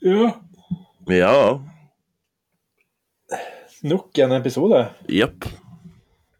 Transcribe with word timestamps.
Ja. 0.00 0.40
Ja. 1.06 1.60
Nok 3.82 4.18
en 4.18 4.32
episode. 4.32 4.88
Jepp. 5.08 5.44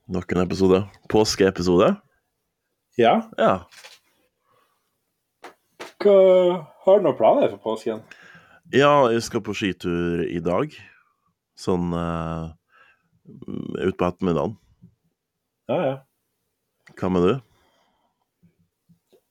Nok 0.09 0.33
en 0.33 0.41
episode. 0.41 0.81
Påskeepisode. 1.09 1.95
Ja. 2.97 3.21
Ja. 3.37 3.53
Hva, 6.01 6.17
har 6.85 6.99
du 6.99 7.05
noen 7.05 7.19
planer 7.19 7.53
for 7.53 7.61
påsken? 7.75 8.01
Ja, 8.73 9.11
jeg 9.13 9.21
skal 9.27 9.45
på 9.45 9.53
skitur 9.57 10.25
i 10.25 10.41
dag. 10.41 10.73
Sånn 11.61 11.93
uh, 11.93 12.57
utpå 13.29 14.09
ettermiddagen. 14.09 14.57
Ja, 15.69 15.81
ja. 15.85 15.95
Hva 16.97 17.13
med 17.13 17.29
du? 17.29 17.33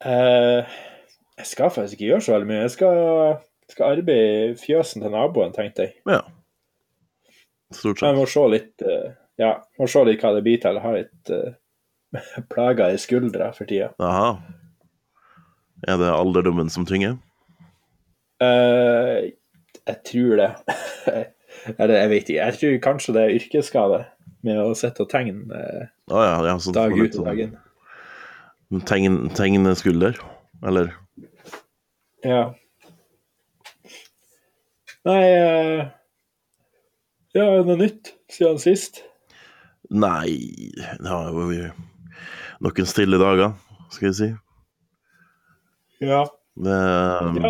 Uh, 0.06 0.62
jeg 1.40 1.50
skal 1.50 1.74
faktisk 1.74 1.98
ikke 1.98 2.12
gjøre 2.14 2.26
så 2.28 2.38
veldig 2.38 2.52
mye. 2.52 2.64
Jeg 2.68 2.76
skal, 2.78 3.40
skal 3.74 3.96
arbeide 3.96 4.52
i 4.52 4.60
fjøsen 4.60 5.04
til 5.04 5.14
naboen, 5.14 5.54
tenkte 5.56 5.88
jeg. 5.88 5.96
Ja. 6.10 6.22
Stort 7.70 8.02
Jeg 8.02 8.10
sett. 8.10 8.18
må 8.18 8.26
se 8.30 8.46
litt 8.50 8.86
eh, 8.86 9.10
Ja, 9.40 9.52
må 9.78 9.88
se 9.90 10.02
litt 10.08 10.24
hva 10.24 10.34
det 10.36 10.44
blir 10.46 10.62
til. 10.62 10.80
Jeg 10.80 10.84
har 10.84 10.96
litt 10.98 11.32
uh, 11.32 12.46
plager 12.52 12.96
i 12.96 13.02
skuldra 13.02 13.52
for 13.56 13.70
tida. 13.70 13.92
Aha. 14.04 14.34
Er 15.88 16.00
det 16.02 16.10
alderdommen 16.12 16.72
som 16.74 16.88
tynger? 16.90 17.20
Uh, 18.42 19.30
jeg 19.86 20.00
tror 20.10 20.42
det. 20.42 20.50
Eller 21.80 21.96
jeg 22.02 22.12
vet 22.12 22.32
ikke. 22.34 22.40
Jeg 22.42 22.58
tror 22.58 22.82
kanskje 22.90 23.16
det 23.16 23.24
er 23.24 23.38
yrkesskade 23.38 24.02
med 24.48 24.60
å 24.60 24.74
sitte 24.78 25.06
og 25.06 25.12
tegne 25.12 25.48
uh, 25.52 25.88
ah, 26.12 26.26
ja, 26.26 26.36
ja, 26.50 26.58
sånn 26.60 26.76
dag 26.76 26.96
ut 26.96 27.16
og 27.20 27.30
dag 27.30 27.44
inn. 27.46 27.56
Tegne 28.90 29.76
skulder. 29.78 30.20
Eller? 30.68 30.92
Ja. 32.26 32.50
Nei 35.08 35.22
eh, 35.24 35.88
Ja, 37.38 37.46
er 37.46 37.62
det 37.62 37.68
noe 37.70 37.80
nytt 37.80 38.12
siden 38.32 38.60
sist? 38.60 39.04
Nei 39.90 40.36
Det 40.76 41.08
har 41.08 41.30
jo 41.30 41.48
vært 41.48 41.86
noen 42.60 42.90
stille 42.90 43.18
dager, 43.22 43.54
skal 43.94 44.10
jeg 44.10 44.16
si. 44.18 44.30
Ja. 46.04 46.26
Det, 46.60 46.76
ja 46.76 47.24
um, 47.24 47.38
det 47.40 47.44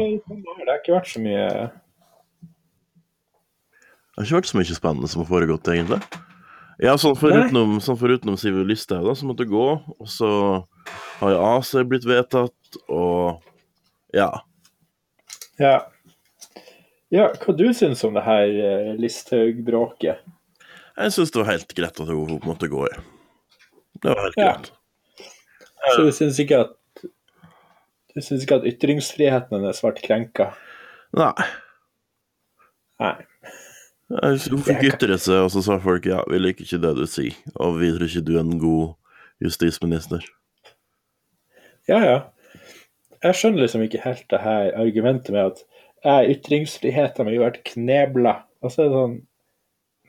har 0.69 0.75
ikke 0.77 0.93
vært 0.99 1.09
så 1.09 1.21
mye 1.23 1.45
Det 4.13 4.19
har 4.19 4.27
ikke 4.27 4.37
vært 4.37 4.51
så 4.51 4.59
mye 4.59 4.77
spennende 4.77 5.09
som 5.09 5.23
har 5.23 5.29
foregått, 5.31 5.69
egentlig. 5.73 6.01
Ja, 6.79 6.93
sånn 6.99 7.17
forutenom, 7.19 7.79
sånn 7.83 7.97
forutenom 7.99 8.37
Siv 8.39 8.55
Listhaug, 8.67 9.03
da, 9.07 9.13
som 9.17 9.31
måtte 9.31 9.47
gå. 9.49 9.67
Og 9.79 10.07
så 10.11 10.29
har 11.19 11.33
jo 11.33 11.39
AC 11.55 11.73
blitt 11.87 12.05
vedtatt, 12.07 12.79
og 12.91 13.41
ja. 14.15 14.29
Ja. 15.59 15.77
Ja, 17.13 17.29
hva 17.41 17.55
du 17.57 17.65
syns 17.73 18.03
om 18.05 18.13
det 18.13 18.21
her 18.25 18.49
eh, 18.53 18.89
Listhaug-bråket? 19.01 20.19
Jeg 20.99 21.13
syns 21.15 21.31
det 21.33 21.39
var 21.41 21.49
helt 21.53 21.71
greit 21.77 22.01
at 22.03 22.11
hun 22.11 22.35
måtte 22.45 22.69
gå 22.69 22.83
i. 22.85 22.99
Det 24.03 24.11
var 24.13 24.21
helt 24.27 24.37
Ja. 24.37 24.51
greit. 24.53 24.71
Så 25.95 26.03
du 26.05 26.11
syns 26.11 26.37
ikke 26.43 26.59
at 26.65 26.75
du 28.13 28.21
syns 28.21 28.43
ikke 28.43 28.59
at 28.59 28.67
ytringsfriheten 28.67 29.55
hennes 29.57 29.81
ble 29.81 29.93
krenka? 29.95 30.49
Nei. 31.17 31.33
Nei. 32.99 33.15
Hun 34.09 34.63
fikk 34.65 34.83
ytre 34.89 35.17
seg, 35.21 35.45
og 35.45 35.51
så 35.53 35.61
sa 35.63 35.77
folk 35.81 36.05
ja, 36.09 36.23
vi 36.29 36.39
liker 36.41 36.65
ikke 36.65 36.81
det 36.81 36.95
du 36.97 37.05
sier, 37.07 37.35
og 37.55 37.77
vi 37.79 37.91
tror 37.93 38.07
ikke 38.09 38.25
du 38.25 38.33
er 38.35 38.41
en 38.43 38.59
god 38.61 38.95
justisminister. 39.45 40.25
Ja, 41.89 41.99
ja. 42.03 42.17
Jeg 43.23 43.35
skjønner 43.37 43.63
liksom 43.65 43.83
ikke 43.85 44.01
helt 44.03 44.25
det 44.31 44.41
her 44.43 44.73
argumentet 44.79 45.31
med 45.35 45.53
at 45.53 45.63
eh, 46.05 46.21
ytringsfriheten 46.35 47.27
min 47.27 47.41
vært 47.41 47.61
knebla. 47.71 48.39
Og 48.63 48.73
så 48.73 48.85
er 48.85 48.89
det 48.89 48.99
sånn 48.99 49.17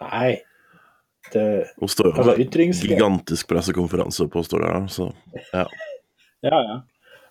Nei. 0.01 0.31
Det, 1.31 1.43
Hun 1.77 1.91
står 1.93 2.07
jo 2.09 2.13
altså, 2.17 2.35
ytringsfrihet 2.41 2.97
gigantisk 2.97 3.51
pressekonferanse 3.51 4.25
og 4.25 4.31
påstår 4.33 4.63
det, 4.65 4.71
så 4.95 5.11
ja. 5.53 5.67
Ja, 6.49 6.57
ja. 6.65 6.77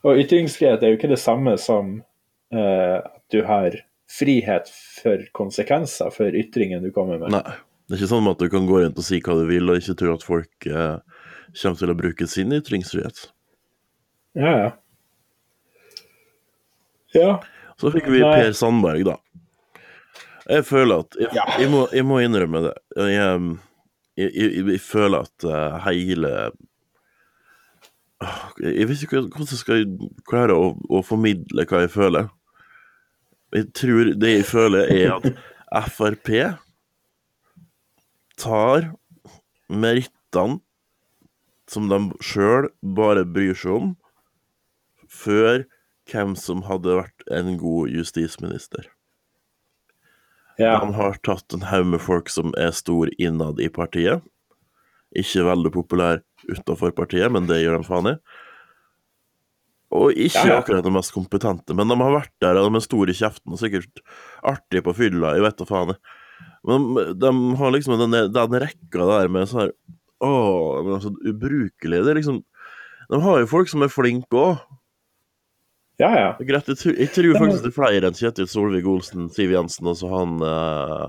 Og 0.05 0.19
ytringsfrihet 0.21 0.83
er 0.85 0.93
jo 0.93 0.99
ikke 0.99 1.09
det 1.09 1.17
samme 1.19 1.55
som 1.59 1.95
eh, 2.53 2.99
at 3.01 3.23
du 3.33 3.41
har 3.47 3.73
frihet 4.09 4.69
for 5.01 5.25
konsekvenser 5.37 6.13
for 6.13 6.37
ytringen 6.37 6.85
du 6.85 6.91
kommer 6.93 7.17
med. 7.21 7.33
Nei. 7.33 7.57
Det 7.89 7.97
er 7.97 8.03
ikke 8.03 8.11
sånn 8.11 8.29
at 8.29 8.37
du 8.37 8.51
kan 8.53 8.67
gå 8.69 8.83
rundt 8.83 8.99
og 9.01 9.05
si 9.05 9.17
hva 9.25 9.33
du 9.39 9.47
vil, 9.49 9.65
og 9.65 9.81
ikke 9.81 9.97
tro 9.97 10.13
at 10.13 10.21
folk 10.25 10.65
eh, 10.69 11.23
kommer 11.57 11.79
til 11.79 11.89
å 11.89 11.97
bruke 11.97 12.27
sin 12.29 12.53
ytringsfrihet. 12.53 13.23
Ja, 14.37 14.51
ja. 14.53 14.69
Ja. 17.17 17.31
Så 17.79 17.91
fikk 17.93 18.09
vi 18.11 18.21
Nei. 18.23 18.31
Per 18.41 18.55
Sandberg, 18.57 19.05
da. 19.07 19.17
Jeg 20.49 20.65
føler 20.65 21.03
at 21.03 21.17
Jeg, 21.19 21.29
jeg, 21.61 21.69
må, 21.71 21.83
jeg 21.93 22.05
må 22.07 22.19
innrømme 22.23 22.63
det. 22.65 22.73
Jeg, 22.97 23.43
jeg, 24.19 24.31
jeg, 24.33 24.65
jeg 24.73 24.81
føler 24.83 25.27
at 25.27 25.45
eh, 25.45 25.77
hele 25.85 26.33
Jeg 28.65 28.89
vet 28.89 29.03
ikke 29.05 29.21
hvordan 29.21 29.51
jeg 29.53 29.61
skal 29.61 29.85
klare 30.27 30.57
å, 30.57 30.73
å 30.89 31.03
formidle 31.05 31.63
hva 31.69 31.85
jeg 31.85 31.93
føler. 31.93 32.27
Jeg 33.55 33.69
tror 33.77 34.11
det 34.19 34.33
jeg 34.33 34.47
føler, 34.49 34.89
er 34.91 35.13
at 35.15 35.93
Frp 35.95 36.27
tar 38.39 38.89
merittene 39.69 40.59
som 41.69 41.87
de 41.89 41.99
sjøl 42.25 42.67
bare 42.97 43.23
bryr 43.29 43.55
seg 43.57 43.75
om, 43.77 43.89
før 45.09 45.63
hvem 46.11 46.35
som 46.39 46.63
hadde 46.67 46.97
vært 47.01 47.25
en 47.31 47.55
god 47.61 47.93
justisminister. 47.93 48.89
ja. 50.59 50.79
De 50.83 50.93
har 50.97 51.17
tatt 51.23 51.53
en 51.55 51.63
haug 51.69 51.85
med 51.93 52.01
folk 52.03 52.29
som 52.29 52.51
er 52.59 52.71
stor 52.75 53.09
innad 53.17 53.61
i 53.63 53.69
partiet. 53.71 54.21
Ikke 55.15 55.45
veldig 55.47 55.71
populær 55.73 56.19
utenfor 56.49 56.91
partiet, 56.93 57.31
men 57.31 57.47
det 57.49 57.61
gjør 57.63 57.79
de 57.79 57.87
faen 57.87 58.09
i. 58.11 58.15
Og 59.89 60.11
ikke 60.13 60.43
Ja, 60.45 60.49
ja. 60.51 60.57
akkurat 60.61 60.85
de 60.85 60.91
mest 60.93 61.13
kompetente, 61.15 61.73
men 61.73 61.89
de 61.89 61.95
har 61.97 62.11
vært 62.13 62.33
der, 62.43 62.59
og 62.61 62.67
de 62.69 62.77
er 62.77 62.85
store 62.85 63.09
i 63.09 63.17
kjeften 63.17 63.55
og 63.55 63.61
sikkert 63.61 64.03
artige 64.45 64.83
på 64.85 64.93
fylla, 64.93 65.31
jeg 65.33 65.41
vet 65.47 65.57
da 65.57 65.65
faen. 65.65 65.95
Men 66.67 66.85
de, 66.93 67.05
de 67.17 67.31
har 67.57 67.71
liksom 67.73 67.95
den, 67.97 68.17
den 68.35 68.59
rekka 68.61 69.07
der 69.09 69.31
med 69.31 69.49
sånn 69.49 69.63
her 69.63 69.71
Å, 70.19 70.29
men 70.83 70.97
altså, 70.97 71.13
ubrukelig. 71.23 72.01
Det 72.03 72.11
er 72.11 72.17
liksom 72.19 72.41
De 73.09 73.19
har 73.23 73.39
jo 73.39 73.47
folk 73.47 73.69
som 73.71 73.85
er 73.85 73.91
flinke 73.93 74.35
òg. 74.35 74.57
Ja, 75.99 76.09
ja. 76.15 76.27
Greit, 76.39 76.69
jeg, 76.71 76.95
jeg 76.95 77.11
tror 77.15 77.39
faktisk 77.39 77.65
det 77.65 77.71
er 77.71 77.77
flere 77.77 78.09
enn 78.09 78.17
Kjetil 78.17 78.49
Solvik-Olsen, 78.49 79.29
Siv 79.35 79.55
Jensen 79.55 79.89
og 79.91 80.03
han 80.13 80.37
uh, 80.43 81.07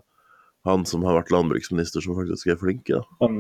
Han 0.69 0.87
som 0.89 1.05
har 1.06 1.21
vært 1.21 1.31
landbruksminister, 1.34 2.03
som 2.05 2.19
faktisk 2.19 2.51
er 2.51 2.59
flinke. 2.61 2.99
da. 2.99 3.31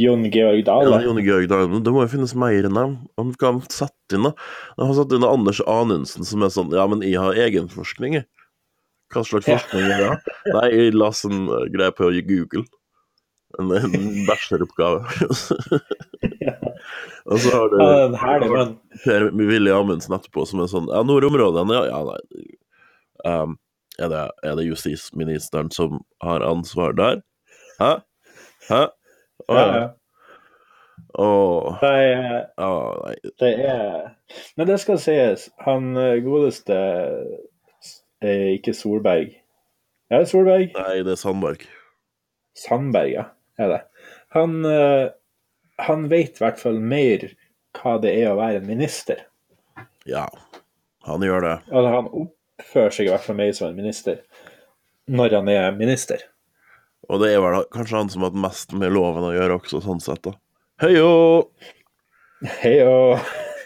Jon 0.00 0.24
Georg 0.32 0.66
Ja, 0.66 1.00
Jon 1.04 1.20
Georg 1.22 1.48
Dahl. 1.48 1.82
Det 1.84 1.92
må 1.92 2.04
jo 2.04 2.10
finnes 2.12 2.34
mer 2.38 2.66
enn 2.66 2.76
dem. 2.76 2.94
Han 3.20 3.32
kan 3.40 3.60
sette 3.68 4.16
inn 4.16 4.26
da. 4.26 4.32
Han 4.78 4.90
har 4.90 4.96
satt 4.98 5.12
inn 5.14 5.26
Anders 5.28 5.60
Anundsen, 5.68 6.26
som 6.28 6.44
er 6.44 6.52
sånn 6.54 6.72
Ja, 6.74 6.86
men 6.90 7.04
jeg 7.04 7.20
har 7.20 7.38
egenforskning, 7.46 8.18
jeg. 8.20 8.28
Hva 9.12 9.24
slags 9.28 9.48
forskning 9.48 9.90
er 9.92 10.06
det? 10.06 10.36
Nei, 10.54 10.68
jeg 10.72 10.94
las 10.96 11.20
en 11.28 11.44
eh, 11.44 11.66
greie 11.74 11.92
på 11.92 12.08
Google. 12.28 12.64
En, 13.60 13.68
en 13.76 14.24
bacheloroppgave. 14.24 15.04
og 17.30 17.38
så 17.42 17.52
har 17.54 17.70
du 17.70 17.76
ja, 17.78 17.88
er 17.88 18.04
en 18.08 18.18
herlig 18.18 18.50
men... 18.52 18.74
Per 19.04 19.28
Willy 19.38 19.72
Amundsen 19.74 20.16
etterpå, 20.16 20.46
som 20.48 20.62
er 20.64 20.70
sånn 20.72 20.90
Ja, 20.90 21.02
nordområdene, 21.06 21.76
ja, 21.78 21.84
ja 21.90 22.00
nei. 22.08 22.44
Um, 23.22 23.56
er, 24.00 24.10
det, 24.10 24.22
er 24.42 24.56
det 24.58 24.66
justisministeren 24.66 25.70
som 25.74 26.00
har 26.24 26.42
ansvar 26.46 26.96
der? 26.98 27.22
Hæ? 27.78 27.96
Hæ? 28.68 28.84
Å, 29.48 29.56
Ja, 29.56 29.66
ja. 29.78 29.90
Oh. 31.18 31.76
Det 31.82 31.88
er, 31.88 32.46
nei. 32.56 33.14
det 33.40 33.48
er 33.68 34.12
Men 34.56 34.68
det 34.70 34.78
skal 34.80 35.00
sies, 35.02 35.48
han 35.60 35.92
eh, 36.00 36.20
godeste 36.24 36.76
er 38.22 38.44
ikke 38.54 38.72
Solberg. 38.76 39.34
Er 40.12 40.22
det 40.22 40.30
Solberg? 40.30 40.72
nei, 40.76 41.02
det 41.04 41.16
er 41.16 41.20
Sandberg. 41.20 41.66
Sandberg, 42.56 43.12
ja. 43.12 43.24
Er 43.60 43.68
det. 43.72 43.80
Han, 44.36 44.64
eh, 44.64 45.10
han 45.86 46.08
vet 46.12 46.38
i 46.38 46.44
hvert 46.44 46.60
fall 46.60 46.78
mer 46.80 47.26
hva 47.78 47.96
det 48.02 48.12
er 48.20 48.30
å 48.32 48.38
være 48.40 48.60
en 48.60 48.68
minister. 48.68 49.24
Ja, 50.08 50.26
han 51.06 51.24
gjør 51.24 51.44
det. 51.46 51.54
Altså, 51.70 51.92
han 51.96 52.10
oppfører 52.24 52.96
seg 52.96 53.08
i 53.08 53.12
hvert 53.12 53.26
fall 53.26 53.38
mer 53.38 53.52
som 53.56 53.70
en 53.70 53.78
minister 53.78 54.22
når 55.12 55.38
han 55.40 55.50
er 55.50 55.76
minister. 55.76 56.22
Og 57.10 57.22
det 57.22 57.32
er 57.34 57.42
vel 57.42 57.64
kanskje 57.74 57.98
han 57.98 58.10
som 58.12 58.22
har 58.22 58.30
hatt 58.30 58.44
mest 58.44 58.74
med 58.78 58.94
loven 58.94 59.26
å 59.26 59.34
gjøre 59.34 59.58
også, 59.58 59.82
sånn 59.82 60.02
sett, 60.02 60.22
da. 60.24 60.36
Heio! 60.82 61.10
Heio! 62.62 63.18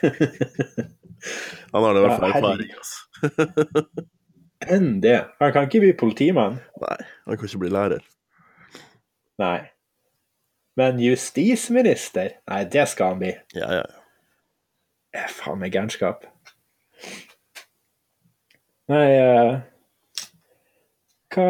Han 1.72 1.82
har 1.82 1.96
det 1.96 2.00
i 2.00 2.04
hvert 2.04 2.20
fall 2.20 2.34
erfaring, 2.36 2.72
altså. 2.76 4.04
enn 4.76 5.00
det. 5.00 5.16
Han 5.40 5.52
kan 5.52 5.68
ikke 5.68 5.82
bli 5.82 5.92
politimann. 5.98 6.58
Nei, 6.82 6.98
han 7.26 7.38
kan 7.38 7.48
ikke 7.48 7.62
bli 7.64 7.72
lærer. 7.72 8.04
Nei. 9.42 9.58
Men 10.76 10.98
justisminister? 11.00 12.36
Nei, 12.50 12.64
det 12.72 12.84
skal 12.92 13.14
han 13.14 13.22
bli. 13.22 13.32
Ja, 13.56 13.68
ja, 13.72 13.84
ja. 13.86 14.02
Det 15.16 15.22
er 15.24 15.32
faen 15.32 15.62
meg 15.62 15.72
gærenskap. 15.72 16.26
Nei, 18.92 19.06
uh, 19.16 19.56
Hva 21.32 21.46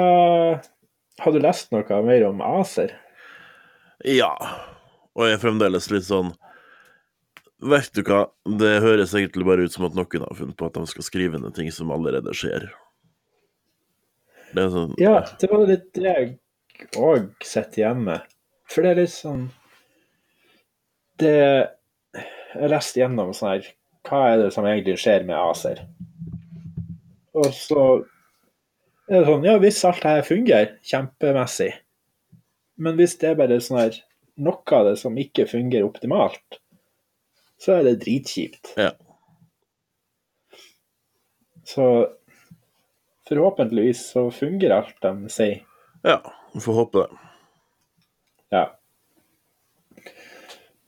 Har 1.21 1.35
du 1.35 1.41
lest 1.43 1.75
noe 1.75 2.01
mer 2.07 2.25
om 2.29 2.43
ACER? 2.45 2.95
Ja. 4.07 4.33
Og 5.17 5.27
jeg 5.27 5.37
er 5.37 5.43
fremdeles 5.43 5.91
litt 5.91 6.07
sånn 6.07 6.31
Vet 7.67 7.89
du 7.97 8.03
hva, 8.05 8.27
det 8.61 8.75
høres 8.85 9.15
egentlig 9.17 9.47
bare 9.49 9.65
ut 9.65 9.73
som 9.73 9.87
at 9.89 9.95
noen 9.97 10.25
har 10.27 10.37
funnet 10.37 10.59
på 10.61 10.69
at 10.69 10.77
de 10.77 10.85
skal 10.91 11.07
skrive 11.07 11.41
ned 11.41 11.55
ting 11.57 11.71
som 11.73 11.89
allerede 11.91 12.35
skjer. 12.37 12.69
Det 14.53 14.67
sånn 14.75 14.93
Ja, 15.01 15.23
det 15.41 15.49
var 15.51 15.65
litt 15.67 15.89
det 15.97 16.05
jeg 16.05 16.35
òg 17.01 17.31
sitter 17.41 17.81
igjen 17.81 18.05
med. 18.07 18.36
For 18.71 18.83
det 18.83 18.93
er 18.93 19.01
litt 19.03 19.15
sånn 19.15 19.47
Det 21.23 21.37
Jeg 21.37 22.73
leste 22.73 23.01
gjennom 23.03 23.33
sånn 23.37 23.53
her 23.55 23.71
Hva 24.09 24.23
er 24.33 24.43
det 24.43 24.51
som 24.55 24.67
egentlig 24.69 24.99
skjer 25.03 25.27
med 25.29 25.39
ACER? 25.39 25.83
Og 27.37 27.49
så 27.55 27.87
er 29.07 29.21
det 29.21 29.27
sånn 29.29 29.47
Ja, 29.47 29.57
hvis 29.63 29.83
alt 29.87 30.03
det 30.03 30.15
her 30.17 30.27
fungerer 30.27 30.77
kjempemessig, 30.87 31.73
men 32.83 32.97
hvis 32.99 33.17
det 33.21 33.33
er 33.33 33.39
bare 33.39 33.59
sånn 33.63 33.79
her 33.81 33.99
noe 34.37 34.77
av 34.77 34.91
det 34.91 34.97
som 35.01 35.17
ikke 35.17 35.47
fungerer 35.49 35.87
optimalt, 35.87 36.59
så 37.63 37.79
er 37.79 37.87
det 37.87 38.01
dritkjipt. 38.03 38.75
Ja. 38.77 38.91
Så 41.67 41.87
forhåpentligvis 43.29 44.03
så 44.13 44.27
fungerer 44.31 44.83
alt 44.83 44.99
de 45.03 45.33
sier. 45.33 45.63
Ja, 46.07 46.21
vi 46.53 46.63
får 46.63 46.81
håpe 46.83 47.07
det. 47.07 47.26
Ja. 48.55 48.65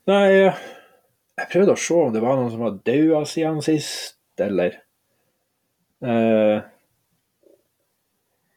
Nei, 0.09 0.25
jeg 1.39 1.49
prøvde 1.51 1.75
å 1.75 1.79
se 1.79 1.97
om 1.97 2.13
det 2.13 2.23
var 2.23 2.39
noen 2.39 2.51
som 2.53 2.63
var 2.65 2.79
daua 2.87 3.21
siden 3.29 3.61
sist, 3.63 4.17
eller 4.39 4.79
uh, 6.05 6.63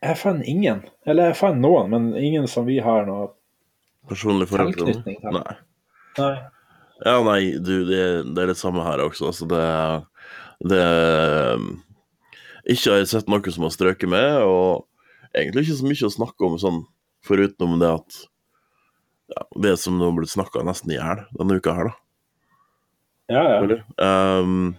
Jeg 0.03 0.19
fant 0.21 0.47
ingen. 0.49 0.85
Eller 1.07 1.33
jeg 1.33 1.41
fant 1.41 1.61
noen, 1.63 1.91
men 1.93 2.11
ingen 2.19 2.49
som 2.51 2.67
vi 2.69 2.79
har 2.83 3.07
noe 3.09 3.33
Personlig 4.11 4.49
forhold 4.51 4.75
til 4.79 4.97
Nei. 5.07 5.59
Nei. 6.19 6.35
Ja, 7.03 7.17
nei, 7.27 7.41
du, 7.59 7.83
det, 7.87 8.03
det 8.35 8.43
er 8.43 8.51
det 8.53 8.59
samme 8.59 8.83
her 8.87 9.03
også. 9.03 9.31
Altså, 9.31 9.47
det 9.51 9.63
Det 10.71 10.83
Ikke 12.71 12.93
har 12.93 13.01
jeg 13.03 13.11
sett 13.11 13.31
noe 13.31 13.55
som 13.55 13.67
har 13.67 13.75
strøket 13.75 14.11
med, 14.11 14.43
og 14.47 14.87
egentlig 15.35 15.67
ikke 15.67 15.79
så 15.81 15.89
mye 15.89 16.09
å 16.09 16.15
snakke 16.15 16.47
om 16.47 16.59
sånn, 16.63 16.85
foruten 17.27 17.81
det 17.83 17.91
at 17.91 18.21
ja, 19.33 19.45
Det 19.65 19.77
som 19.81 19.99
nå 19.99 20.11
blitt 20.17 20.33
snakka 20.33 20.65
nesten 20.67 20.93
i 20.93 20.99
hjel 20.99 21.25
denne 21.39 21.59
uka 21.59 21.75
her, 21.77 21.91
da. 21.91 21.99
Ja, 23.33 23.43
ja. 23.49 23.79
Ehm, 24.05 24.75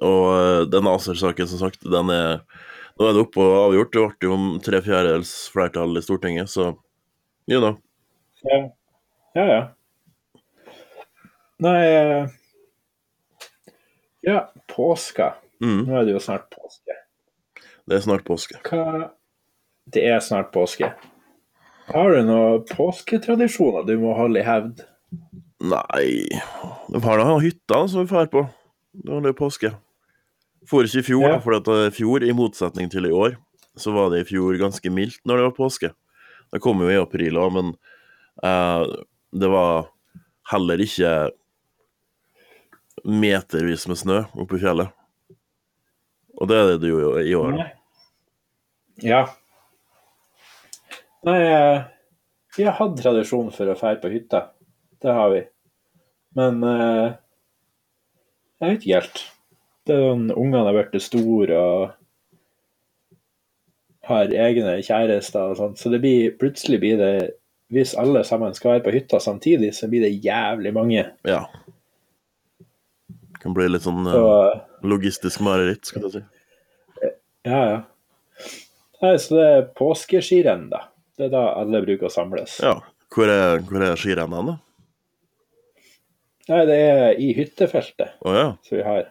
og 0.00 0.70
denne 0.70 0.70
den 0.72 0.90
ACER-saken, 0.94 1.48
som 1.50 1.60
sagt, 1.66 1.84
den 1.84 2.12
er 2.14 2.42
Nå 2.98 3.06
er 3.06 3.12
det 3.14 3.20
oppe 3.22 3.38
og 3.38 3.52
avgjort. 3.68 3.92
Det 3.94 4.00
ble 4.18 4.26
jo 4.26 4.34
om 4.34 4.46
tre 4.58 4.80
fjerdedels 4.82 5.30
flertall 5.54 5.92
i 5.94 6.00
Stortinget, 6.02 6.50
så 6.50 6.72
you 7.46 7.60
know. 7.60 7.76
Ja, 8.42 8.58
ja. 9.38 9.44
ja. 9.46 9.60
Nei 11.62 11.76
eh, 11.86 12.32
Ja, 14.26 14.40
påska. 14.66 15.36
Mm, 15.62 15.84
Nå 15.86 15.94
er 16.00 16.08
det 16.08 16.16
jo 16.16 16.22
snart 16.22 16.50
påske. 16.50 16.98
det 17.86 17.96
er 17.96 18.02
snart 18.02 18.26
påske. 18.26 18.58
Hva 18.66 19.12
Det 19.86 20.02
er 20.06 20.18
snart 20.20 20.50
påske. 20.52 20.90
Har 21.88 22.12
du 22.12 22.22
noen 22.28 22.64
påsketradisjoner 22.68 23.86
du 23.88 23.94
må 24.00 24.14
holde 24.16 24.42
i 24.42 24.46
hevd? 24.46 24.82
Nei 25.58 26.28
Vi 26.92 27.00
har 27.02 27.18
da 27.22 27.38
hytta 27.42 27.80
som 27.88 28.04
vi 28.04 28.10
drar 28.12 28.28
på. 28.30 28.44
Det 28.92 29.10
var 29.10 29.24
det 29.24 29.36
påske. 29.38 29.72
For 30.68 30.84
ikke 30.84 31.00
i 31.00 31.06
fjor, 31.06 31.24
Ja. 31.28 31.38
for 31.40 31.56
i 31.56 31.90
fjor, 31.90 32.22
i 32.22 32.32
motsetning 32.36 32.90
til 32.90 33.06
i 33.06 33.10
år, 33.14 33.36
så 33.76 33.92
var 33.94 34.10
det 34.10 34.20
i 34.20 34.28
fjor 34.28 34.58
ganske 34.60 34.90
mildt 34.92 35.20
når 35.24 35.36
det 35.36 35.44
var 35.48 35.56
påske. 35.56 35.90
Det 36.52 36.60
kom 36.60 36.80
jo 36.80 36.88
i 36.90 37.00
april 37.00 37.36
òg, 37.40 37.52
men 37.52 37.74
eh, 38.42 38.84
det 39.32 39.48
var 39.48 39.88
heller 40.50 40.76
ikke 40.78 41.30
metervis 43.04 43.86
med 43.88 43.96
snø 44.00 44.20
oppe 44.36 44.56
i 44.56 44.62
fjellet. 44.62 44.92
Og 46.40 46.48
det 46.48 46.56
er 46.56 46.78
det 46.78 46.88
jo 46.90 47.16
i 47.18 47.34
år. 47.34 47.58
Ja. 49.02 49.26
Nei, 51.26 51.38
eh, 51.42 51.82
vi 52.56 52.64
har 52.64 52.76
hatt 52.78 52.98
tradisjon 53.00 53.50
for 53.54 53.70
å 53.70 53.78
fære 53.78 54.00
på 54.02 54.10
hytta. 54.12 54.44
Det 55.02 55.14
har 55.14 55.32
vi. 55.34 55.42
Men 56.38 56.62
eh, 56.66 57.16
jeg 58.58 58.70
vet 58.72 58.84
ikke 58.84 59.00
helt. 59.00 59.22
Det 59.88 59.96
er 59.96 60.04
sånn, 60.04 60.28
Ungene 60.34 60.66
har 60.68 60.76
blitt 60.76 61.02
store 61.02 61.58
og 61.58 61.82
har 64.08 64.32
egne 64.32 64.78
kjærester 64.84 65.52
og 65.52 65.58
sånt, 65.58 65.80
så 65.80 65.92
det 65.92 66.00
blir, 66.00 66.32
plutselig 66.40 66.80
blir 66.80 67.00
det 67.00 67.12
Hvis 67.68 67.90
alle 68.00 68.22
sammen 68.24 68.54
skal 68.56 68.70
være 68.70 68.84
på 68.86 68.92
hytta 68.94 69.18
samtidig, 69.20 69.74
så 69.76 69.90
blir 69.92 70.00
det 70.00 70.24
jævlig 70.24 70.70
mange. 70.72 71.02
Ja. 71.28 71.42
Det 73.12 73.42
kan 73.42 73.52
bli 73.52 73.66
litt 73.68 73.84
sånn 73.84 74.06
eh, 74.08 74.14
Så 74.16 74.88
logistisk 74.88 75.42
mareritt, 75.44 75.84
skal 75.84 76.06
du 76.06 76.14
si. 76.14 76.22
ja, 77.44 77.60
ja. 77.60 77.82
Nei, 79.02 79.12
så 79.20 79.36
det 79.36 79.44
er 79.50 79.68
påskeskirenn, 79.76 80.70
da. 80.72 80.86
Det 81.18 81.26
er 81.26 81.34
da 81.34 81.44
alle 81.58 81.82
bruker 81.82 82.06
å 82.06 82.12
samles. 82.12 82.60
Ja. 82.62 82.76
Hvor 83.14 83.30
er, 83.32 83.58
hvor 83.66 83.82
er 83.82 83.98
skirennene, 83.98 84.54
da? 84.54 85.84
Nei, 86.48 86.60
det 86.68 86.76
er 86.80 87.20
i 87.20 87.32
hyttefeltet 87.36 88.22
oh, 88.24 88.32
ja. 88.36 88.46
som 88.64 88.78
vi 88.78 88.84
har 88.86 89.08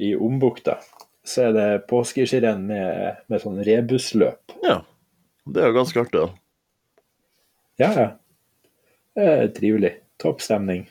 i 0.00 0.14
Ombukta. 0.16 0.78
Så 1.26 1.48
er 1.48 1.56
det 1.56 1.66
påskeskirenn 1.90 2.62
med, 2.70 3.20
med 3.28 3.42
sånn 3.42 3.60
rebusløp. 3.66 4.56
ja. 4.64 4.80
Det 5.50 5.62
er 5.64 5.70
jo 5.72 5.74
ganske 5.80 6.02
artig, 6.04 6.20
da. 6.20 7.04
Ja, 7.80 7.88
ja. 7.96 8.08
Det 9.16 9.24
er 9.26 9.48
trivelig. 9.56 9.94
Topp 10.20 10.44
stemning. 10.44 10.84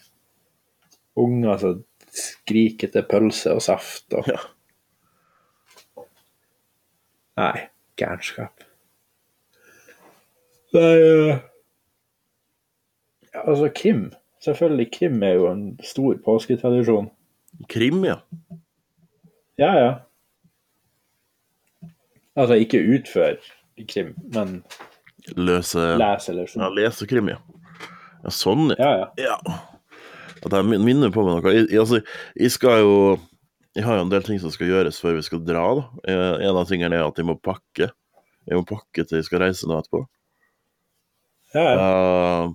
Unger 1.20 1.62
som 1.62 1.84
skriker 2.10 2.90
etter 2.90 3.06
pølse 3.08 3.54
og 3.56 3.62
saft 3.64 4.18
og 4.18 4.28
Ja. 4.28 4.42
Nei, 7.40 7.70
gærenskap. 7.96 8.66
Nei 10.74 10.96
eh, 11.02 11.40
Altså, 13.46 13.70
Kim. 13.76 14.12
Selvfølgelig, 14.44 14.92
Kim 14.92 15.24
er 15.24 15.34
jo 15.36 15.48
en 15.52 15.64
stor 15.84 16.16
påsketradisjon. 16.26 17.10
Krim, 17.70 18.04
ja. 18.08 18.16
Ja, 19.60 19.72
ja. 19.76 19.90
Altså, 22.40 22.56
ikke 22.62 22.80
utfør 22.96 23.36
krim, 23.90 24.14
men 24.34 24.62
Løse 25.36 25.82
les 26.00 26.30
eller 26.32 26.46
Ja, 26.48 26.52
sånn. 26.54 26.76
lese 26.78 27.08
krim, 27.10 27.28
ja. 27.32 27.38
Ja, 28.24 28.32
sånn, 28.34 28.70
ja. 28.74 28.80
Ja, 28.80 29.10
ja. 29.20 29.36
ja. 29.36 29.58
At 30.46 30.56
jeg 30.56 30.80
minner 30.80 31.12
på 31.12 31.24
meg 31.26 31.44
noe. 31.44 31.54
Jeg, 31.54 31.68
jeg- 31.70 31.80
altså, 31.84 32.00
jeg 32.40 32.52
skal 32.56 32.80
jo 32.86 32.94
Jeg 33.76 33.84
har 33.86 33.96
jo 34.00 34.02
en 34.02 34.10
del 34.10 34.24
ting 34.26 34.40
som 34.42 34.50
skal 34.52 34.68
gjøres 34.68 34.98
før 35.00 35.14
vi 35.20 35.22
skal 35.22 35.44
dra, 35.46 35.62
da. 35.78 35.84
Eh, 36.10 36.48
En 36.50 36.58
av 36.58 36.66
tingene 36.68 36.96
er 36.98 37.04
at 37.06 37.16
jeg 37.18 37.26
må 37.28 37.36
pakke. 37.40 37.92
Jeg 38.48 38.58
må 38.58 38.64
pakke 38.66 39.04
til 39.06 39.20
jeg 39.20 39.26
skal 39.28 39.40
reise 39.44 39.68
nå 39.70 39.78
etterpå. 39.78 40.08
Ja, 41.54 41.64
ja. 41.66 41.76
Eh, 41.76 42.50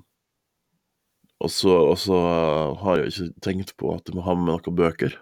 og 1.44 1.50
så, 1.52 1.74
eh, 1.92 2.74
har 2.82 3.00
jeg 3.02 3.12
ikke 3.12 3.40
tenkt 3.44 3.76
på 3.80 3.94
at 3.94 4.08
jeg 4.08 4.16
må 4.16 4.24
ha 4.26 4.34
med 4.38 4.48
noen 4.52 4.76
bøker. 4.78 5.16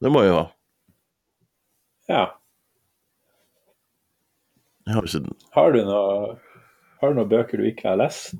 Det 0.00 0.12
må 0.12 0.22
jeg 0.26 0.36
ha. 0.36 0.44
ja. 2.08 2.26
Jeg 4.88 4.94
har 4.96 5.04
ikke 5.04 5.34
Har 5.52 5.74
du 5.74 5.82
noe 5.84 6.38
har 6.98 7.12
du 7.12 7.18
noen 7.20 7.28
bøker 7.30 7.60
du 7.60 7.66
ikke 7.68 7.86
har 7.92 7.98
lest? 8.00 8.32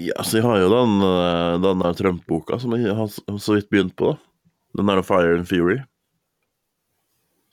Ja, 0.00 0.22
så 0.24 0.38
jeg 0.38 0.44
har 0.46 0.60
jo 0.62 0.68
den, 0.72 0.94
eh, 1.04 1.56
den 1.60 1.82
der 1.82 1.96
Trump-boka 1.98 2.56
som 2.60 2.72
jeg 2.78 2.94
har 2.96 3.08
så 3.10 3.56
vidt 3.56 3.68
begynt 3.68 3.96
på. 3.96 4.14
da. 4.14 4.18
Den 4.78 4.86
der 4.88 5.02
Fire 5.02 5.34
and 5.36 5.48
Fury. 5.48 5.76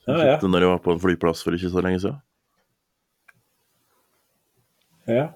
Jeg 0.05 0.15
Ja, 0.19 0.25
ja. 0.25 0.37
den 0.39 0.51
der 0.53 0.61
jeg 0.61 0.69
var 0.69 0.79
på 0.79 0.93
en 0.93 0.99
flyplass 0.99 1.43
for 1.43 1.51
ikke 1.51 1.71
så 1.73 1.81
lenge 1.81 1.99
siden. 1.99 2.21
ja. 5.07 5.33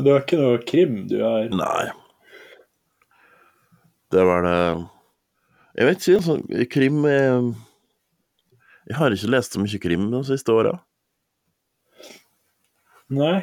Men 0.00 0.06
det 0.06 0.12
var 0.14 0.22
ikke 0.24 0.36
noe 0.40 0.60
krim 0.64 0.92
du 1.10 1.18
er 1.20 1.50
Nei. 1.52 1.90
Det 4.10 4.22
var 4.24 4.46
det 4.46 4.54
Jeg 5.76 5.88
vet 5.90 6.06
ikke, 6.06 6.20
altså. 6.22 6.64
Krim 6.72 7.04
er 7.04 7.26
Jeg 8.88 8.96
har 8.96 9.12
ikke 9.14 9.30
lest 9.36 9.52
så 9.54 9.60
mye 9.60 9.80
krim 9.82 10.06
de 10.14 10.22
siste 10.26 10.54
åra. 10.56 10.72
Nei? 13.12 13.42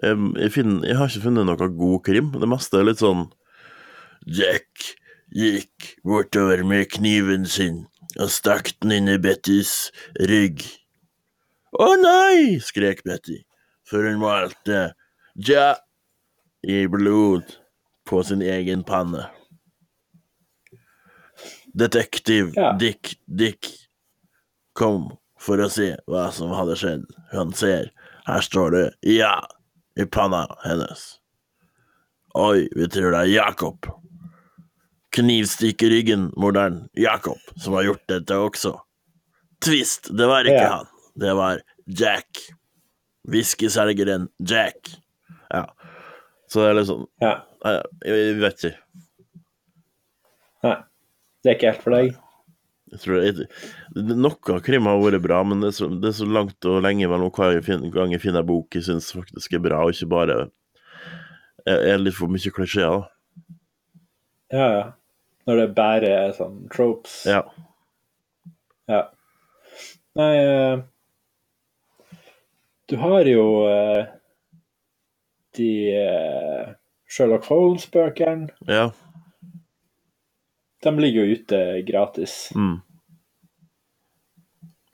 Jeg, 0.00 0.16
jeg, 0.40 0.50
finner- 0.56 0.88
jeg 0.88 0.96
har 0.96 1.12
ikke 1.12 1.24
funnet 1.28 1.46
noe 1.50 1.68
god 1.76 2.00
krim. 2.08 2.32
Det 2.32 2.48
meste 2.48 2.80
er 2.80 2.88
litt 2.88 3.02
sånn 3.04 3.26
Jack 4.26 4.88
gikk 5.36 5.92
bortover 6.06 6.64
med 6.66 6.88
kniven 6.96 7.44
sin 7.46 7.84
og 8.16 8.30
stakk 8.32 8.72
den 8.80 8.94
inn 8.96 9.12
i 9.12 9.18
Bettys 9.20 9.90
rygg. 10.30 10.64
Å 11.76 11.92
nei! 12.00 12.56
skrek 12.64 13.04
Betty, 13.04 13.42
før 13.84 14.08
hun 14.08 14.22
malte 14.22 14.86
Ja 15.36 15.76
i 16.66 16.86
blod 16.88 17.42
på 18.08 18.22
sin 18.24 18.42
egen 18.42 18.84
panne. 18.84 19.26
Detektiv 21.74 22.52
Ja. 22.54 22.72
Dick 22.72 23.18
Dick 23.26 23.66
kom 24.72 25.10
for 25.40 25.60
å 25.60 25.68
se 25.70 25.92
hva 26.08 26.30
som 26.32 26.50
hadde 26.56 26.76
skjedd. 26.80 27.04
Han 27.32 27.52
ser, 27.56 27.90
her 28.26 28.40
står 28.44 28.70
det 28.74 28.84
ja 29.12 29.34
i 29.96 30.04
panna 30.06 30.46
hennes. 30.64 31.18
Oi, 32.36 32.66
vi 32.76 32.88
tror 32.92 33.12
det 33.14 33.20
er 33.26 33.32
Jakob. 33.34 33.86
Knivstikk 35.16 35.82
i 35.86 35.88
ryggen, 35.92 36.26
morderen 36.36 36.88
Jakob, 36.96 37.38
som 37.56 37.76
har 37.78 37.86
gjort 37.88 38.04
dette 38.08 38.36
også. 38.36 38.74
Twist, 39.64 40.10
det 40.16 40.26
var 40.28 40.44
ikke 40.44 40.60
Ja. 40.60 40.74
han. 40.76 40.86
Det 41.16 41.32
var 41.34 41.62
Jack. 41.86 42.42
Whiskyselgeren 43.28 44.28
Jack. 44.38 44.90
Ja. 45.52 45.64
Så 46.50 46.62
det 46.62 46.68
er 46.70 46.78
litt 46.78 46.90
sånn 46.90 47.06
Ja. 47.22 47.34
Jeg 48.06 48.36
vet 48.42 48.62
ikke. 48.62 48.78
Nei. 50.66 50.76
Det 51.42 51.50
er 51.50 51.58
ikke 51.58 51.72
helt 51.72 51.84
for 51.84 51.96
deg? 51.96 52.14
Jeg 52.92 53.02
tror 53.02 53.18
jeg, 53.18 53.46
Noe 53.96 54.54
av 54.54 54.60
krim 54.62 54.86
har 54.86 55.00
vært 55.02 55.24
bra, 55.24 55.40
men 55.46 55.62
det 55.62 55.72
er 55.72 55.74
så, 55.74 55.88
det 55.90 56.12
er 56.12 56.14
så 56.20 56.26
langt 56.30 56.68
og 56.70 56.84
lenge 56.84 57.08
mellom 57.10 57.32
hver 57.34 57.58
gang 57.94 58.14
jeg 58.14 58.22
finner 58.22 58.44
en 58.44 58.46
bok 58.46 58.78
jeg 58.78 58.86
syns 58.86 59.10
faktisk 59.14 59.56
er 59.58 59.64
bra, 59.64 59.80
og 59.82 59.94
ikke 59.94 60.10
bare 60.12 60.36
er, 61.66 61.98
litt 61.98 62.14
for 62.14 62.30
mye 62.30 62.52
klisjeer. 62.54 63.08
Ja, 64.54 64.66
ja. 64.70 64.84
Når 65.46 65.60
det 65.60 65.66
bare 65.74 66.10
er 66.10 66.34
sånn 66.34 66.64
tropes. 66.70 67.20
Ja. 67.26 67.42
Ja. 68.90 69.02
Nei 70.16 70.32
eh, 70.38 70.78
Du 72.86 72.94
har 73.02 73.26
jo 73.26 73.44
de 75.56 75.70
eh, 75.96 76.74
Sherlock 77.08 77.44
Holmes-bøkene. 77.50 78.48
ja. 78.68 78.90
De 80.84 80.90
ligger 81.00 81.24
jo 81.26 81.34
ute 81.40 81.58
gratis. 81.88 82.34
Mm. 82.54 82.76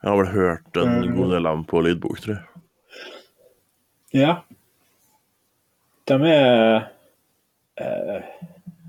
Jeg 0.01 0.09
har 0.09 0.17
vel 0.17 0.29
hørt 0.33 0.77
en 0.81 0.93
Mm. 1.03 1.15
god 1.17 1.31
del 1.35 1.45
av 1.45 1.55
dem 1.57 1.65
på 1.69 1.81
lydbok, 1.85 2.19
tror 2.23 2.33
jeg. 2.35 2.63
Ja. 4.23 4.33
De 6.09 6.13
er 6.31 6.87
uh, 7.81 8.21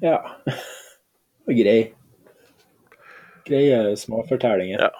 Ja. 0.02 0.16
Grei. 1.60 1.92
Greie 3.44 3.96
småfortellinger. 4.00 4.80
Ja. 4.80 4.90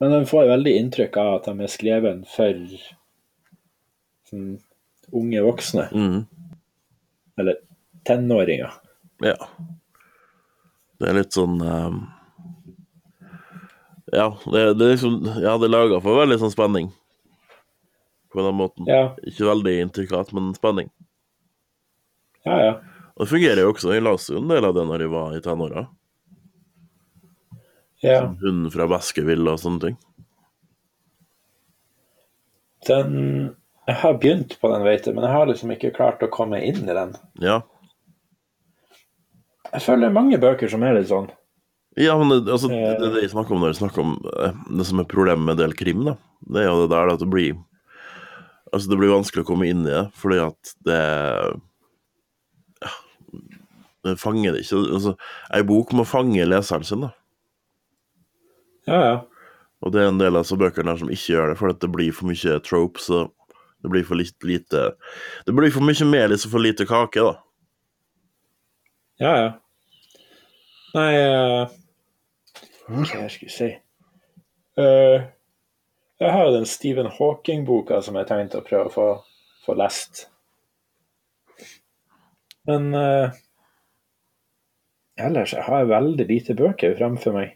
Men 0.00 0.12
en 0.12 0.26
får 0.26 0.46
veldig 0.48 0.76
inntrykk 0.80 1.16
av 1.20 1.34
at 1.38 1.48
de 1.50 1.60
er 1.64 1.72
skrevet 1.72 2.26
for 2.28 2.60
sånn, 4.30 4.46
unge 5.12 5.42
voksne. 5.44 5.88
Mm. 5.92 6.22
Eller 7.40 7.60
tenåringer. 8.08 8.72
Ja. 9.24 9.36
Det 11.00 11.08
er 11.10 11.16
litt 11.20 11.36
sånn 11.36 11.60
um... 11.64 12.00
Ja, 14.10 14.26
det, 14.50 14.62
det 14.80 14.86
er 14.88 14.94
liksom 14.96 15.20
Ja, 15.38 15.52
det 15.60 15.68
er 15.68 15.70
laga 15.72 16.00
for 16.02 16.18
veldig 16.18 16.40
sånn 16.42 16.50
spenning. 16.54 16.88
På 18.32 18.42
den 18.46 18.56
måten. 18.58 18.88
Ja, 18.90 19.12
Ikke 19.26 19.46
veldig 19.48 19.76
intrikat, 19.84 20.32
men 20.36 20.52
spenning. 20.56 20.90
ja. 22.46 22.56
ja. 22.64 22.72
Og 23.20 23.26
det 23.26 23.32
fungerer 23.34 23.60
jo 23.66 23.70
også. 23.74 23.90
Jeg 23.92 24.00
leste 24.06 24.32
jo 24.32 24.40
en 24.40 24.48
del 24.48 24.64
av 24.64 24.72
det 24.72 24.82
når 24.88 25.02
jeg 25.04 25.10
var 25.12 25.34
i 25.36 25.40
tenåra. 25.44 25.82
ja. 28.00 28.20
Hunden 28.40 28.70
fra 28.72 28.86
Baskerville 28.88 29.52
og 29.52 29.60
sånne 29.60 29.82
ting. 29.82 29.98
Den 32.88 33.10
Jeg 33.90 33.98
har 33.98 34.18
begynt 34.22 34.52
på 34.60 34.70
den, 34.70 34.84
vet 34.86 35.02
du, 35.02 35.10
men 35.16 35.24
jeg 35.26 35.34
har 35.34 35.48
liksom 35.50 35.70
ikke 35.74 35.90
klart 35.96 36.20
å 36.22 36.30
komme 36.30 36.60
inn 36.62 36.84
i 36.84 36.94
den. 36.94 37.16
Ja. 37.42 37.56
Jeg 39.72 39.82
føler 39.82 40.04
det 40.04 40.10
er 40.10 40.18
mange 40.18 40.38
bøker 40.42 40.70
som 40.70 40.84
er 40.86 40.94
litt 40.94 41.08
sånn. 41.10 41.26
Ja, 41.98 42.14
men 42.20 42.30
det, 42.30 42.44
altså, 42.46 42.70
det, 42.70 42.78
det, 43.00 43.08
det 43.16 43.24
jeg 43.24 43.32
snakker 43.32 43.56
om 43.56 43.64
når 43.64 43.72
jeg 43.72 43.80
snakker 43.80 44.04
om 44.04 44.12
eh, 44.30 44.60
det 44.78 44.86
som 44.86 45.02
er 45.02 45.08
problemet 45.10 45.42
med 45.42 45.56
en 45.56 45.62
del 45.64 45.74
krim, 45.78 46.04
da, 46.06 46.14
det 46.54 46.62
er 46.62 46.68
jo 46.68 46.84
det 46.84 46.92
der 46.94 47.14
at 47.16 47.24
det 47.24 47.28
blir 47.32 47.58
Altså, 48.70 48.86
det 48.92 49.00
blir 49.00 49.10
vanskelig 49.10 49.42
å 49.42 49.46
komme 49.48 49.66
inn 49.66 49.80
i 49.82 49.90
det, 49.90 50.04
fordi 50.14 50.36
at 50.44 50.68
det 50.86 50.98
ja, 52.84 52.90
Det 54.06 54.12
fanger 54.20 54.54
det 54.54 54.60
ikke. 54.62 54.84
Altså, 54.94 55.16
ei 55.58 55.64
bok 55.66 55.90
må 55.98 56.04
fange 56.06 56.46
leseren 56.46 56.86
sin, 56.86 57.02
da. 57.02 57.10
Ja, 58.86 59.00
ja. 59.02 59.16
Og 59.82 59.90
det 59.90 60.04
er 60.04 60.12
en 60.12 60.22
del 60.22 60.38
av 60.38 60.46
disse 60.46 60.60
bøkene 60.60 60.94
her 60.94 61.02
som 61.02 61.10
ikke 61.10 61.34
gjør 61.34 61.50
det, 61.50 61.58
fordi 61.58 61.74
at 61.74 61.82
det 61.82 61.90
blir 61.96 62.14
for 62.14 62.30
mye 62.30 62.60
tropes, 62.62 63.10
og 63.10 63.34
det 63.82 63.90
blir 63.92 64.04
for 64.04 64.20
litt 64.20 64.44
lite 64.44 64.92
Det 65.46 65.54
blir 65.56 65.72
for 65.72 65.84
mye 65.84 66.06
melis 66.08 66.46
og 66.46 66.54
for 66.54 66.62
lite 66.64 66.86
kake, 66.88 67.24
da. 67.24 67.34
Ja, 69.20 69.32
ja. 69.36 69.50
Nei 70.96 71.10
uh, 71.20 71.76
Hva 72.88 73.04
jeg 73.06 73.34
skulle 73.34 73.54
si 73.54 73.68
uh, 74.80 75.18
Jeg 76.20 76.32
har 76.34 76.46
jo 76.46 76.56
den 76.56 76.68
Stephen 76.68 77.10
Hawking-boka 77.18 78.00
som 78.04 78.18
jeg 78.18 78.28
tenkte 78.28 78.60
å 78.60 78.66
prøve 78.66 78.90
å 78.90 78.94
få, 78.94 79.06
få 79.64 79.76
lest. 79.78 80.26
Men 82.68 82.90
uh, 82.92 83.32
ellers 85.20 85.54
jeg 85.56 85.64
har 85.64 85.80
jeg 85.80 85.92
veldig 85.94 86.26
lite 86.28 86.56
bøker 86.58 86.98
fremfor 86.98 87.36
meg. 87.38 87.54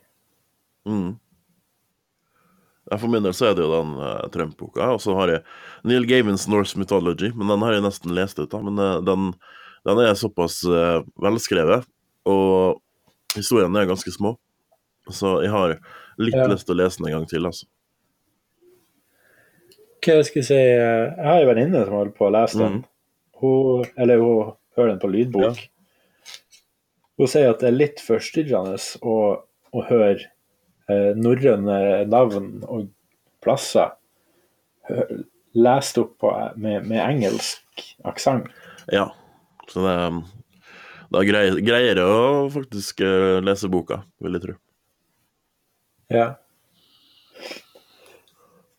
Mm. 0.89 1.19
Ja, 2.91 2.99
for 3.01 3.09
min 3.09 3.25
del 3.25 3.33
så 3.37 3.49
er 3.49 3.55
det 3.57 3.65
jo 3.65 3.73
den 3.73 3.95
uh, 3.97 4.27
Trump-boka, 4.35 4.91
og 4.93 5.01
så 5.01 5.15
har 5.17 5.31
jeg 5.33 5.43
Neil 5.89 6.05
Gavins 6.09 6.45
Norse 6.53 6.77
Mythology, 6.77 7.31
men 7.33 7.49
den 7.49 7.63
har 7.65 7.73
jeg 7.77 7.85
nesten 7.87 8.13
lest 8.17 8.39
ut, 8.43 8.51
da. 8.53 8.61
Men 8.61 8.81
uh, 8.81 8.99
den, 9.05 9.31
den 9.89 10.01
er 10.05 10.19
såpass 10.21 10.59
uh, 10.69 11.01
velskrevet, 11.25 11.87
og 12.29 12.83
historiene 13.39 13.81
er 13.81 13.89
ganske 13.89 14.13
små. 14.13 14.35
Så 15.09 15.39
jeg 15.45 15.53
har 15.53 15.79
litt 16.21 16.37
Ja. 16.37 16.47
lyst 16.49 16.69
til 16.69 16.77
å 16.77 16.83
lese 16.83 17.01
den 17.01 17.09
en 17.09 17.17
gang 17.19 17.27
til, 17.29 17.49
altså. 17.49 17.67
Hva 20.05 20.19
jeg 20.19 20.29
skulle 20.29 20.45
si 20.45 20.57
Jeg 20.61 21.25
har 21.25 21.41
en 21.41 21.49
venninne 21.49 21.87
som 21.87 21.97
holder 21.97 22.13
på 22.17 22.27
å 22.29 22.33
lese 22.35 22.61
den. 22.61 22.75
Mm. 22.83 22.85
Hun, 23.41 23.87
eller 23.97 24.21
hun 24.21 24.53
hører 24.77 24.91
den 24.93 25.01
på 25.01 25.11
lydbok. 25.13 25.63
Hun 27.17 27.31
sier 27.31 27.49
at 27.55 27.63
det 27.63 27.71
er 27.71 27.79
litt 27.79 28.03
forstyrrende 28.05 28.77
å, 29.01 29.17
å 29.73 29.85
høre 29.89 30.27
norrøne 31.17 31.77
navn 32.13 32.49
og 32.69 32.89
plasser 33.45 33.95
lest 35.55 35.99
opp 35.99 36.17
på, 36.21 36.31
med, 36.61 36.87
med 36.89 37.01
engelsk 37.01 37.85
aksent. 38.05 38.51
Ja. 38.93 39.09
Så 39.71 39.85
det 39.85 39.97
Da 41.15 41.21
greier, 41.23 41.57
greier 41.63 41.95
jeg 42.01 42.05
å 42.11 42.49
faktisk 42.51 43.01
eh, 43.05 43.39
lese 43.45 43.69
boka, 43.71 44.01
vil 44.25 44.35
jeg 44.35 44.43
tro. 44.43 44.55
Ja. 46.13 46.25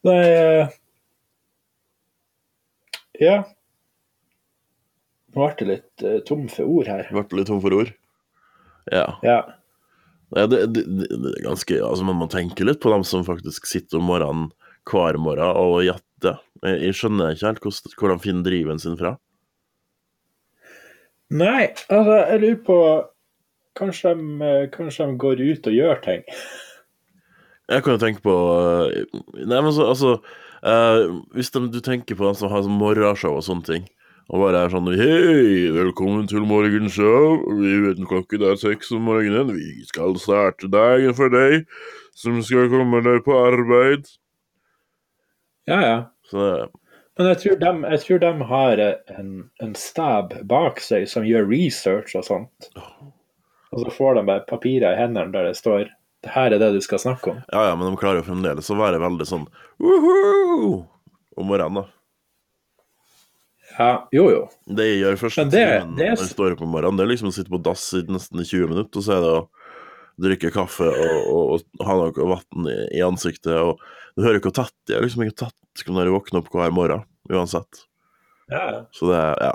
Nei 0.06 0.18
eh, 0.22 0.74
Ja. 3.22 3.38
Nå 5.36 5.46
ble 5.46 5.56
det 5.62 5.70
litt 5.70 6.04
eh, 6.04 6.20
tom 6.28 6.50
for 6.52 6.68
ord 6.68 6.90
her. 6.92 7.08
Ble 7.16 7.40
litt 7.40 7.48
tom 7.48 7.62
for 7.64 7.78
ord. 7.78 7.94
Ja. 8.92 9.08
Ja. 9.24 9.40
Det, 10.34 10.46
det, 10.52 10.62
det 10.74 11.08
det 11.10 11.32
er 11.36 11.44
ganske 11.46 11.76
Altså, 11.86 12.06
man 12.08 12.18
må 12.18 12.28
tenke 12.32 12.66
litt 12.66 12.82
på 12.84 12.92
dem 12.92 13.04
som 13.08 13.26
faktisk 13.28 13.68
sitter 13.70 14.00
om 14.00 14.10
morgenen 14.10 14.48
hver 14.90 15.18
morgen 15.22 15.58
og 15.58 15.84
jatter. 15.86 16.40
Jeg, 16.66 16.82
jeg 16.88 16.98
skjønner 16.98 17.34
ikke 17.34 17.50
helt 17.50 17.66
hvordan, 17.66 17.98
hvor 18.00 18.14
de 18.14 18.18
finner 18.24 18.48
driven 18.48 18.82
sin 18.82 18.98
fra. 19.00 19.16
Nei, 21.34 21.74
altså, 21.90 22.22
jeg 22.22 22.42
lurer 22.44 22.64
på 22.66 22.80
Kanskje 23.76 24.14
de, 24.16 24.50
kanskje 24.72 25.04
de 25.04 25.18
går 25.20 25.42
ut 25.44 25.68
og 25.68 25.74
gjør 25.76 25.98
ting. 26.06 26.22
Jeg 27.68 27.84
kan 27.84 27.96
jo 27.96 28.00
tenke 28.00 28.22
på 28.24 28.36
eh, 28.88 29.18
Nei, 29.42 29.58
men 29.58 29.72
så, 29.74 29.90
altså 29.90 30.12
uh, 30.62 31.18
Hvis 31.36 31.52
de, 31.52 31.66
du 31.74 31.82
tenker 31.84 32.16
på 32.16 32.28
dem 32.28 32.38
som 32.38 32.54
har 32.54 32.64
sånn 32.64 32.78
morgenshow 32.80 33.40
og 33.40 33.44
sånne 33.44 33.68
ting, 33.68 33.88
og 34.30 34.42
bare 34.42 34.64
er 34.66 34.72
sånn 34.74 34.88
Hei, 34.98 35.68
velkommen 35.76 36.26
til 36.30 36.46
morgenshow. 36.50 37.44
Vi 37.60 37.74
vet 37.84 38.00
klokken 38.10 38.46
er 38.48 38.58
seks 38.60 38.90
om 38.96 39.06
morgenen. 39.10 39.52
Vi 39.54 39.84
skal 39.86 40.16
starte 40.22 40.70
dagen 40.72 41.14
for 41.18 41.30
deg 41.34 41.68
som 42.18 42.40
skal 42.46 42.72
komme 42.74 43.04
deg 43.06 43.22
på 43.26 43.36
arbeid. 43.38 44.08
Ja, 45.70 45.80
ja. 45.82 45.98
Så 46.32 46.38
det- 46.42 46.72
Men 47.18 47.28
jeg 47.28 47.38
tror 47.38 47.60
de, 47.60 47.90
jeg 47.92 48.00
tror 48.02 48.20
de 48.20 48.44
har 48.44 48.80
en, 49.20 49.50
en 49.62 49.76
stab 49.76 50.34
bak 50.48 50.80
seg 50.82 51.08
som 51.08 51.24
gjør 51.24 51.48
research 51.48 52.16
og 52.16 52.26
sånt. 52.26 52.70
Og 53.72 53.80
så 53.86 53.92
får 53.92 54.16
de 54.16 54.24
bare 54.26 54.46
papirer 54.50 54.92
i 54.94 55.00
hendene 55.00 55.32
der 55.32 55.46
det 55.48 55.56
står 55.56 55.86
det 56.26 56.32
her 56.34 56.52
er 56.52 56.58
det 56.60 56.74
du 56.74 56.82
skal 56.82 56.98
snakke 57.00 57.30
om. 57.32 57.38
Ja, 57.54 57.68
ja, 57.70 57.76
men 57.76 57.88
de 57.92 57.98
klarer 58.02 58.18
jo 58.24 58.26
fremdeles 58.34 58.70
å 58.74 58.76
være 58.80 59.00
veldig 59.00 59.26
sånn 59.30 59.46
Woohoo! 59.80 60.88
om 61.38 61.46
morgenen, 61.48 61.76
da. 61.76 61.86
Ja, 63.76 64.08
jo, 64.16 64.30
jo. 64.32 64.42
Det 64.72 64.86
jeg 64.88 65.00
gjør 65.04 65.18
første 65.20 65.44
det- 65.52 65.60
timen 65.82 65.96
det 65.98 66.06
er- 66.06 66.16
når 66.16 66.24
jeg 66.24 66.32
står 66.32 66.52
opp 66.56 66.62
om 66.62 66.70
morgenen, 66.72 66.98
det 66.98 67.04
er 67.06 67.12
liksom 67.12 67.28
å 67.32 67.34
sitte 67.36 67.52
på 67.52 67.62
dass 67.64 67.94
i 67.94 68.04
nesten 68.08 68.40
20 68.46 68.70
minutter, 68.72 68.98
og 69.02 69.04
så 69.04 69.18
er 69.18 69.22
det 69.26 69.34
å 69.36 69.50
drikke 70.26 70.52
kaffe 70.56 70.88
og, 70.88 71.18
og, 71.28 71.64
og 71.80 71.86
ha 71.86 71.96
noe 72.00 72.30
vann 72.32 72.70
i, 72.72 72.78
i 73.00 73.02
ansiktet. 73.04 73.52
og 73.52 73.80
Du 74.16 74.24
hører 74.24 74.40
hvor 74.40 74.54
tett 74.56 74.72
de 74.88 74.96
er. 74.96 75.02
liksom 75.04 75.26
ikke 75.26 75.44
tett 75.44 75.88
når 75.92 76.06
jeg 76.08 76.16
våkner 76.16 76.40
opp 76.40 76.50
hver 76.56 76.72
morgen, 76.72 77.04
uansett. 77.30 77.84
Ja, 78.50 78.62
ja. 78.72 78.82
Så 78.96 79.10
det 79.12 79.20
er 79.20 79.44
Ja. 79.44 79.54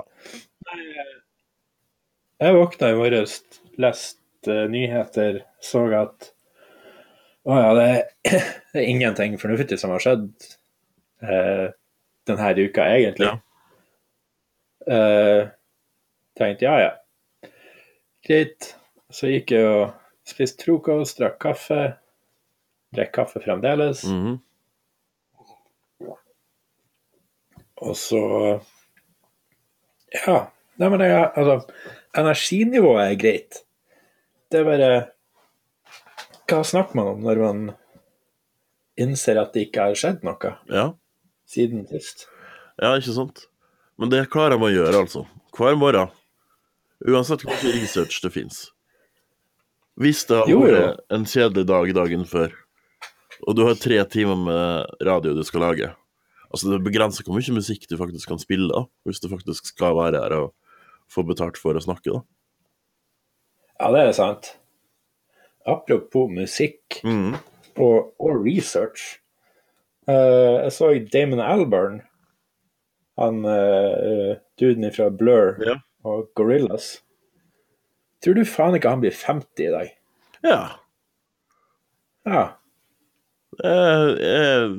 Jeg 2.41 2.55
våkna 2.57 2.89
i 2.91 2.95
morges, 2.97 3.41
leste 3.77 4.55
nyheter, 4.69 5.41
så 5.61 5.83
at 6.01 6.31
Å 7.45 7.55
ja, 7.57 7.69
det 7.73 7.85
er, 7.89 8.01
det 8.73 8.81
er 8.83 8.89
ingenting 8.89 9.37
fornuftig 9.41 9.79
som 9.81 9.89
har 9.89 9.99
skjedd 10.03 10.27
eh, 11.25 11.71
denne 12.29 12.49
uka, 12.67 12.85
egentlig. 12.85 13.31
Ja. 13.31 13.39
Eh, 14.87 15.47
tenkte 16.37 16.65
ja, 16.65 16.75
ja. 16.79 17.49
Greit. 18.25 18.75
Så 19.11 19.27
gikk 19.27 19.51
jeg 19.51 19.65
og 19.67 19.91
spiste 20.27 20.63
frokost, 20.65 21.19
drakk 21.19 21.37
kaffe. 21.43 21.81
Drakk 22.95 23.11
kaffe 23.17 23.41
fremdeles. 23.43 24.03
Mhm. 24.07 24.39
Og 27.81 27.95
så 27.97 28.21
Ja. 30.27 30.47
Nei, 30.77 30.89
men 30.89 30.99
jeg, 31.05 31.31
altså, 31.35 31.73
energinivået 32.17 33.11
er 33.11 33.15
greit. 33.19 33.61
Det 34.51 34.59
er 34.59 34.63
bare 34.67 35.07
Hva 36.51 36.63
snakker 36.67 36.95
man 36.95 37.07
om 37.07 37.21
når 37.23 37.39
man 37.39 37.59
innser 38.99 39.39
at 39.39 39.53
det 39.53 39.67
ikke 39.69 39.85
har 39.85 39.93
skjedd 39.95 40.23
noe 40.27 40.57
Ja. 40.69 40.89
siden 41.47 41.87
sist? 41.87 42.27
ja, 42.81 42.95
ikke 42.97 43.13
sant? 43.15 43.45
Men 44.01 44.09
det 44.09 44.31
klarer 44.33 44.57
de 44.57 44.65
å 44.65 44.73
gjøre, 44.73 45.03
altså. 45.03 45.27
Hver 45.53 45.75
morgen. 45.77 46.09
Uansett 47.05 47.43
hvor 47.45 47.53
mye 47.53 47.73
research 47.75 48.17
det 48.23 48.31
fins. 48.33 48.63
Hvis 50.01 50.23
det 50.25 50.39
har 50.39 50.49
vært 50.49 51.03
en 51.13 51.27
kjedelig 51.29 51.67
dag 51.69 51.91
dagen 51.93 52.25
før, 52.25 52.55
og 53.45 53.57
du 53.57 53.61
har 53.67 53.77
tre 53.77 53.99
timer 54.09 54.39
med 54.41 55.05
radio 55.05 55.33
du 55.33 55.41
skal 55.47 55.63
lage 55.65 55.87
Altså, 56.51 56.67
det 56.67 56.83
begrenser 56.83 57.23
hvor 57.23 57.37
mye 57.37 57.53
musikk 57.55 57.85
du 57.87 57.95
faktisk 57.95 58.27
kan 58.27 58.41
spille, 58.41 58.67
da, 58.67 58.83
hvis 59.07 59.21
du 59.23 59.29
faktisk 59.31 59.69
skal 59.71 59.95
være 59.95 60.19
her 60.19 60.33
og 60.35 60.49
få 61.11 61.23
betalt 61.23 61.55
for 61.61 61.77
å 61.77 61.83
snakke, 61.83 62.11
da. 62.11 62.19
Ja, 63.79 63.87
det 63.95 64.01
er 64.01 64.17
sant. 64.17 64.49
Apropos 65.63 66.27
musikk 66.27 66.99
mm. 67.07 67.37
og, 67.77 68.11
og 68.19 68.43
research. 68.43 69.21
Uh, 70.09 70.65
jeg 70.65 70.75
så 70.75 70.91
Damon 71.13 71.39
Albarn, 71.45 72.01
han 73.21 73.41
uh, 73.45 74.35
duden 74.59 74.91
fra 74.95 75.09
Blur 75.13 75.57
Ja. 75.65 75.77
og 76.07 76.29
Gorillas. 76.37 76.93
Tror 78.21 78.37
du 78.37 78.43
faen 78.45 78.75
ikke 78.77 78.91
han 78.93 79.01
blir 79.01 79.15
50 79.17 79.65
i 79.65 79.71
dag? 79.73 79.93
Ja. 80.45 80.59
Ja. 82.27 82.43
Det 83.61 83.71
er, 83.71 84.75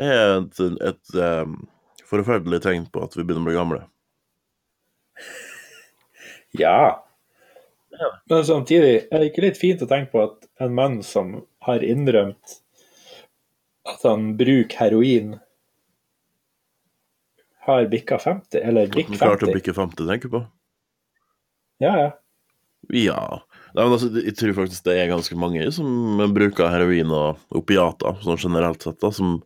et, 0.00 0.60
et 0.80 1.14
em, 1.20 1.52
forferdelig 2.08 2.62
tegn 2.64 2.86
på 2.92 3.02
at 3.04 3.14
vi 3.16 3.22
begynner 3.24 3.44
å 3.44 3.48
bli 3.50 3.58
gamle. 3.58 3.82
Ja. 6.58 7.04
Men 8.26 8.44
samtidig 8.48 9.04
er 9.06 9.20
det 9.20 9.28
ikke 9.28 9.44
litt 9.44 9.58
fint 9.60 9.82
å 9.84 9.86
tenke 9.90 10.10
på 10.10 10.22
at 10.24 10.48
en 10.64 10.72
mann 10.74 10.96
som 11.06 11.36
har 11.66 11.84
innrømt 11.86 12.56
at 13.86 14.02
han 14.02 14.32
bruker 14.40 14.80
heroin, 14.80 15.36
har 17.70 17.86
bikka 17.92 18.18
50, 18.20 18.58
eller 18.60 18.90
bikk 18.90 19.12
50. 19.14 19.20
klarte 19.22 19.46
å 19.46 19.50
50. 19.50 19.58
bikke 19.58 19.76
50, 19.76 20.08
tenker 20.10 20.30
du 20.30 20.34
på? 20.38 20.42
Ja, 21.80 21.94
ja. 21.96 22.10
Ja. 22.88 23.22
Nei, 23.74 23.84
men 23.84 23.94
altså, 23.94 24.08
jeg 24.18 24.34
tror 24.38 24.56
faktisk 24.56 24.86
det 24.88 24.96
er 24.98 25.10
ganske 25.12 25.36
mange 25.38 25.66
som 25.74 26.20
bruker 26.34 26.72
heroin 26.72 27.12
og 27.14 27.58
opiater, 27.60 28.16
sånn 28.24 28.40
generelt 28.40 28.82
sett, 28.82 28.98
da, 29.02 29.12
som 29.14 29.36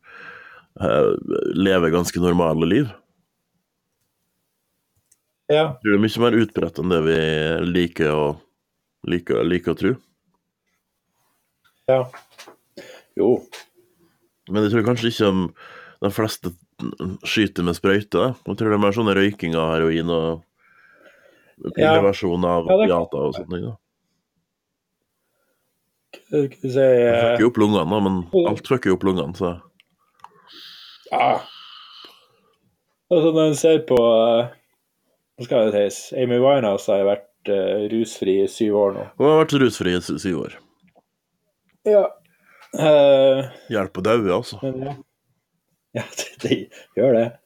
uh, 0.81 1.11
lever 1.53 1.93
ganske 1.95 2.23
normale 2.23 2.71
liv. 2.71 2.93
ja. 5.53 5.67
Jeg 5.75 5.83
tror 5.83 5.93
det 5.93 5.99
er 5.99 6.05
mye 6.07 6.25
mer 6.25 6.39
utbredt 6.41 6.81
enn 6.81 6.95
det 6.95 7.03
vi 7.05 7.21
liker 7.69 8.15
å, 8.15 8.27
liker, 9.11 9.45
liker 9.45 9.75
å 9.75 9.81
tro. 9.83 9.95
Ja. 11.91 12.01
Jo. 13.19 13.31
Men 14.49 14.65
jeg 14.65 14.73
tror 14.73 14.87
kanskje 14.89 15.13
ikke 15.13 15.33
de 16.05 16.11
fleste 16.13 16.53
skyter 17.27 17.65
med 17.67 17.77
sprøyte. 17.79 18.25
Jeg 18.47 18.57
tror 18.59 18.71
det 18.73 18.77
er 18.79 18.83
mer 18.83 18.95
sånn 18.97 19.11
røyking 19.17 19.57
av 19.59 19.73
heroin 19.77 20.11
og 20.13 20.45
pilleversjon 21.77 22.45
av 22.49 22.69
Ja, 22.69 22.77
opiater 22.77 23.29
og 23.29 23.35
sånne 23.37 23.59
ting. 23.59 23.67
da. 23.69 23.75
Skal 26.25 26.49
vi 26.63 26.71
se 26.75 26.85
eh, 26.85 27.21
fucker 27.21 27.45
jo 27.45 27.51
opp 27.51 27.59
lungene, 27.63 28.01
men 28.07 28.47
alt 28.49 28.69
fucker 28.71 28.91
jo 28.93 28.97
opp 28.99 29.07
lungene, 29.07 29.35
så 29.39 29.55
Ja. 31.13 31.41
Altså, 33.13 33.31
når 33.37 33.47
en 33.51 33.59
ser 33.59 33.83
på 33.87 33.99
eh, 34.01 34.49
Hva 35.39 35.47
skal 35.47 35.71
det 35.71 35.75
sies? 35.93 35.99
Amy 36.19 36.39
Winehouse 36.43 36.91
har 36.91 37.03
jo 37.03 37.09
vært 37.11 37.51
uh, 37.51 37.87
rusfri 37.93 38.37
i 38.45 38.51
syv 38.51 38.77
år 38.79 38.93
nå. 38.95 39.07
Hun 39.19 39.27
har 39.29 39.41
vært 39.43 39.57
rusfri 39.61 39.95
i 39.97 40.01
syv 40.03 40.37
år. 40.45 40.55
Ja. 41.91 42.05
Uh, 42.75 43.51
Hjelp 43.71 43.99
å 43.99 44.05
daue, 44.07 44.31
altså. 44.39 44.59
men 44.63 44.87
ja. 44.87 44.95
Ja, 45.99 46.03
det, 46.43 46.57
gjør 46.99 47.15
det. 47.19 47.27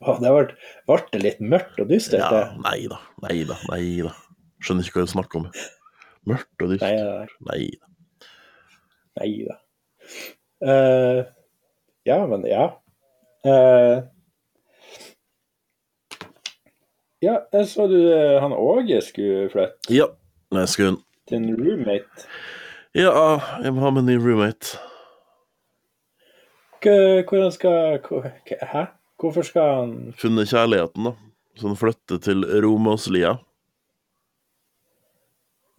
Det 0.00 0.30
ble, 0.32 0.96
det 1.12 1.18
litt 1.20 1.40
mørkt 1.44 1.76
og 1.82 1.90
dystert, 1.90 2.22
Ja, 2.24 2.54
nei 2.64 2.86
da, 2.88 2.96
nei 3.20 3.42
da, 3.44 3.58
nei 3.68 3.82
da. 4.00 4.14
Skjønner 4.64 4.86
ikke 4.86 5.02
hva 5.02 5.04
du 5.04 5.10
snakker 5.12 5.42
om. 5.42 5.50
Mørkt 6.30 6.64
og 6.64 6.72
dystert. 6.72 7.34
nei, 7.44 7.66
da. 7.76 8.30
nei 9.20 9.28
da. 9.44 9.58
Uh, 10.64 11.20
ja, 12.08 12.16
men 12.32 12.48
ja. 12.48 12.64
Uh, 13.44 14.08
ja, 17.20 17.36
jeg 17.52 17.68
så 17.68 17.84
du 17.92 17.98
eh, 18.00 18.40
han 18.40 18.52
Åge 18.56 19.00
skulle 19.04 19.48
flytte 19.52 19.92
Ja, 19.92 20.06
jeg 20.56 20.68
skulle 20.72 20.96
til 21.28 21.36
en 21.36 21.56
roommate. 21.60 22.24
Ja, 22.96 23.38
jeg 23.62 23.74
må 23.74 23.84
ha 23.84 23.90
med 23.94 24.02
en 24.02 24.08
ny 24.08 24.16
roommate. 24.18 24.80
Hva- 26.80 27.22
Hvor 27.28 27.42
han 27.42 27.52
skal 27.52 27.98
hvor- 28.06 28.30
Hæ? 28.72 28.84
Hvorfor 29.20 29.44
skal 29.44 29.74
han 29.76 29.94
Funnet 30.16 30.48
kjærligheten, 30.48 31.04
da. 31.04 31.12
Så 31.58 31.66
han 31.68 31.76
flytter 31.76 32.18
til 32.24 32.44
Romåslia. 32.64 33.34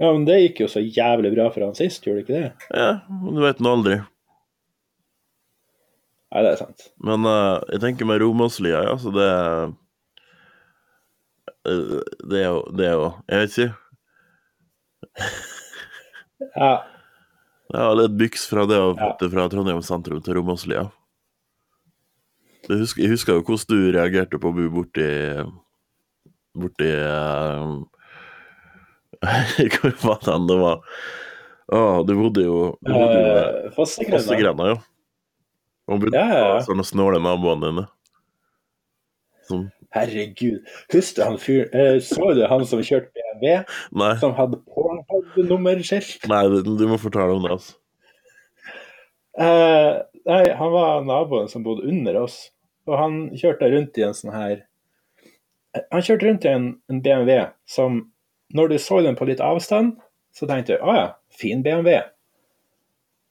Ja, 0.01 0.11
men 0.13 0.25
det 0.25 0.39
gikk 0.41 0.59
jo 0.63 0.67
så 0.67 0.81
jævlig 0.81 1.31
bra 1.35 1.47
for 1.53 1.61
han 1.65 1.75
sist, 1.77 2.03
gjorde 2.05 2.21
det 2.21 2.25
ikke 2.25 2.37
det? 2.41 2.51
Ja, 2.77 2.91
men 3.09 3.35
du 3.37 3.41
vet 3.41 3.59
nå 3.61 3.69
aldri. 3.77 3.97
Nei, 6.31 6.41
det 6.45 6.51
er 6.53 6.59
sant. 6.61 6.87
Men 7.03 7.25
uh, 7.27 7.59
jeg 7.69 7.81
tenker 7.83 8.05
med 8.09 8.21
Romåslia, 8.23 8.81
ja, 8.87 8.95
så 8.97 9.11
det 9.13 9.25
er 9.27 9.73
eh, 11.67 11.99
Det 12.29 12.39
er 12.39 12.47
jo 12.47 12.61
Det 12.77 12.85
er 12.87 12.93
jo 12.97 13.09
Jeg 13.29 13.41
vet 13.43 13.57
ikke. 13.57 13.73
Ja, 16.55 16.71
Det 17.71 17.79
er 17.79 18.01
et 18.03 18.17
byks 18.19 18.49
fra 18.51 18.65
det 18.67 18.79
å 18.83 18.91
flytte 18.97 19.29
fra 19.31 19.45
Trondheim 19.51 19.79
sentrum 19.85 20.19
til 20.23 20.35
Romåslia. 20.35 20.89
Jeg 22.67 22.81
husker, 22.83 23.01
jeg 23.05 23.13
husker 23.13 23.37
jo 23.37 23.43
hvordan 23.47 23.71
du 23.71 23.91
reagerte 23.95 24.39
på 24.39 24.51
å 24.51 24.55
bo 24.55 24.67
borti 24.75 25.05
Borti 26.61 26.87
eh, 26.93 27.63
Hvor 29.77 29.95
var 30.03 30.19
det 30.21 30.31
han 30.35 30.45
det 30.49 30.57
var? 30.59 30.83
Å, 31.71 31.81
du 32.05 32.13
bodde 32.19 32.43
jo 32.45 32.57
Du 32.83 32.91
bodde 32.91 33.17
jo 33.17 33.31
eh, 33.31 33.71
Fossegrenda. 33.75 34.73
Ja. 34.75 34.77
Og 35.89 36.03
bodde 36.03 36.19
Ja, 36.19 36.27
ja, 36.27 36.43
ja. 36.53 36.59
sånne 36.67 36.85
snåle 36.87 37.21
naboene 37.23 37.71
dine. 37.71 37.85
Som 39.47 39.65
Herregud. 39.91 40.61
Husker 40.93 41.19
du 41.19 41.25
han 41.27 41.37
fyr 41.41 41.65
eh, 41.75 41.97
Så 42.03 42.31
du 42.37 42.45
han 42.47 42.63
som 42.67 42.83
kjørte 42.85 43.11
BMW, 43.11 43.63
Nei, 43.99 44.13
som 44.21 44.35
hadde 44.37 44.61
Pornhub-nummerskilt? 44.71 46.27
nei 46.31 46.43
du, 46.63 46.85
må 46.87 46.99
fortelle 47.01 47.35
om 47.35 47.43
det, 47.43 47.57
altså. 47.57 47.75
Eh, 49.39 49.99
nei, 50.27 50.43
han 50.59 50.73
var 50.73 51.03
naboen 51.07 51.51
som 51.51 51.63
bodde 51.65 51.87
under 51.87 52.21
oss, 52.23 52.45
og 52.87 52.97
han 52.99 53.19
kjørte 53.39 53.69
rundt 53.71 53.99
i 53.99 54.03
en 54.07 54.15
sånn 54.17 54.33
her 54.35 54.63
Han 55.91 56.03
kjørte 56.03 56.27
rundt 56.27 56.47
i 56.47 56.51
en, 56.51 56.65
en 56.91 56.99
BMW 57.03 57.45
som, 57.69 58.01
når 58.51 58.73
du 58.73 58.79
så 58.83 58.99
den 59.05 59.15
på 59.15 59.27
litt 59.29 59.43
avstand, 59.43 59.93
så 60.35 60.47
tenkte 60.47 60.75
du 60.75 60.83
å 60.83 60.95
ja, 60.95 61.05
fin 61.31 61.63
BMW. 61.63 62.01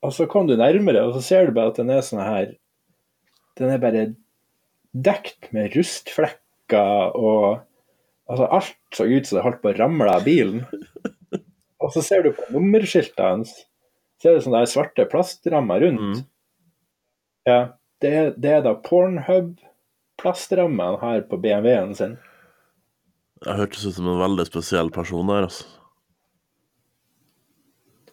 Og 0.01 0.13
så 0.17 0.25
kom 0.29 0.47
du 0.49 0.55
nærmere, 0.57 1.03
og 1.05 1.13
så 1.17 1.21
ser 1.21 1.45
du 1.45 1.53
bare 1.53 1.69
at 1.69 1.77
den 1.77 1.93
er 1.93 2.01
sånn 2.05 2.23
her 2.25 2.55
Den 3.59 3.69
er 3.69 3.81
bare 3.81 4.05
dekt 4.91 5.51
med 5.53 5.75
rustflekker 5.77 6.40
og 6.79 7.61
Altså, 8.31 8.45
alt 8.47 8.95
så 8.95 9.03
ut 9.03 9.27
som 9.27 9.35
det 9.35 9.43
holdt 9.43 9.57
på 9.59 9.71
å 9.73 9.75
ramle 9.75 10.11
av 10.15 10.23
bilen. 10.23 10.61
Og 11.83 11.89
så 11.91 11.99
ser 12.05 12.23
du 12.23 12.29
på 12.31 12.45
nummerskiltet 12.53 13.19
hans, 13.19 13.49
så 14.21 14.29
er 14.29 14.37
det 14.37 14.43
sånne 14.45 14.61
svarte 14.69 15.03
plastrammer 15.11 15.81
rundt. 15.83 16.21
Mm. 16.21 16.21
Ja, 17.49 17.57
det, 17.99 18.11
det 18.39 18.53
er 18.55 18.63
da 18.63 18.75
Pornhub 18.85 19.57
plastrammen 20.21 20.93
han 20.93 20.99
har 21.01 21.25
på 21.27 21.41
BMW-en 21.41 21.91
sin. 21.97 22.13
Jeg 23.41 23.57
hørtes 23.57 23.83
ut 23.89 23.97
som 23.97 24.07
en 24.13 24.21
veldig 24.21 24.45
spesiell 24.47 24.93
person 24.93 25.27
der, 25.27 25.49
altså. 25.49 25.67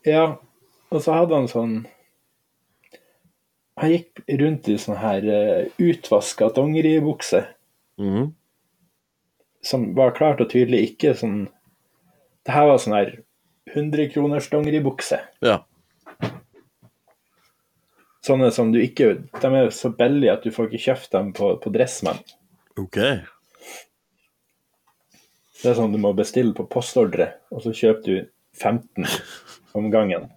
Ja, 0.09 0.25
og 0.89 1.05
så 1.05 1.15
hadde 1.19 1.37
han 1.37 1.49
sånn 1.51 1.73
Han 3.79 3.91
gikk 3.93 4.23
rundt 4.41 4.69
i 4.73 4.77
sånn 4.81 4.97
her 4.99 5.27
uh, 5.29 5.79
utvaska 5.79 6.49
dongeribukse, 6.57 7.45
Mhm. 8.01 8.33
Som 9.65 9.91
var 9.97 10.15
klart 10.17 10.43
og 10.43 10.51
tydelig 10.53 10.93
ikke 10.93 11.15
sånn 11.19 11.49
Det 12.47 12.55
her 12.55 12.69
var 12.71 12.79
sånn 12.81 12.97
her 12.97 13.11
100 13.75 14.09
kroners 14.15 14.47
dongeribukse. 14.49 15.19
Ja. 15.45 15.59
sånne 18.25 18.49
som 18.53 18.73
du 18.73 18.79
ikke 18.81 19.11
De 19.41 19.51
er 19.57 19.69
så 19.75 19.91
billige 19.93 20.33
at 20.33 20.47
du 20.47 20.53
får 20.55 20.71
ikke 20.71 20.85
kjøpt 20.87 21.13
dem 21.13 21.33
på, 21.37 21.51
på 21.61 21.73
Dressmann. 21.75 22.23
OK. 22.79 22.97
Det 25.59 25.73
er 25.73 25.77
sånn 25.77 25.95
du 25.95 25.99
må 26.01 26.13
bestille 26.15 26.55
på 26.55 26.69
postordre, 26.71 27.33
og 27.51 27.65
så 27.65 27.73
kjøper 27.75 28.05
du 28.07 28.29
15 28.59 29.09
om 29.79 29.89
gangen. 29.91 30.29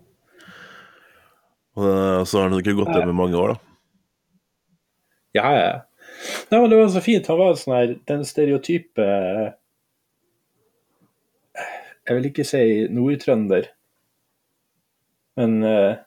Og 1.78 1.86
eh, 1.88 2.24
så 2.26 2.42
har 2.42 2.50
den 2.50 2.62
ikke 2.62 2.78
gått 2.80 2.96
hjem 2.96 3.14
i 3.14 3.20
mange 3.20 3.38
år, 3.38 3.54
da. 3.54 3.68
Ja, 5.38 5.52
ja. 5.56 5.72
Nei, 6.52 6.60
men 6.60 6.70
det 6.70 6.78
var 6.78 6.90
så 6.92 7.02
fint. 7.04 7.28
Han 7.32 7.40
var 7.40 7.60
sånn 7.60 7.76
her 7.78 7.92
Den 8.10 8.24
stereotype 8.28 9.06
Jeg 12.02 12.18
vil 12.18 12.28
ikke 12.28 12.44
si 12.48 12.64
nordtrønder, 12.92 13.68
men 15.40 15.54
uh, 15.64 16.00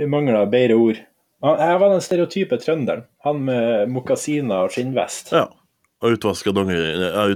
vi 0.00 0.08
mangler 0.10 0.48
bedre 0.50 0.78
ord. 0.80 1.02
Han, 1.44 1.60
jeg 1.60 1.80
var 1.82 1.92
den 1.92 2.02
stereotype 2.02 2.58
trønderen. 2.62 3.04
Han 3.28 3.44
med 3.46 3.92
mokasiner 3.92 4.64
og 4.64 4.72
skinnvest. 4.74 5.30
Ja. 5.36 5.44
Og 6.00 6.16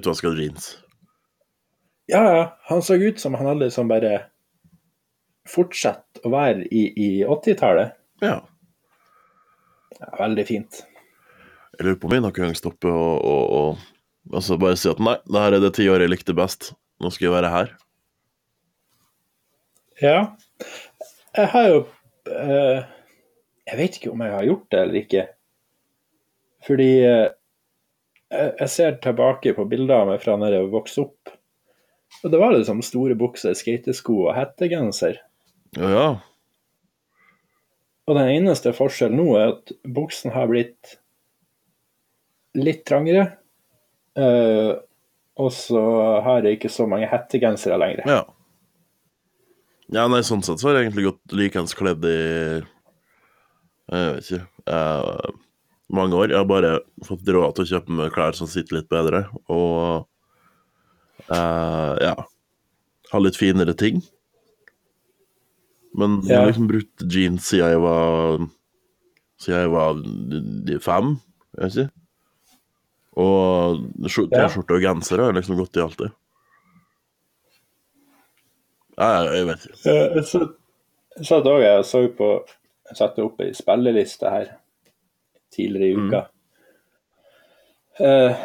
utvaska 0.01 0.33
jeans. 0.35 0.73
Ja, 2.11 2.25
ja. 2.25 2.45
Han 2.73 2.83
så 2.83 2.97
ut 2.97 3.21
som 3.21 3.37
han 3.39 3.47
hadde 3.53 3.69
liksom 3.69 3.93
bare 3.93 4.17
fortsatt 5.49 6.25
å 6.25 6.33
være 6.33 6.67
i, 6.67 6.89
i 6.91 7.11
80-tallet. 7.25 7.95
Ja. 8.25 8.41
Ja, 10.01 10.11
veldig 10.19 10.47
fint. 10.49 10.83
Jeg 11.81 11.87
lurer 11.87 11.97
på 11.97 12.11
om 12.11 12.13
vi 12.13 12.21
noen 12.21 12.35
gang 12.37 12.51
stopper 12.53 12.93
og, 12.93 13.23
og, 13.25 13.45
og 13.57 14.35
altså 14.37 14.59
bare 14.61 14.77
si 14.77 14.91
at 14.91 14.99
nei, 15.01 15.15
det 15.25 15.41
her 15.41 15.55
er 15.57 15.63
det 15.65 15.71
tiåret 15.79 16.05
jeg 16.05 16.13
likte 16.13 16.35
best. 16.37 16.75
Nå 17.01 17.09
skal 17.09 17.31
jeg 17.31 17.33
være 17.39 17.53
her. 17.55 17.71
Ja. 20.03 20.19
Jeg 21.39 21.49
har 21.55 21.71
jo 21.71 21.81
eh, 22.29 22.85
Jeg 23.65 23.81
vet 23.81 23.97
ikke 23.97 24.13
om 24.13 24.27
jeg 24.27 24.37
har 24.37 24.47
gjort 24.51 24.69
det 24.69 24.83
eller 24.85 25.01
ikke. 25.01 25.25
Fordi 26.69 26.93
eh, 27.01 27.27
jeg, 28.29 28.55
jeg 28.61 28.71
ser 28.77 29.01
tilbake 29.01 29.57
på 29.57 29.69
bilder 29.73 30.03
av 30.03 30.13
meg 30.13 30.21
fra 30.21 30.37
da 30.37 30.53
jeg 30.53 30.69
vokste 30.77 31.09
opp. 31.09 31.37
Og 32.21 32.29
det 32.29 32.45
var 32.45 32.53
liksom 32.53 32.85
store 32.85 33.17
bukser, 33.17 33.57
skatesko 33.57 34.27
og 34.27 34.35
hettegenser. 34.37 35.17
Ja, 35.81 35.95
ja. 35.97 36.09
Og 38.05 38.21
den 38.21 38.37
eneste 38.37 38.77
forskjellen 38.77 39.17
nå 39.17 39.31
er 39.41 39.55
at 39.55 39.79
buksen 39.89 40.37
har 40.37 40.53
blitt 40.53 41.01
litt 42.59 42.85
trangere. 42.89 43.27
Uh, 44.19 44.75
og 45.41 45.53
så 45.55 45.81
har 46.25 46.45
jeg 46.45 46.59
ikke 46.59 46.73
så 46.73 46.87
mange 46.91 47.09
hettegensere 47.11 47.79
lenger. 47.81 48.09
Ja. 48.11 48.21
Ja, 49.91 50.07
nei, 50.11 50.21
sånn 50.27 50.43
sett 50.47 50.61
så 50.63 50.69
har 50.71 50.79
jeg 50.79 50.89
egentlig 50.89 51.09
gått 51.09 51.35
likeens 51.35 51.75
kledd 51.75 52.05
i 52.07 52.19
Jeg 53.91 54.13
vet 54.15 54.29
ikke 54.29 54.47
Uh, 54.71 55.33
mange 55.91 56.15
år. 56.15 56.31
Jeg 56.31 56.39
har 56.39 56.47
bare 56.47 56.73
fått 57.03 57.27
råd 57.27 57.57
til 57.57 57.65
å 57.65 57.71
kjøpe 57.73 57.97
meg 57.97 58.13
klær 58.15 58.37
som 58.39 58.47
sitter 58.51 58.77
litt 58.77 58.91
bedre, 58.93 59.25
og 59.51 60.05
uh, 61.33 61.95
ja 61.99 62.15
Ha 63.11 63.19
litt 63.19 63.39
finere 63.41 63.75
ting. 63.75 63.99
Men 65.99 66.21
jeg 66.23 66.39
har 66.39 66.47
liksom 66.47 66.69
brukt 66.71 67.03
jeans 67.11 67.49
siden 67.51 67.73
jeg 67.73 67.81
var 67.83 68.45
Siden 69.41 69.65
jeg 69.65 69.73
var 69.73 70.05
fem, 70.85 71.17
jeg 71.57 71.65
vet 71.65 71.81
ikke. 71.81 72.00
Og. 73.19 73.87
T-skjorte 74.07 74.77
og 74.77 74.85
genser 74.85 75.23
har 75.25 75.35
liksom 75.35 75.59
gått 75.59 75.79
i 75.79 75.85
alltid. 75.85 76.17
Jeg, 79.01 79.29
jeg 79.35 79.47
vet 79.49 79.67
ikke. 79.67 80.25
Så, 80.29 80.41
så, 81.25 81.39
da 81.45 81.55
jeg 81.63 81.85
så 81.89 82.03
på 82.17 82.31
Jeg 82.91 82.99
satte 82.99 83.25
opp 83.25 83.41
ei 83.41 83.53
spilleliste 83.57 84.33
her 84.33 84.49
tidligere 85.55 85.89
i 85.89 86.09
uka. 86.09 86.21
Eh, 88.01 88.43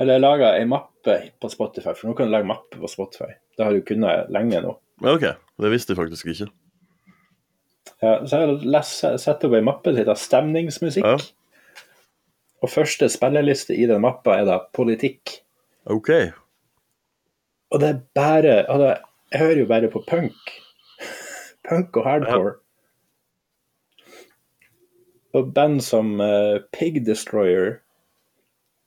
eller 0.00 0.16
jeg 0.16 0.24
laga 0.24 0.50
ei 0.58 0.66
mappe 0.66 1.16
på 1.40 1.50
Spotify, 1.52 1.92
for 1.94 2.10
nå 2.10 2.16
kan 2.18 2.28
du 2.28 2.34
lage 2.34 2.48
mappe 2.48 2.80
på 2.80 2.90
Spotify. 2.90 3.30
Det 3.54 3.66
har 3.66 3.74
du 3.74 3.84
kunnet 3.86 4.30
lenge 4.34 4.62
nå. 4.64 4.74
OK, 5.04 5.26
det 5.62 5.70
visste 5.70 5.94
jeg 5.94 6.00
faktisk 6.00 6.30
ikke. 6.32 6.50
Ja, 8.02 8.18
så 8.26 8.40
jeg 8.42 8.58
har 8.74 9.18
satt 9.22 9.46
opp 9.46 9.54
ei 9.54 9.62
mappe 9.64 9.92
som 9.92 10.00
heter 10.00 10.18
Stemningsmusikk. 10.18 11.06
Ja. 11.06 11.18
Og 12.64 12.70
første 12.72 13.10
spilleliste 13.12 13.76
i 13.76 13.84
den 13.90 14.00
mappa 14.00 14.38
er 14.40 14.46
da 14.48 14.58
politikk. 14.72 15.34
OK. 15.92 16.10
Og 17.74 17.80
det 17.82 17.88
er 17.90 17.98
bare 18.16 18.54
altså, 18.62 18.94
Jeg 19.32 19.40
hører 19.40 19.58
jo 19.58 19.66
bare 19.66 19.90
på 19.90 20.04
punk. 20.08 20.52
Punk 21.68 21.96
og 21.96 22.04
hardcore. 22.04 22.54
Og 25.34 25.54
band 25.54 25.80
som 25.82 26.20
uh, 26.20 26.62
Pig 26.72 27.02
Destroyer 27.06 27.80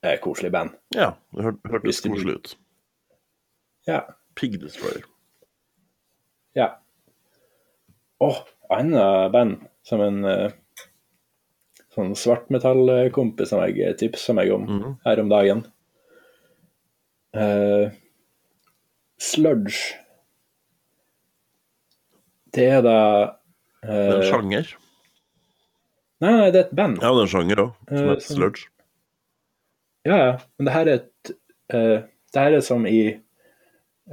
er 0.01 0.17
koselig 0.23 0.51
band. 0.51 0.69
Ja, 0.95 1.11
det 1.35 1.43
hør, 1.43 1.57
hørtes 1.69 2.01
koselig 2.01 2.35
ut. 2.35 2.57
Ja. 3.87 3.99
Pig 4.35 4.61
Destroyer. 4.61 5.05
ja. 6.55 6.67
Og 8.19 8.47
annet 8.73 9.31
band 9.31 9.57
som 9.85 10.01
en 10.01 10.23
eh, 10.25 10.53
sånn 11.97 12.13
svartmetallkompis 12.17 13.49
som 13.51 13.63
jeg 13.65 13.97
tipsa 13.99 14.35
meg 14.37 14.51
om 14.53 14.67
mm. 14.69 14.89
her 15.07 15.21
om 15.23 15.31
dagen. 15.31 15.63
Uh, 17.37 17.89
sludge. 19.21 19.97
Det 22.55 22.65
er 22.77 22.83
da 22.85 22.99
Det 23.83 23.93
er 23.93 24.15
en 24.21 24.27
sjanger. 24.29 24.69
Nei, 26.23 26.31
nei, 26.33 26.47
det 26.49 26.61
er 26.61 26.65
et 26.65 26.75
band. 26.77 26.97
Ja, 27.03 27.11
det 27.13 27.21
er 27.21 27.27
en 27.27 27.33
sjanger 27.33 27.61
òg, 27.61 27.73
som 27.91 27.97
Eh, 27.97 28.09
heter 28.09 28.25
sludge. 28.33 28.69
Ja, 30.07 30.17
ja. 30.17 30.31
Men 30.57 30.69
det 30.69 30.73
her 30.73 30.87
er 30.87 30.99
et 31.01 31.31
uh, 31.73 31.97
Det 32.33 32.41
her 32.43 32.57
er 32.57 32.63
som 32.65 32.85
i 32.89 33.01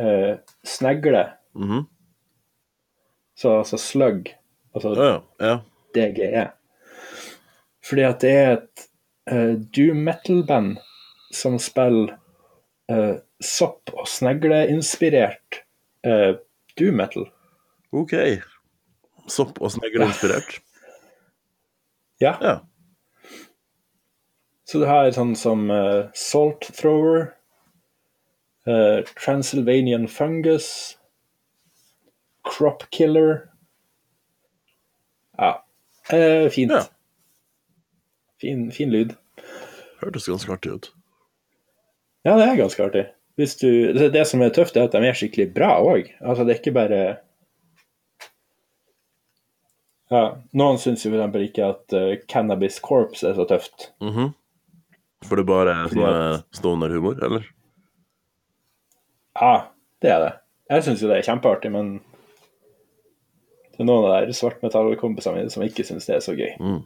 uh, 0.01 0.33
snegle, 0.67 1.25
Mhm. 1.55 1.87
så 3.37 3.59
altså 3.61 3.79
slug, 3.79 4.29
altså 4.75 4.95
ja. 4.99 5.21
ja. 5.41 5.59
DGE. 5.95 6.51
Fordi 7.85 8.05
at 8.09 8.21
det 8.25 8.33
er 8.33 8.53
et 8.57 8.85
uh, 9.33 9.55
doom 9.77 10.05
metal-band 10.07 10.79
som 11.35 11.59
spiller 11.61 12.15
uh, 12.93 13.17
sopp- 13.45 13.93
og 13.93 14.09
snegleinspirert 14.09 15.61
uh, 16.07 16.37
doom 16.81 17.01
metal. 17.03 17.29
OK. 17.93 18.15
Sopp- 19.29 19.61
og 19.61 19.75
snegleinspirert. 19.77 20.61
Ja. 22.23 22.37
Ja. 22.41 22.53
Så 24.65 24.79
du 24.81 24.85
har 24.89 25.11
sånn 25.13 25.35
som 25.37 25.67
uh, 25.69 26.07
Salt 26.17 26.69
Thrower, 26.79 27.27
uh, 28.71 29.03
Transylvanian 29.19 30.07
Fungus, 30.09 30.69
Crop 32.47 32.87
Killer 32.95 33.49
Ja, 35.37 35.51
uh, 36.15 36.47
fint. 36.55 36.73
Ja. 36.73 36.87
Fin, 38.45 38.67
fin 38.77 38.91
lyd. 38.93 39.15
Hørtes 40.03 40.29
ganske 40.29 40.53
artig 40.53 40.75
ut. 40.75 40.91
Ja, 42.29 42.37
det 42.37 42.45
er 42.45 42.59
ganske 42.61 42.85
artig. 42.85 43.07
Du, 43.37 43.71
det, 44.13 44.27
som 44.29 44.43
er 44.45 44.53
tøft, 44.55 44.77
er 44.77 44.87
at 44.87 44.93
de 44.95 45.09
er 45.09 45.17
skikkelig 45.17 45.49
bra 45.57 45.73
òg. 45.81 46.11
Altså, 46.21 46.45
det 46.45 46.55
er 46.55 46.61
ikke 46.61 46.75
bare 46.77 47.01
ja, 50.13 50.23
Noen 50.53 50.77
syns 50.79 51.03
jo 51.07 51.11
eksempel 51.15 51.47
ikke 51.47 51.71
at 51.73 51.97
uh, 51.97 52.13
Cannabis 52.31 52.77
Corpse 52.85 53.27
er 53.27 53.37
så 53.39 53.47
tøft. 53.49 53.91
Mhm. 54.05 54.35
For 55.25 55.41
det 55.41 55.47
bare 55.49 55.73
er 55.73 55.93
sånn 55.93 56.43
stoner-humor, 56.53 57.17
eller? 57.25 57.47
Ja, 59.41 59.55
det 60.05 60.11
er 60.13 60.21
det. 60.21 60.33
Jeg 60.69 60.85
syns 60.85 61.01
jo 61.01 61.09
det 61.09 61.17
er 61.17 61.27
kjempeartig, 61.31 61.71
men 61.73 61.95
det 63.73 63.81
er 63.81 63.89
noen 63.89 64.05
av 64.07 64.29
de 64.29 64.37
svartmetallkompisene 64.37 65.41
mine 65.41 65.51
som 65.51 65.65
ikke 65.65 65.87
syns 65.89 66.05
det 66.11 66.19
er 66.19 66.23
så 66.27 66.37
gøy. 66.37 66.53
Mm. 66.61 66.83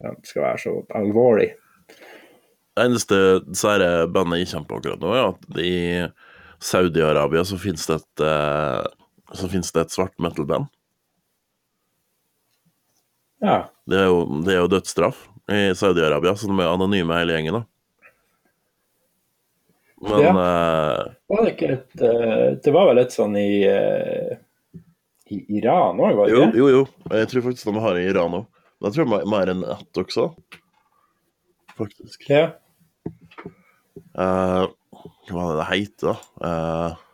De 0.00 0.14
skal 0.24 0.46
være 0.46 0.62
så 0.62 0.74
alvorlig. 0.96 1.50
Det 1.90 2.86
eneste 2.86 3.16
sære 3.58 4.06
bandet 4.12 4.44
jeg 4.44 4.52
kjemper 4.54 4.78
akkurat 4.78 5.02
nå, 5.02 5.12
er 5.12 5.26
at 5.32 5.58
i 5.60 5.74
Saudi-Arabia 6.64 7.42
så 7.44 7.58
finnes 7.60 7.84
det 7.88 7.98
et 8.00 8.22
eh, 8.24 8.84
så 9.32 9.48
finnes 9.48 9.72
det 9.72 9.84
et 9.84 9.94
svart 9.94 10.14
metal-band. 10.22 10.66
Ja. 13.40 13.70
Det 13.88 13.98
er 13.98 14.08
jo, 14.10 14.24
det 14.44 14.54
er 14.54 14.62
jo 14.62 14.70
dødsstraff 14.70 15.22
i 15.50 15.70
Saudi-Arabia, 15.76 16.34
så 16.36 16.50
de 16.50 16.56
er 16.60 16.70
anonyme 16.70 17.16
hele 17.16 17.36
gjengen, 17.36 17.60
da. 17.60 17.66
Men 20.00 20.40
eh, 20.40 21.00
Var 21.28 21.42
det 21.44 21.50
ikke 21.52 21.66
et 21.74 22.02
eh, 22.08 22.44
Det 22.64 22.72
var 22.72 22.86
vel 22.88 22.96
litt 23.02 23.12
sånn 23.12 23.34
i, 23.36 23.50
i 25.28 25.40
Iran 25.58 26.00
òg, 26.00 26.14
var 26.16 26.30
det 26.30 26.32
jo, 26.32 26.46
ikke? 26.46 26.56
jo, 26.56 26.68
jo. 26.72 27.10
Jeg 27.12 27.28
tror 27.28 27.44
faktisk 27.50 27.68
de 27.68 27.82
har 27.84 28.00
i 28.00 28.06
Iran 28.08 28.38
òg. 28.40 28.46
Da 28.80 28.88
tror 28.88 29.04
jeg 29.04 29.28
mer 29.28 29.50
enn 29.52 29.64
ett 29.68 29.98
også, 30.00 30.30
faktisk. 31.76 32.24
Ja. 32.30 32.46
Uh, 34.16 34.70
hva 35.28 35.42
er 35.42 35.50
det 35.50 35.58
det 35.58 35.66
heter, 35.70 36.06
da? 36.10 36.14
Uh, 36.40 37.10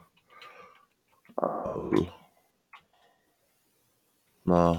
Nei 4.46 4.76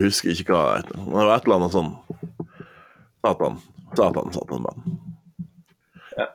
Jeg 0.00 0.08
husker 0.08 0.32
ikke 0.32 0.56
hva 0.56 0.62
det 0.64 0.78
heter. 0.80 0.96
Det 1.04 1.12
var 1.14 1.30
et 1.36 1.44
eller 1.46 1.60
annet 1.60 1.76
sånn 1.76 1.92
Satan, 3.24 3.60
Satan, 3.94 4.32
Satan, 4.34 4.66
Satan. 4.66 5.13
Ja. 6.14 6.26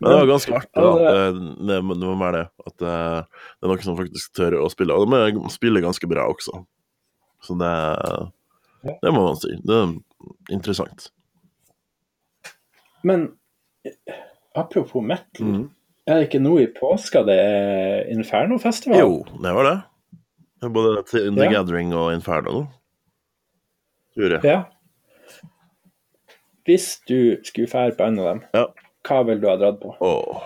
Men 0.00 0.10
det 0.10 0.16
var 0.20 0.26
ganske 0.28 0.54
artig, 0.58 0.72
da. 0.76 0.90
Det, 1.00 1.20
det, 1.68 1.76
være 2.02 2.18
var 2.20 2.32
det. 2.36 2.44
At 2.66 2.82
eh, 2.84 3.20
det 3.24 3.64
er 3.64 3.70
noen 3.72 3.84
som 3.86 3.96
faktisk 3.98 4.34
tør 4.36 4.58
å 4.60 4.66
spille. 4.72 4.92
Og 4.96 5.08
de 5.08 5.52
spiller 5.54 5.84
ganske 5.84 6.08
bra 6.10 6.26
også. 6.28 6.60
Så 7.46 7.56
det 7.60 7.72
Det 9.02 9.12
må 9.14 9.22
man 9.30 9.38
si. 9.40 9.54
Det 9.66 9.78
er 9.80 9.94
interessant. 10.54 11.08
Men 13.06 13.28
eh, 13.86 14.20
apropos 14.56 15.02
metal, 15.04 15.46
Mm. 15.46 15.64
er 16.06 16.20
det 16.20 16.28
ikke 16.28 16.42
nå 16.44 16.58
i 16.62 16.66
påska 16.76 17.24
det 17.26 17.36
er 17.40 18.06
Inferno-festival? 18.14 18.98
Jo, 19.00 19.24
det 19.42 19.52
var 19.56 19.64
det. 19.70 19.76
Både 20.72 21.02
The 21.10 21.24
Ja. 21.30 21.50
Gathering 21.52 21.92
og 21.94 22.12
Inferno. 22.14 22.66
Tror 24.16 24.32
jeg. 24.36 24.44
Ja. 24.44 24.64
Hvis 26.66 26.86
du 27.06 27.36
skulle 27.46 27.70
fære 27.70 27.94
på 27.98 28.04
en 28.08 28.18
av 28.18 28.24
dem, 28.30 28.40
Ja. 28.54 28.64
hva 29.06 29.20
vil 29.28 29.40
du 29.40 29.46
ha 29.48 29.56
dratt 29.60 29.78
på? 29.80 29.92
Åh. 30.00 30.42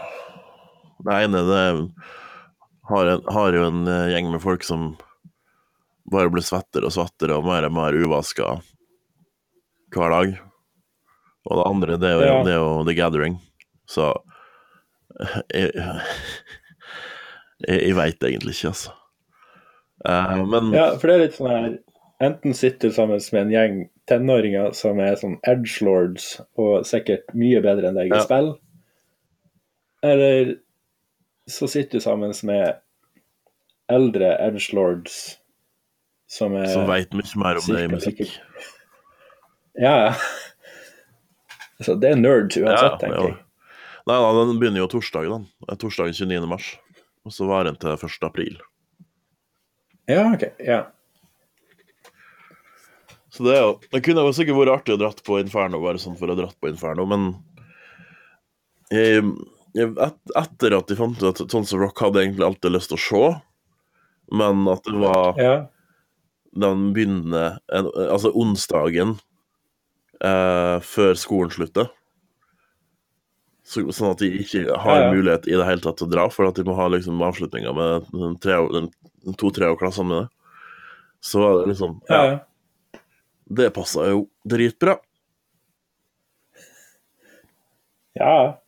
Det 1.04 1.14
ene 1.24 1.40
det 1.48 1.62
har, 2.90 3.06
en, 3.14 3.22
har 3.32 3.52
jo 3.56 3.62
en 3.70 3.86
eh, 3.88 4.10
gjeng 4.12 4.28
med 4.34 4.42
folk 4.42 4.62
som 4.66 4.90
bare 6.10 6.28
blir 6.32 6.42
svettere 6.44 6.84
og 6.88 6.92
svettere 6.92 7.36
og 7.38 7.44
mer 7.46 7.64
og 7.68 7.72
mer 7.72 7.92
uvaska 7.96 8.58
hver 9.94 10.10
dag. 10.12 10.34
Og 11.48 11.56
det 11.56 11.68
andre, 11.70 11.96
det 12.02 12.08
er 12.10 12.16
jo, 12.18 12.26
Ja. 12.26 12.42
det 12.44 12.52
er 12.52 12.58
jo 12.60 12.84
The 12.84 12.94
Gathering. 12.98 13.38
Så 13.88 14.10
jeg, 15.54 15.70
jeg, 15.74 16.00
jeg 17.80 17.96
veit 17.96 18.22
egentlig 18.24 18.54
ikke, 18.58 18.72
altså. 18.74 18.92
Eh, 20.08 20.42
men 20.48 20.70
Ja, 20.76 20.90
for 20.98 21.08
det 21.10 21.14
er 21.16 21.24
litt 21.26 21.36
sånn 21.36 21.50
her 21.52 21.70
Enten 22.20 22.52
sitter 22.56 22.88
du 22.90 22.94
sammen 22.94 23.20
med 23.32 23.40
en 23.46 23.52
gjeng 23.54 23.76
tenåringer 24.10 24.72
som 24.76 24.98
er 25.02 25.14
sånn 25.20 25.38
edgelords 25.48 26.32
og 26.60 26.82
sikkert 26.88 27.30
mye 27.38 27.62
bedre 27.64 27.88
enn 27.90 27.98
deg 27.98 28.10
i 28.10 28.16
Ja. 28.16 28.24
spill, 28.26 28.52
eller 30.02 30.56
så 31.50 31.68
sitter 31.70 31.98
du 31.98 32.04
sammen 32.04 32.34
med 32.46 32.76
eldre 33.90 34.34
edgelords 34.46 35.38
som 36.30 36.54
er 36.58 36.66
som 36.70 36.86
veit 36.86 37.14
mye 37.16 37.38
mer 37.42 37.58
om 37.58 37.74
det 37.74 37.84
i 37.84 37.90
musikk. 37.90 38.20
Ja, 39.80 39.94
ja. 40.10 40.12
Så 41.80 41.94
det 41.98 42.10
er 42.12 42.18
nerds 42.20 42.58
uansett, 42.60 42.92
Ja, 42.92 42.96
tenker 43.00 43.16
ja. 43.16 43.28
jeg. 43.32 43.36
Nei 44.10 44.16
da, 44.20 44.44
den 44.44 44.58
begynner 44.60 44.82
jo 44.82 44.88
torsdag, 44.90 45.28
da. 45.30 45.38
Det 45.70 45.78
Torsdagen 45.80 46.14
29. 46.16 46.46
mars. 46.50 46.70
Og 47.24 47.32
så 47.32 47.46
varer 47.48 47.70
den 47.70 47.76
til 47.80 47.92
1. 47.92 48.22
april. 48.26 48.58
Ja, 50.08 50.24
OK. 50.32 50.44
Ja. 50.64 50.82
Så 53.40 53.46
det, 53.46 53.88
det 53.88 54.02
kunne 54.04 54.20
jo 54.26 54.32
sikkert 54.36 54.58
vært 54.58 54.74
artig 54.74 54.92
å 54.92 55.00
dratt 55.00 55.22
på 55.24 55.38
Inferno, 55.40 55.78
bare 55.80 55.96
sånn 55.96 56.16
for 56.18 56.28
å 56.28 56.34
ha 56.34 56.42
dratt 56.42 56.58
på 56.60 56.68
Inferno, 56.68 57.06
men 57.08 57.30
jeg, 58.92 59.22
jeg, 59.72 59.94
et, 59.96 60.18
etter 60.36 60.74
at 60.76 60.90
de 60.90 60.96
fant 60.98 61.16
ut 61.16 61.24
at 61.30 61.40
Tons 61.48 61.72
of 61.72 61.80
Rock 61.80 62.02
hadde 62.04 62.20
egentlig 62.20 62.44
alltid 62.44 62.74
lyst 62.74 62.92
til 62.92 62.98
å 62.98 63.04
se, 63.06 63.30
men 64.42 64.68
at 64.68 64.84
det 64.84 65.00
var 65.00 65.40
ja. 65.40 65.54
den 66.66 66.82
begynnende 66.92 67.46
Altså 67.72 68.34
onsdagen 68.36 69.16
eh, 70.20 70.76
før 70.84 71.16
skolen 71.16 71.56
slutter. 71.56 71.88
Så, 73.64 73.86
sånn 73.96 74.12
at 74.12 74.20
de 74.20 74.28
ikke 74.42 74.66
har 74.84 75.06
Ja, 75.06 75.08
mulighet 75.16 75.48
i 75.48 75.56
det 75.56 75.64
hele 75.64 75.86
tatt 75.86 75.96
til 76.02 76.10
å 76.10 76.12
dra, 76.12 76.28
for 76.28 76.50
at 76.50 76.60
de 76.60 76.68
må 76.68 76.76
ha 76.76 76.90
liksom 76.92 77.24
avslutninger 77.24 77.72
med 77.72 79.40
to-tre 79.40 79.72
av 79.72 79.80
klassene 79.80 80.12
mine. 80.12 80.30
Så 81.24 81.40
var 81.40 81.62
det 81.62 81.72
liksom 81.72 81.98
ja. 82.12 82.20
Ja, 83.50 83.56
det 83.56 83.70
passa 83.74 84.06
jo 84.10 84.28
dritbra. 84.46 84.96
Ja. 88.14 88.60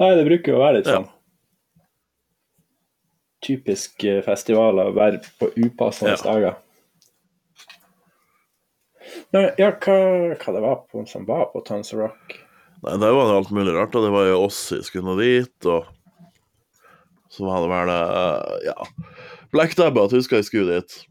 Nei, 0.00 0.10
det 0.16 0.24
bruker 0.28 0.52
jo 0.54 0.58
å 0.58 0.62
være 0.64 0.76
litt 0.78 0.86
Ja. 0.86 1.00
sånn. 1.00 1.08
Typisk 3.40 4.04
eh, 4.04 4.20
festivaler 4.22 4.90
å 4.90 4.94
være 4.94 5.20
på 5.40 5.48
upassende 5.56 6.16
Ja. 6.16 6.22
dager. 6.32 6.56
Nei, 9.32 9.50
ja, 9.58 9.70
hva, 9.72 10.36
hva 10.36 10.52
det 10.54 10.60
var 10.62 10.76
på, 10.90 11.06
som 11.08 11.24
var 11.26 11.46
på 11.52 11.64
Tons 11.64 11.92
Rock? 11.94 12.36
Nei, 12.82 12.96
der 12.96 13.12
var 13.12 13.26
det 13.28 13.36
alt 13.36 13.50
mulig 13.50 13.74
rart. 13.74 13.94
Og 13.94 14.04
det 14.04 14.12
var 14.12 14.26
jo 14.26 14.44
oss 14.46 14.72
i 14.72 14.80
skulle 14.82 15.16
dit, 15.18 15.66
og 15.66 15.86
så 17.30 17.44
var 17.44 17.60
det 17.64 17.70
vel 17.74 17.88
eh, 17.94 18.66
Ja. 18.70 18.74
Black 19.52 19.74
Dabbat 19.74 20.12
husker 20.12 20.36
jeg 20.36 20.44
skulle 20.44 20.80
dit. 20.80 21.06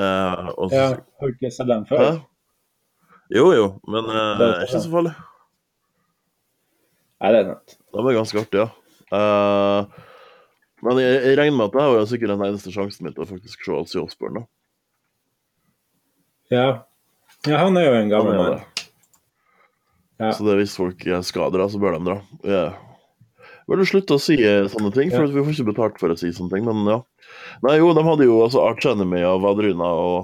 Eh, 0.00 0.50
og 0.56 0.72
Ja, 0.72 0.86
har 0.96 1.28
du 1.28 1.34
ikke 1.34 1.50
sett 1.52 1.68
Hæ? 1.70 1.80
før? 1.88 2.20
Jo, 3.30 3.50
jo, 3.54 3.66
men 3.86 4.06
uh, 4.10 4.38
Det 4.38 4.46
er 4.46 4.62
ikke 4.66 4.82
så 4.82 4.90
farlig. 4.90 5.12
Nei, 7.20 7.32
det 7.34 7.40
er 7.40 7.50
sant. 7.50 7.74
Det 7.94 8.04
var 8.06 8.16
ganske 8.16 8.40
artig, 8.40 8.62
ja. 8.64 8.68
Uh, 9.10 10.06
men 10.86 11.02
jeg, 11.02 11.18
jeg 11.26 11.38
regner 11.38 11.56
med 11.58 11.68
at 11.68 11.76
det 11.76 11.84
her 11.84 11.94
var 11.94 12.08
sikkert 12.10 12.32
den 12.32 12.46
eneste 12.48 12.72
sjansen 12.74 13.06
min 13.06 13.14
til 13.14 13.26
å 13.26 13.28
faktisk 13.28 13.66
se 13.66 13.76
Alcy 13.76 14.00
Osborne. 14.00 14.40
da. 14.42 14.46
Ja. 16.50 16.68
ja, 17.46 17.58
han 17.60 17.76
er 17.78 17.86
jo 17.86 17.96
en 18.00 18.10
gammel 18.10 18.38
mann. 18.40 18.62
Ja. 20.20 20.32
Så 20.34 20.44
det 20.44 20.54
er 20.54 20.62
hvis 20.64 20.76
folk 20.76 21.04
skader 21.28 21.58
dra, 21.58 21.68
så 21.70 21.78
bør 21.80 21.98
de 21.98 22.06
dra. 22.08 22.16
Yeah. 22.42 22.89
Bør 23.70 23.78
du 23.78 23.86
slutte 23.86 24.16
å 24.16 24.22
si 24.22 24.34
eh, 24.42 24.64
sånne 24.66 24.90
ting, 24.96 25.12
for 25.14 25.30
vi 25.30 25.44
får 25.46 25.54
ikke 25.54 25.68
betalt 25.68 26.00
for 26.02 26.10
å 26.10 26.18
si 26.18 26.32
sånne 26.34 26.56
ting, 26.56 26.66
men 26.66 26.88
ja. 26.90 26.96
Nei, 27.62 27.76
jo, 27.78 27.92
de 27.94 28.02
hadde 28.02 28.26
jo 28.26 28.40
altså 28.42 28.64
Arch 28.64 28.88
Enemy 28.90 29.20
og 29.28 29.44
Vadruna 29.44 29.90
og 29.94 30.16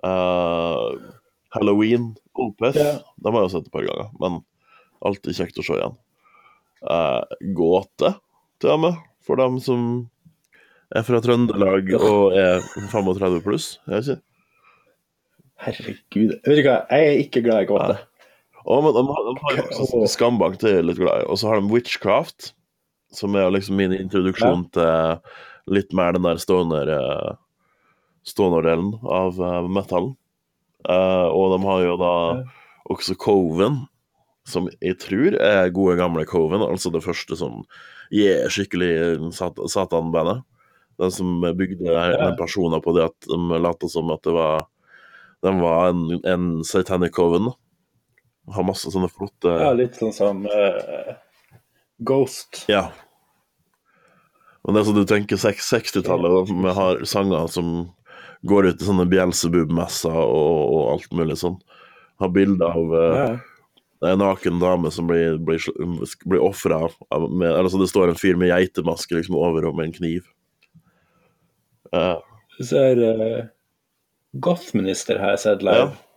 uh, 0.00 0.94
Halloween, 1.52 2.14
Opeth. 2.40 2.78
Ja. 2.80 2.94
De 3.20 3.34
har 3.34 3.44
jeg 3.44 3.52
sett 3.52 3.68
et 3.68 3.74
par 3.74 3.84
ganger, 3.84 4.08
men 4.22 4.40
alltid 5.04 5.36
kjekt 5.36 5.60
å 5.60 5.66
se 5.66 5.76
igjen. 5.76 5.98
Uh, 6.88 7.20
gåte, 7.52 8.14
til 8.64 8.72
og 8.72 8.82
med, 8.86 9.04
for 9.28 9.44
dem 9.44 9.60
som 9.60 9.84
er 10.94 11.04
fra 11.04 11.20
Trøndelag 11.20 11.92
og 12.00 12.32
er 12.38 12.64
35 12.88 13.42
pluss. 13.44 13.68
Ikke. 13.92 14.22
Herregud. 15.64 16.38
Vet 16.48 16.58
du 16.58 16.64
hva, 16.64 16.80
jeg 16.88 17.12
er 17.12 17.22
ikke 17.26 17.44
glad 17.44 17.64
i 17.64 17.68
gåte. 17.68 18.00
Å, 18.00 18.13
men 18.84 18.94
de, 18.96 19.06
har- 19.06 19.26
de 19.28 19.64
Åh. 19.84 20.04
Skambank, 20.08 20.58
det 20.62 20.70
er 20.78 20.86
litt 20.86 21.00
glad 21.00 21.24
i. 21.24 21.28
Og 21.28 21.40
så 21.40 21.50
har 21.50 21.60
de 21.60 21.72
Witchcraft, 21.72 22.52
som 23.14 23.36
er 23.36 23.52
liksom 23.52 23.76
min 23.78 23.92
introduksjon 23.96 24.68
til 24.74 25.74
litt 25.74 25.92
mer 25.96 26.16
den 26.16 26.26
der 26.26 26.40
stoner-delen 26.40 27.40
stoner-delen 28.24 28.94
av 29.04 29.36
eh, 29.36 29.66
metallen. 29.68 30.14
Uh, 30.84 31.28
og 31.32 31.54
de 31.54 31.58
har 31.64 31.82
jo 31.84 31.92
da 32.00 32.12
også 32.92 33.14
Coven, 33.20 33.82
som 34.48 34.66
jeg 34.84 34.98
tror 35.00 35.36
er 35.40 35.72
gode 35.72 35.96
gamle 35.96 36.26
Coven, 36.28 36.64
altså 36.64 36.92
det 36.92 37.04
første 37.04 37.36
som 37.40 37.62
yeah, 38.12 38.44
skikkelig 38.52 39.32
sat 39.36 39.60
Satan-bandet. 39.72 40.42
Den 41.00 41.12
som 41.12 41.40
bygde 41.56 41.88
den 41.88 42.36
personer 42.38 42.80
på 42.84 42.92
det 42.96 43.08
at 43.08 43.28
de 43.28 43.60
lot 43.60 43.84
som 43.90 44.12
at 44.14 44.24
det 44.24 44.34
var 44.36 44.66
de 45.44 45.52
var 45.60 45.88
en, 45.90 46.20
en 46.24 46.44
satanic 46.64 47.12
coven. 47.16 47.50
da. 47.50 47.56
Har 48.52 48.66
masse 48.66 48.90
sånne 48.92 49.08
flotte 49.08 49.48
Ja, 49.48 49.70
litt 49.76 49.96
sånn 49.96 50.12
som 50.12 50.42
uh, 50.44 51.14
Ghost. 52.04 52.64
Ja. 52.68 52.90
Men 54.64 54.76
det 54.76 54.82
er 54.82 54.88
sånn 54.88 54.98
du 55.00 55.08
tenker 55.08 55.40
60-tallet, 55.40 56.34
og 56.34 56.50
vi 56.50 56.74
har 56.76 57.00
sanger 57.08 57.48
som 57.52 57.70
går 58.48 58.70
ut 58.70 58.82
i 58.82 58.86
sånne 58.88 59.06
Bjelsebub-messer 59.08 60.12
og, 60.12 60.60
og 60.74 60.92
alt 60.94 61.10
mulig 61.16 61.38
sånn. 61.40 61.58
Har 62.20 62.32
bilder 62.34 62.76
av 62.76 62.94
uh, 62.94 63.16
Ja. 63.16 63.28
en 64.12 64.20
naken 64.20 64.60
dame 64.60 64.92
som 64.92 65.08
blir, 65.08 65.38
blir, 65.40 65.62
blir 66.28 66.42
ofra 66.44 66.82
Altså 67.08 67.80
det 67.80 67.88
står 67.88 68.12
en 68.12 68.20
fyr 68.20 68.36
med 68.36 68.52
geitemaske 68.52 69.16
liksom 69.16 69.38
over 69.40 69.64
henne 69.64 69.80
med 69.80 69.88
en 69.90 69.96
kniv. 69.96 70.28
Uh. 71.94 72.18
Så 72.60 72.80
er 72.80 73.00
uh, 73.00 73.44
Gothminister 74.44 75.20
har 75.22 75.36
jeg 75.36 75.44
sett 75.46 75.64
live. 75.64 75.88
ja. 75.88 76.13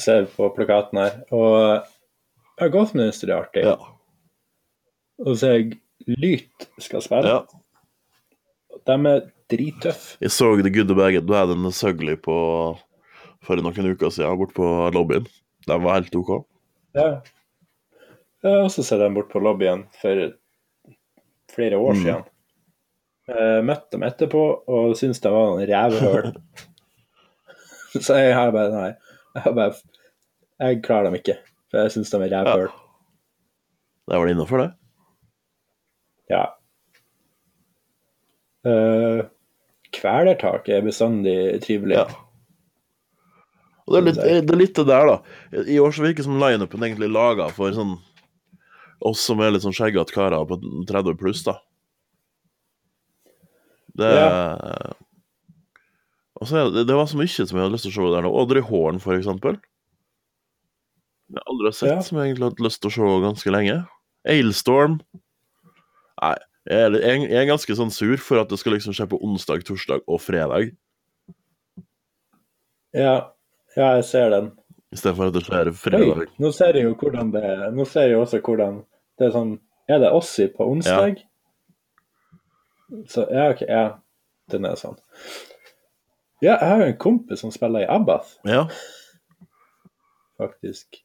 Ser 0.00 0.24
på 0.26 0.48
plakaten 0.56 0.98
her. 0.98 1.20
Og 1.34 1.84
ja, 2.60 2.68
Gothminister 2.72 3.30
er 3.30 3.42
artig. 3.44 3.62
Ja. 3.66 3.76
Og 5.24 5.36
så 5.38 5.46
er 5.52 5.58
jeg 5.60 5.80
Lyt 6.04 6.66
skal 6.82 7.00
spille. 7.04 7.30
ja. 7.30 7.38
De 8.84 8.96
er 9.08 9.20
drittøffe. 9.48 10.16
Jeg 10.20 10.30
så 10.34 10.50
The 10.60 10.72
Good, 10.74 10.88
Du 10.90 10.94
Bad 11.30 11.50
and 11.54 11.64
The 11.64 12.16
på 12.20 12.34
for 13.44 13.56
noen 13.60 13.92
uker 13.94 14.10
siden, 14.10 14.36
bort 14.40 14.52
på 14.56 14.66
lobbyen. 14.92 15.24
De 15.68 15.78
var 15.80 15.94
helt 16.00 16.14
OK. 16.16 16.44
Ja. 16.96 17.20
Jeg 18.42 18.50
har 18.52 18.64
også 18.66 18.82
sett 18.84 19.00
dem 19.00 19.14
bort 19.16 19.30
på 19.32 19.40
lobbyen 19.40 19.86
for 20.02 20.34
flere 21.54 21.78
år 21.78 21.94
Mm. 21.94 22.02
siden. 22.02 22.24
Jeg 23.28 23.64
møtte 23.64 23.90
dem 23.92 24.02
etterpå 24.02 24.42
og 24.68 24.96
syntes 24.96 25.20
de 25.20 25.30
var 25.32 25.46
noen 25.54 25.68
rævhøl. 25.70 26.34
så 28.04 28.14
jeg 28.20 28.34
har 28.34 28.50
bare 28.52 28.72
Nei. 28.74 28.92
Jeg, 29.44 29.54
bare, 29.56 29.72
jeg 30.62 30.82
klarer 30.86 31.08
dem 31.08 31.16
ikke, 31.18 31.34
for 31.66 31.82
jeg 31.82 31.90
syns 31.90 32.12
de 32.12 32.18
er 32.22 32.30
rævhøl. 32.30 32.68
Det 34.06 34.18
var 34.20 34.28
det 34.28 34.34
innafor, 34.36 34.60
det? 34.62 34.68
Ja. 36.30 36.44
Uh, 38.64 39.24
kvelertak 39.92 40.70
er 40.70 40.86
bestandig 40.86 41.34
trivelig. 41.64 41.98
Ja. 41.98 42.06
Og 43.84 43.92
det 43.92 43.98
er 43.98 44.06
litt 44.06 44.20
det, 44.22 44.54
er 44.54 44.60
litt 44.62 44.78
det 44.78 44.86
der, 44.88 45.10
da. 45.10 45.64
I 45.66 45.80
år 45.82 45.92
så 45.92 46.06
virker 46.06 46.22
det 46.22 46.28
som 46.28 46.40
lineupen 46.40 46.86
egentlig 46.86 47.10
laga 47.12 47.50
for 47.52 47.74
sånn 47.76 47.98
oss 49.04 49.20
som 49.26 49.42
er 49.44 49.52
litt 49.52 49.64
sånn 49.64 49.74
skjeggete 49.76 50.14
karer 50.14 50.46
på 50.48 50.56
30 50.88 51.18
pluss, 51.20 51.42
da. 51.44 51.58
Det 53.94 54.12
Og 54.14 55.03
så 56.48 56.56
er 56.60 56.70
det, 56.74 56.86
det 56.88 56.96
var 56.96 57.06
så 57.10 57.16
mye 57.20 57.28
som 57.30 57.46
jeg 57.56 57.62
hadde 57.64 57.74
lyst 57.74 57.86
til 57.88 57.92
å 57.92 57.96
se 57.96 58.14
der 58.14 58.24
nå. 58.26 58.32
Audrey 58.40 58.62
Horn, 58.64 58.98
for 59.02 59.16
eksempel. 59.16 59.58
Jeg 61.32 61.40
har 61.40 61.50
aldri 61.52 61.72
sett 61.74 61.90
Ja. 61.90 62.00
som 62.04 62.18
jeg 62.18 62.30
egentlig 62.32 62.44
har 62.46 62.50
hatt 62.54 62.60
lyst 62.66 62.80
til 62.82 62.90
å 62.90 62.94
se 62.94 63.20
ganske 63.24 63.52
lenge. 63.54 63.76
Ailstorm. 64.28 64.98
Nei, 66.22 66.34
jeg 66.70 66.80
er, 66.88 66.96
jeg 67.28 67.36
er 67.42 67.48
ganske 67.50 67.76
sånn 67.76 67.90
sur 67.92 68.16
for 68.22 68.40
at 68.40 68.48
det 68.48 68.58
skal 68.60 68.72
liksom 68.76 68.94
skje 68.96 69.06
på 69.10 69.18
onsdag, 69.24 69.64
torsdag 69.68 70.00
og 70.08 70.20
fredag, 70.24 70.70
Ja, 72.94 73.30
ja 73.76 73.88
jeg 73.98 74.04
ser 74.04 74.30
den. 74.30 74.52
i 74.92 74.96
stedet 74.96 75.16
for 75.18 75.26
at 75.26 75.34
det 75.34 75.42
skjer 75.42 75.66
Oi, 75.72 75.74
fredag. 75.74 76.28
nå 76.38 76.52
ser 76.54 76.76
jeg 76.78 76.84
jo 76.86 76.94
hvordan 76.94 77.32
det 77.34 77.42
er. 77.44 77.70
Nå 77.74 77.84
ser 77.90 78.06
jeg 78.06 78.12
jo 78.14 78.20
også 78.22 78.40
hvordan 78.40 78.84
det 79.18 79.26
er 79.26 79.32
sånn 79.34 79.56
Er 79.88 79.98
det 80.00 80.12
Ossi 80.16 80.46
på 80.48 80.64
onsdag? 80.70 81.18
Så 83.10 83.26
ja, 83.30 83.50
OK. 83.50 83.64
Ja, 83.68 83.98
den 84.52 84.64
er 84.64 84.76
sånn. 84.80 84.96
Ja, 86.44 86.58
jeg 86.60 86.68
har 86.68 86.82
jo 86.82 86.90
en 86.92 86.98
kompis 87.00 87.40
som 87.40 87.52
spiller 87.54 87.84
i 87.86 87.88
Abbath, 87.88 88.34
Ja, 88.44 88.66
faktisk. 90.36 90.98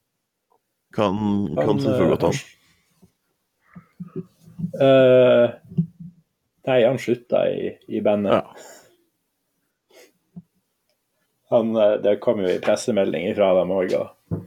kan, 0.92 1.14
kan 1.56 1.66
Han, 1.68 1.80
selvfølgelig 1.80 2.12
eh, 2.12 2.18
godt 2.18 2.22
han. 2.26 2.34
Eh, 4.80 5.50
nei, 6.68 6.78
han 6.84 6.98
slutta 7.00 7.44
i, 7.48 7.70
i 7.88 8.00
bandet. 8.04 8.32
Ja. 8.36 8.42
Han, 11.54 11.72
eh, 11.76 11.96
det 12.04 12.18
kom 12.20 12.42
jo 12.44 12.50
i 12.52 12.60
pressemelding 12.62 13.30
fra 13.38 13.52
dem 13.60 13.72
òg, 13.74 13.94
og 13.96 14.44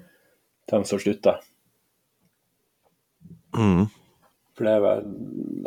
dem 0.72 0.86
som 0.88 1.00
slutta. 1.02 1.40
Mm, 3.58 3.88
For 4.58 4.66
det 4.68 4.74
er 4.78 4.82
vel 4.86 5.04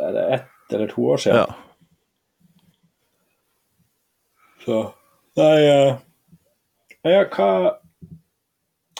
er 0.07 0.11
det 0.15 0.23
ett 0.37 0.73
eller 0.75 0.87
to 0.91 1.05
år 1.13 1.17
siden. 1.17 1.37
ja. 1.37 1.53
Så 4.65 4.79
Nei, 5.37 5.57
uh, 5.69 5.97
ja, 7.05 7.19
hva 7.29 7.49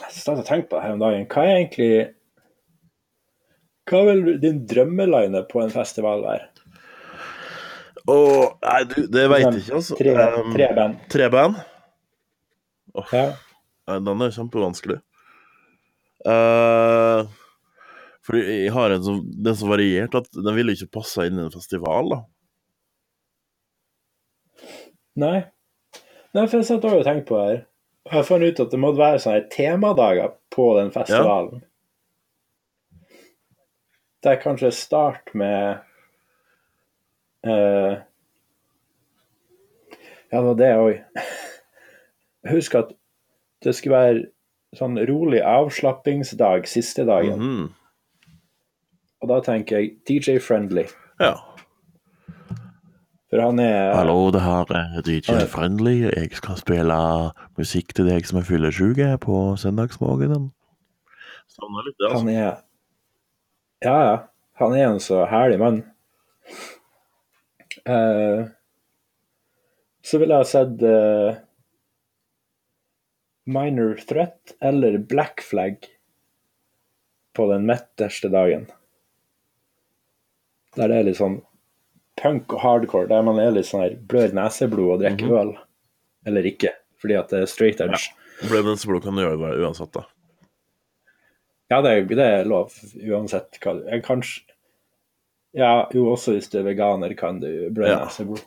Jeg 0.04 0.14
startet 0.20 0.44
å 0.44 0.46
tenke 0.46 0.70
på 0.70 0.78
det 0.78 0.84
her 0.86 0.94
om 0.94 1.02
dagen. 1.02 1.26
Hva 1.32 1.46
er 1.48 1.56
egentlig 1.56 1.90
Hva 3.90 4.04
vil 4.12 4.22
din 4.44 4.62
drømmeline 4.70 5.42
på 5.50 5.64
en 5.64 5.74
festival 5.74 6.22
være? 6.28 6.46
Oh, 8.08 8.54
nei, 8.64 8.84
du, 8.88 9.02
det 9.12 9.26
veit 9.28 9.44
jeg 9.48 9.66
ikke, 9.66 9.80
altså. 9.82 9.98
Tre, 10.00 10.14
Um, 10.38 10.54
tre 10.56 10.68
band. 10.78 11.02
tre 11.12 11.26
band? 11.34 11.58
Ja. 13.12 13.26
Nei, 13.90 13.98
den 14.08 14.24
er 14.24 14.32
kjempevanskelig. 14.38 15.02
Uh, 16.24 17.28
fordi 18.28 18.46
jeg 18.46 18.72
har 18.76 18.96
en 18.96 19.04
som, 19.04 19.20
den 19.26 19.60
så 19.60 19.68
variert 19.68 20.16
at 20.20 20.32
den 20.36 20.56
ville 20.56 20.76
ikke 20.76 21.00
passa 21.00 21.28
inn 21.28 21.40
i 21.40 21.46
en 21.46 21.54
festival, 21.54 22.14
da. 22.14 22.24
Nei. 25.24 25.38
Nei, 26.36 26.46
for 26.46 26.60
jeg 26.60 26.68
satt 26.68 26.86
og 26.86 27.04
tenkte 27.06 27.30
på 27.30 27.40
det 27.40 27.48
her. 27.48 27.64
Jeg 28.08 28.28
fant 28.28 28.44
ut 28.44 28.60
at 28.64 28.72
det 28.72 28.80
måtte 28.80 29.02
være 29.02 29.20
sånne 29.24 29.48
temadager 29.52 30.36
på 30.54 30.68
den 30.78 30.92
festivalen. 30.96 31.64
Der 34.24 34.40
kanskje 34.42 34.72
start 34.74 35.34
med 35.38 35.84
uh, 37.48 38.00
Ja, 40.32 40.40
det 40.40 40.46
var 40.48 40.58
det 40.60 40.72
òg. 40.76 41.26
Husk 42.54 42.76
at 42.80 42.96
det 43.64 43.76
skulle 43.76 44.00
være 44.00 44.24
sånn 44.78 45.00
rolig 45.10 45.42
avslappingsdag 45.44 46.68
siste 46.70 47.08
dagen. 47.08 47.40
Mhm. 47.40 47.68
Og 49.18 49.32
da 49.32 49.40
tenker 49.42 49.80
jeg 49.80 49.96
DJ 50.06 50.38
Friendly. 50.44 50.84
Ja. 51.20 51.34
For 53.38 53.52
han 53.52 53.60
er 53.62 53.92
Hallo, 53.94 54.32
det 54.34 54.40
her 54.42 54.72
er 54.74 55.04
DJ. 55.06 55.44
Friendly. 55.46 56.08
Jeg 56.10 56.32
skal 56.40 56.58
spille 56.58 56.96
musikk 57.60 57.92
til 57.94 58.08
deg 58.10 58.26
som 58.26 58.40
er 58.40 58.48
fyllesyk 58.48 58.98
på 59.22 59.42
søndagsmorgenen. 59.62 60.48
Savner 61.54 61.86
litt 61.86 62.00
det, 62.00 62.08
altså. 62.08 62.24
Han 62.24 62.32
er 62.34 62.56
Ja, 63.86 63.98
ja. 64.08 64.16
Han 64.58 64.74
er 64.74 64.88
en 64.88 64.98
så 65.06 65.20
herlig 65.30 65.60
mann. 65.62 65.84
Uh, 67.86 68.50
så 70.02 70.18
ville 70.18 70.34
jeg 70.34 70.48
ha 70.48 70.50
sett 70.50 70.82
uh, 70.82 71.38
Minor 73.46 74.02
Threat 74.02 74.56
eller 74.66 74.98
Black 74.98 75.46
Flag 75.46 75.86
på 77.38 77.46
den 77.54 77.70
midterste 77.70 78.34
dagen. 78.34 78.66
Der 80.74 80.90
det 80.90 80.98
er 81.04 81.08
litt 81.12 81.22
sånn 81.22 81.44
punk 82.18 82.54
og 82.54 82.60
hardcore, 82.64 83.08
der 83.12 83.22
man 83.26 83.40
er 83.40 83.52
litt 83.56 83.68
sånn 83.70 83.84
her 83.86 83.96
blør 84.10 84.34
neseblod 84.34 84.96
og 84.96 85.02
drikker 85.04 85.34
øl. 85.42 85.52
Eller 86.28 86.44
ikke, 86.50 86.72
fordi 87.02 87.16
at 87.20 87.30
det 87.30 87.44
er 87.44 87.50
straight 87.52 87.82
edge. 87.82 88.10
Blør 88.50 88.66
neseblod 88.72 89.04
kan 89.06 89.16
du 89.18 89.22
gjøre 89.24 89.38
det 89.42 89.64
uansett, 89.64 89.92
da. 89.94 90.04
Ja, 91.72 91.82
det, 91.84 91.92
er- 91.92 92.06
det 92.16 92.26
er 92.26 92.46
lov 92.48 92.72
uansett 92.96 93.58
hva 93.64 93.74
du 93.80 94.02
Kanskje 94.06 94.44
Ja, 95.58 95.88
jo, 95.96 96.04
også 96.14 96.36
hvis 96.36 96.50
du 96.52 96.60
er 96.60 96.68
veganer, 96.68 97.14
kan 97.18 97.40
du 97.42 97.48
blø 97.74 97.88
Ja. 97.88 98.04
neseblod. 98.06 98.44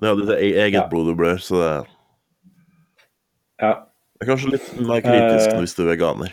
Det 0.00 0.08
er 0.08 0.36
e- 0.38 0.54
eget 0.66 0.72
Ja. 0.78 0.86
blod 0.88 1.06
du 1.10 1.14
blør, 1.18 1.36
så 1.42 1.58
det 1.58 1.70
er, 1.72 1.88
Ja. 3.62 3.72
det 4.18 4.22
er 4.22 4.30
kanskje 4.32 4.50
litt 4.52 4.68
mer 4.80 5.00
kritisk 5.02 5.52
uh, 5.54 5.58
hvis 5.60 5.74
du 5.74 5.82
er 5.82 5.94
veganer. 5.96 6.32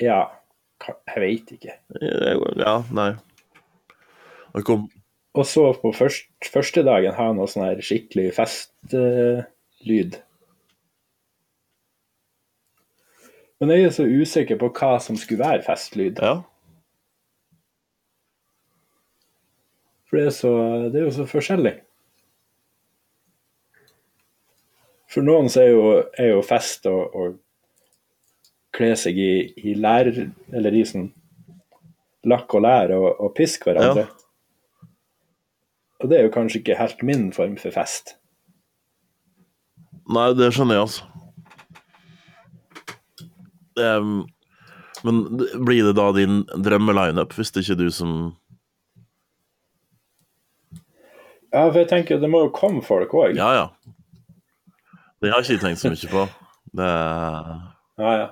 ja. 0.00 0.22
Jeg 0.84 1.20
veit 1.22 1.52
ikke. 1.54 1.72
Ja, 2.60 2.82
nei. 2.92 3.14
Og 5.34 5.46
så 5.50 5.64
på 5.82 5.90
først, 5.92 6.28
første 6.52 6.84
dagen 6.86 7.14
har 7.16 7.32
han 7.32 7.38
noe 7.40 7.50
sånn 7.50 7.66
her 7.66 7.80
skikkelig 7.82 8.28
festlyd. 8.36 10.20
Men 13.58 13.72
jeg 13.74 13.86
er 13.88 13.94
så 13.96 14.06
usikker 14.06 14.58
på 14.60 14.70
hva 14.76 14.98
som 15.02 15.18
skulle 15.18 15.42
være 15.42 15.64
festlyd. 15.66 16.22
Ja. 16.22 16.36
For 20.06 20.20
det 20.20 20.26
er, 20.28 20.34
så, 20.36 20.52
det 20.92 21.00
er 21.00 21.06
jo 21.08 21.16
så 21.16 21.26
forskjellig. 21.26 21.74
For 25.10 25.26
noen 25.26 25.50
så 25.50 25.62
er 25.62 25.70
jo, 25.70 25.84
er 26.18 26.30
jo 26.34 26.42
fest 26.46 26.86
å, 26.90 26.94
å 26.94 27.26
kle 28.74 28.92
seg 28.98 29.18
i, 29.18 29.32
i 29.66 29.74
lær, 29.78 30.10
eller 30.54 30.74
i 30.74 30.84
sånn 30.86 31.08
lakk 32.30 32.54
og 32.56 32.64
lær 32.64 32.94
og, 32.96 33.08
og 33.18 33.34
piske 33.36 33.70
hverandre. 33.70 34.06
Ja. 34.06 34.23
Og 36.04 36.10
det 36.10 36.18
er 36.18 36.26
jo 36.26 36.34
kanskje 36.34 36.60
ikke 36.60 36.76
helt 36.76 37.02
min 37.02 37.30
form 37.32 37.56
for 37.56 37.72
fest. 37.72 38.18
Nei, 40.12 40.28
det 40.36 40.50
skjønner 40.52 40.76
jeg, 40.76 40.84
altså. 40.84 41.06
Um, 43.80 44.26
men 45.04 45.22
blir 45.64 45.88
det 45.88 45.94
da 45.96 46.10
din 46.12 46.42
drømmelineup, 46.64 47.32
hvis 47.32 47.50
det 47.50 47.64
ikke 47.64 47.72
er 47.72 47.80
du 47.80 47.90
som 47.90 48.12
Ja, 51.54 51.70
for 51.70 51.78
jeg 51.78 51.88
tenker 51.88 52.20
det 52.20 52.30
må 52.30 52.44
jo 52.44 52.52
komme 52.54 52.82
folk 52.84 53.14
òg. 53.14 53.36
Ja, 53.38 53.48
ja. 53.54 53.66
Det 55.22 55.32
har 55.32 55.40
jeg 55.40 55.56
ikke 55.56 55.66
tenkt 55.66 55.80
så 55.80 55.92
mye 55.94 56.10
på. 56.12 56.26
Det 56.74 56.90
ja, 58.04 58.12
ja. 58.18 58.28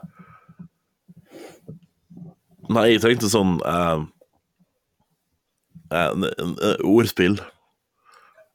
Nei, 2.72 2.86
jeg 2.92 3.02
tenkte 3.04 3.30
sånn 3.30 3.56
uh, 3.64 4.04
uh, 5.92 6.12
uh, 6.12 6.76
Ordspill. 6.84 7.40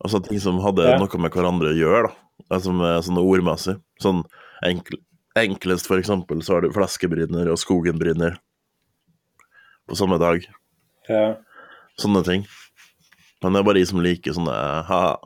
Altså 0.04 0.20
ting 0.24 0.40
som 0.40 0.60
hadde 0.62 0.84
Ja. 0.86 0.98
noe 1.00 1.18
med 1.20 1.32
hverandre 1.32 1.74
å 1.74 1.78
gjøre, 1.78 2.08
da. 2.08 2.16
Altså 2.52 2.72
med 2.74 3.04
sånn 3.04 3.18
ordmessig. 3.18 3.82
Sånn 4.00 4.24
enkl, 4.64 4.96
enklest, 5.36 5.88
for 5.88 5.98
eksempel, 5.98 6.42
så 6.44 6.54
har 6.56 6.62
du 6.62 6.70
fleskebryner 6.72 7.50
og 7.50 7.58
skogenbryner 7.58 8.38
på 9.88 9.96
samme 9.98 10.20
dag. 10.20 10.46
ja. 11.10 11.36
Sånne 12.00 12.24
ting. 12.24 12.46
Men 13.42 13.54
det 13.54 13.60
er 13.60 13.64
bare 13.64 13.74
de 13.80 13.86
som 13.86 14.00
liker 14.00 14.34
sånne 14.34 14.86
ha 14.86 15.18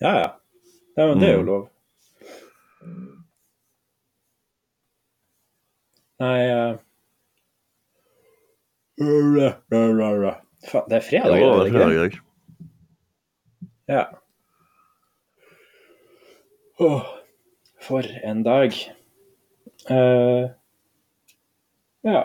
Ja, 0.00 0.12
ja. 0.20 0.32
ja 0.96 1.06
men 1.08 1.18
det 1.18 1.28
er 1.28 1.34
jo 1.34 1.42
Mm. 1.42 1.46
lov. 1.46 1.70
Nei 6.20 6.40
eh, 6.48 6.78
det 10.64 10.98
er 10.98 11.00
Ja, 11.00 11.06
fredag, 11.06 11.36
det 11.36 11.66
er 11.68 11.72
fredag 11.72 11.92
i 11.92 12.02
dag. 12.02 12.18
Ja. 13.88 14.04
Åh, 16.80 17.02
for 17.80 18.02
en 18.24 18.42
dag. 18.42 18.72
Uh, 19.90 20.50
ja. 22.04 22.22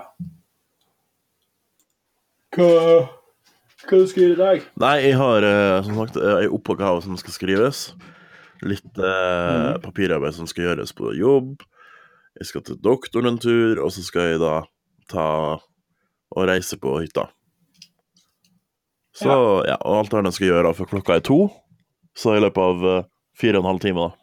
Hva 2.56 2.70
Hva 3.90 3.98
du 4.00 4.14
gjøre 4.14 4.34
i 4.34 4.40
dag? 4.40 4.64
Nei, 4.82 4.96
jeg 5.08 5.18
har 5.18 5.46
eh, 5.46 5.80
som 5.86 6.00
sagt 6.02 6.18
ei 6.20 6.48
oppgave 6.52 7.02
som 7.02 7.16
skal 7.18 7.34
skrives. 7.34 7.80
Litt 8.62 9.00
eh, 9.00 9.72
papirarbeid 9.82 10.36
som 10.36 10.50
skal 10.50 10.68
gjøres 10.68 10.92
på 10.98 11.14
jobb. 11.18 11.64
Jeg 12.40 12.50
skal 12.50 12.66
til 12.68 12.78
doktoren 12.84 13.34
en 13.34 13.40
tur, 13.42 13.80
og 13.82 13.92
så 13.96 14.04
skal 14.06 14.34
jeg 14.34 14.42
da 14.44 14.60
ta 15.10 15.28
og 16.30 16.46
reise 16.50 16.78
på 16.80 17.00
hytta. 17.00 17.30
Så 19.20 19.36
ja, 19.68 19.76
og 19.84 19.98
alt 20.00 20.12
det 20.12 20.18
her 20.20 20.26
den 20.30 20.36
skal 20.36 20.48
gjøre 20.48 20.74
før 20.78 20.90
klokka 20.94 21.18
er 21.20 21.24
to. 21.28 21.40
Så 22.16 22.36
i 22.38 22.42
løpet 22.44 22.62
av 22.64 22.86
eh, 22.92 23.04
fire 23.40 23.60
og 23.60 23.66
en 23.66 23.70
halv 23.74 23.82
time, 23.84 24.06
da. 24.08 24.16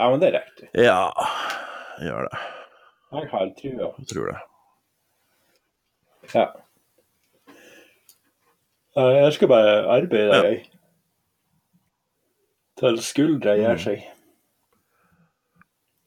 Ja, 0.00 0.08
men 0.10 0.20
det 0.22 0.30
er 0.32 0.38
riktig. 0.40 0.68
Ja, 0.74 1.10
gjør 2.02 2.26
det. 2.30 2.38
Jeg 3.14 3.28
har 3.30 3.50
trua. 3.60 3.90
Jeg 4.00 4.08
tror 4.10 4.30
det. 4.32 4.38
Ja. 6.34 6.46
Ja, 8.96 9.04
Jeg 9.24 9.32
skal 9.36 9.48
bare 9.50 9.74
arbeide, 9.90 10.34
Ja. 10.34 10.42
jeg. 10.48 10.64
Til 12.78 12.98
skuldra 13.02 13.54
gjør 13.58 13.78
seg. 13.78 14.02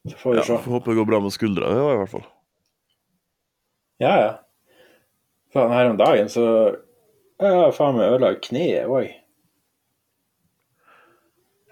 Så 0.08 0.16
får 0.20 0.30
vi 0.32 0.36
Ja, 0.36 0.42
se. 0.44 0.58
Får 0.64 0.70
håpe 0.78 0.90
det 0.90 0.96
går 0.98 1.06
bra 1.08 1.20
med 1.20 1.32
skuldra, 1.32 1.68
var 1.74 1.94
i 1.94 1.96
hvert 2.02 2.10
fall. 2.12 2.26
Ja, 4.00 4.12
ja. 4.20 4.34
Faen, 5.52 5.72
her 5.72 5.90
om 5.90 5.96
dagen 5.96 6.28
så 6.28 6.44
Jeg 7.38 7.54
har 7.54 7.74
faen 7.76 7.94
meg 7.98 8.08
ødelagt 8.12 8.48
kneet 8.48 8.88
òg. 8.90 9.10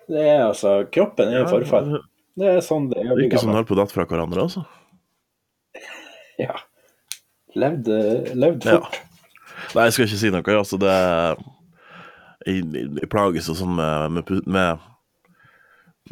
Det 0.07 0.23
er 0.23 0.45
altså 0.47 0.77
Kroppen 0.95 1.33
er 1.35 1.43
i 1.43 1.49
forfall. 1.51 1.97
Det 2.39 2.47
er 2.53 2.61
sånn 2.63 2.87
det 2.93 3.01
er. 3.01 3.09
Det 3.11 3.17
er 3.17 3.25
Ikke 3.27 3.41
sånn 3.43 3.51
gammel. 3.51 3.57
holder 3.59 3.69
på 3.71 3.75
å 3.75 3.81
dette 3.81 3.97
fra 3.97 4.07
hverandre, 4.11 4.45
altså. 4.47 4.67
Ja. 6.39 6.53
Levd, 7.57 7.89
levd 8.37 8.67
Ja. 8.69 8.79
fort. 8.85 8.99
Nei, 9.75 9.87
jeg 9.89 9.95
skal 9.97 10.05
ikke 10.07 10.19
si 10.21 10.31
noe. 10.35 10.57
Altså, 10.61 10.79
det 10.79 10.93
Jeg, 12.47 12.63
jeg, 12.77 13.09
plages 13.11 13.49
jo 13.51 13.55
sånn 13.59 13.73
med, 13.75 14.13
med, 14.13 14.45
med, 14.47 14.85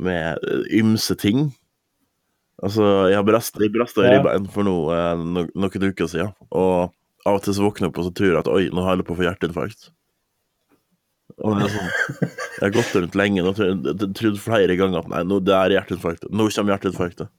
med 0.03 0.49
ymse 0.75 1.15
ting. 1.21 1.45
Altså, 2.65 2.83
jeg 3.13 3.19
har 3.21 3.27
brest, 3.29 3.55
i 3.61 3.69
ribbein 3.69 4.49
for 4.51 4.67
noe, 4.67 4.97
eh, 4.97 5.21
no, 5.21 5.45
noen 5.55 5.87
uker 5.93 6.09
siden, 6.11 6.33
og 6.51 6.91
av 7.25 7.39
og 7.39 7.45
til 7.45 7.57
så 7.57 7.65
våkner 7.65 7.89
jeg 7.89 7.93
opp 7.93 8.01
og 8.03 8.09
så 8.09 8.15
tror 8.17 8.31
jeg 8.31 8.41
at 8.43 8.51
oi, 8.53 8.65
nå 8.73 8.85
holder 8.85 9.03
jeg 9.03 9.09
på 9.09 9.15
å 9.15 9.21
få 9.21 9.27
hjerteinfarkt. 9.29 9.87
Og 11.43 11.57
det 11.59 11.67
er 11.67 11.73
sånn, 11.73 11.95
Jeg 12.55 12.63
har 12.63 12.75
gått 12.75 12.93
rundt 12.99 13.17
lenge 13.19 13.45
og 13.49 13.57
trodd 14.15 14.37
flere 14.43 14.77
ganger 14.79 15.01
at 15.01 15.09
nei, 15.11 15.23
nå 15.27 15.41
det 15.43 15.57
er 15.57 15.79
hjerteinfarkt. 15.79 16.29
Nå 16.31 16.47
kommer 16.53 16.75
hjerteinfarktet. 16.75 17.33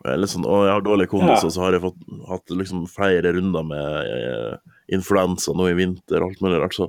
Jeg 0.00 0.14
er 0.14 0.20
litt 0.22 0.32
sånn, 0.32 0.46
å, 0.48 0.62
jeg 0.64 0.72
har 0.72 0.84
dårlig 0.84 1.10
kondis, 1.12 1.42
og 1.44 1.50
så 1.52 1.66
har 1.66 1.76
jeg 1.76 1.82
fått, 1.82 2.04
hatt 2.30 2.52
liksom 2.56 2.86
flere 2.88 3.34
runder 3.36 3.66
med 3.68 4.12
eh, 4.14 4.76
influensa 4.96 5.52
nå 5.52 5.66
i 5.68 5.76
vinter 5.76 6.22
og 6.22 6.30
alt 6.30 6.44
mulig 6.44 6.60
rart. 6.62 6.76
Så 6.76 6.88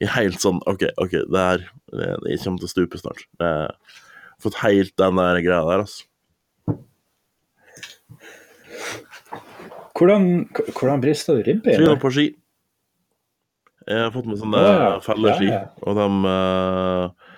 jeg 0.00 0.08
er 0.08 0.16
helt 0.16 0.42
sånn 0.42 0.58
OK, 0.70 0.88
ok, 0.98 1.14
det 1.30 1.44
her 1.44 1.64
Jeg 1.92 2.40
kommer 2.42 2.62
til 2.62 2.66
å 2.66 2.72
stupe 2.72 3.00
snart. 3.00 3.22
Jeg 3.38 3.46
har 3.68 4.02
fått 4.42 4.58
helt 4.64 4.94
den 4.98 5.20
der 5.22 5.42
greia 5.44 5.62
der, 5.68 5.84
altså. 5.86 6.04
Hvordan, 9.98 10.28
hvordan 10.78 11.00
brister 11.02 11.38
du 11.38 11.42
ribbeina? 11.48 11.78
ribbeina? 11.80 11.98
på 12.02 12.10
ski. 12.14 12.26
Jeg 13.88 14.02
har 14.04 14.12
fått 14.12 14.26
med 14.28 14.38
sånne 14.38 14.60
ja. 14.62 14.88
felleski, 15.00 15.46
Ja, 15.48 15.60
ja. 15.62 15.68
og 15.88 15.96
de, 15.96 16.06
eh, 16.28 17.30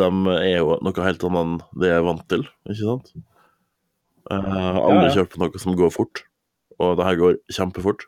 de 0.00 0.08
er 0.34 0.56
jo 0.58 0.78
noe 0.82 1.04
helt 1.06 1.26
annet 1.28 1.42
enn 1.44 1.52
det 1.78 1.92
jeg 1.92 2.00
er 2.00 2.08
vant 2.08 2.24
til, 2.32 2.42
ikke 2.66 2.80
sant? 2.88 3.12
Jeg 4.32 4.42
har 4.56 4.80
aldri 4.82 5.12
kjørt 5.14 5.30
på 5.34 5.40
noe 5.42 5.60
som 5.62 5.76
går 5.78 5.92
fort, 5.94 6.24
og 6.82 6.96
det 6.98 7.06
her 7.06 7.20
går 7.20 7.38
kjempefort. 7.54 8.04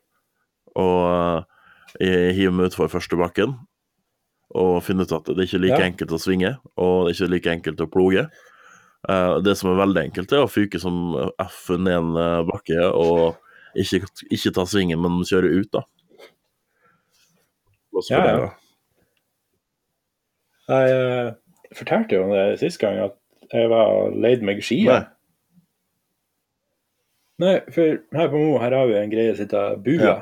Og 0.75 0.99
eh, 1.07 2.09
jeg 2.09 2.35
hiver 2.41 2.57
meg 2.59 2.73
utfor 2.73 2.91
første 2.91 3.19
bakken 3.21 3.55
og 4.55 4.83
finner 4.87 5.07
ut 5.07 5.15
at 5.15 5.31
det 5.31 5.39
er 5.39 5.49
ikke 5.49 5.63
like 5.63 5.87
enkelt 5.87 6.13
å 6.15 6.21
svinge, 6.23 6.53
og 6.79 7.07
det 7.07 7.15
er 7.15 7.17
ikke 7.17 7.33
like 7.33 7.55
enkelt 7.55 7.81
å 7.87 7.91
ploge. 7.91 8.27
Eh, 9.09 9.35
Det 9.47 9.55
som 9.59 9.71
er 9.71 9.81
veldig 9.85 10.03
enkelt, 10.09 10.35
er 10.35 10.43
å 10.45 10.51
fyke 10.51 10.83
som 10.83 11.15
F 11.47 11.71
ned 11.79 11.95
en 11.95 12.13
bakke 12.51 12.91
og 12.91 13.39
ikke, 13.75 14.07
ikke 14.31 14.53
ta 14.55 14.65
svingen, 14.69 15.01
men 15.03 15.25
kjøre 15.27 15.51
ut, 15.61 15.71
da. 15.75 15.85
Ja, 18.11 18.23
ja. 18.27 18.53
Jeg 20.67 21.77
fortalte 21.79 22.17
jo 22.17 22.25
om 22.25 22.33
det 22.35 22.59
sist 22.63 22.81
gang, 22.83 22.99
at 23.05 23.53
jeg 23.53 23.71
var 23.71 24.15
leid 24.17 24.43
meg 24.47 24.63
ski. 24.65 24.81
Nei. 24.89 25.03
Nei, 27.43 27.57
for 27.75 27.99
her 28.15 28.31
på 28.31 28.39
Mo 28.39 28.59
her 28.63 28.75
har 28.75 28.87
vi 28.91 28.95
en 28.99 29.11
greie 29.13 29.35
som 29.35 29.45
heter 29.45 29.77
Bua. 29.83 30.03
Ja. 30.03 30.15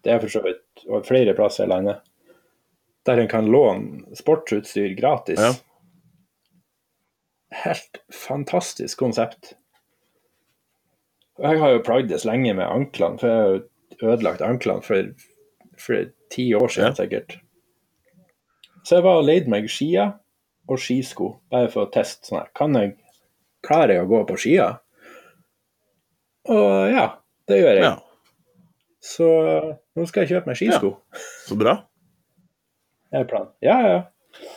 Det 0.00 0.14
er 0.14 0.22
for 0.22 0.32
så 0.32 0.42
vidt 0.44 0.84
flere 1.06 1.34
plasser 1.36 1.66
i 1.66 1.70
landet. 1.70 2.00
Der 3.08 3.20
en 3.20 3.30
kan 3.30 3.50
låne 3.50 4.16
sportsutstyr 4.16 4.94
gratis. 4.98 5.40
Ja. 5.40 5.52
Helt 7.64 8.00
fantastisk 8.14 8.98
konsept. 9.02 9.54
Jeg 11.40 11.58
har 11.60 11.70
jo 11.74 11.82
plagdes 11.84 12.24
lenge 12.28 12.52
med 12.54 12.66
anklene, 12.68 13.18
for 13.20 13.28
jeg 13.28 13.36
har 13.38 13.52
jo 13.54 14.10
ødelagt 14.14 14.42
anklene 14.44 14.82
for, 14.84 15.12
for 15.80 16.10
ti 16.32 16.50
år 16.54 16.68
siden 16.68 16.90
Ja. 16.92 16.96
sikkert. 16.98 17.38
Så 18.84 18.96
jeg 18.98 19.04
var 19.04 19.20
og 19.20 19.24
leide 19.28 19.50
meg 19.52 19.68
skia 19.72 20.06
og 20.70 20.78
skisko, 20.80 21.30
bare 21.52 21.68
for 21.72 21.86
å 21.86 21.90
teste 21.92 22.28
sånn 22.28 22.40
her. 22.42 22.50
Kan 22.56 22.76
jeg, 22.76 22.94
klarer 23.66 23.94
jeg 23.98 24.04
å 24.06 24.10
gå 24.12 24.20
på 24.28 24.36
skia? 24.40 24.68
Og 26.48 26.90
ja, 26.92 27.06
det 27.48 27.58
gjør 27.60 27.74
jeg. 27.80 27.84
ja. 27.84 27.96
Så 29.00 29.26
nå 29.96 30.04
skal 30.08 30.24
jeg 30.26 30.34
kjøpe 30.34 30.50
meg 30.50 30.58
skisko. 30.60 30.90
Så 31.48 31.56
bra. 31.56 31.78
Det 33.10 33.22
er 33.22 33.28
planen. 33.30 33.52
Ja, 33.64 33.76
ja. 33.80 33.92
ja. 33.96 34.48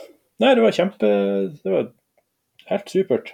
Nei, 0.44 0.50
det 0.58 0.64
var 0.66 0.76
kjempe 0.76 1.08
Det 1.64 1.72
var 1.72 1.86
helt 2.68 2.90
supert. 2.92 3.32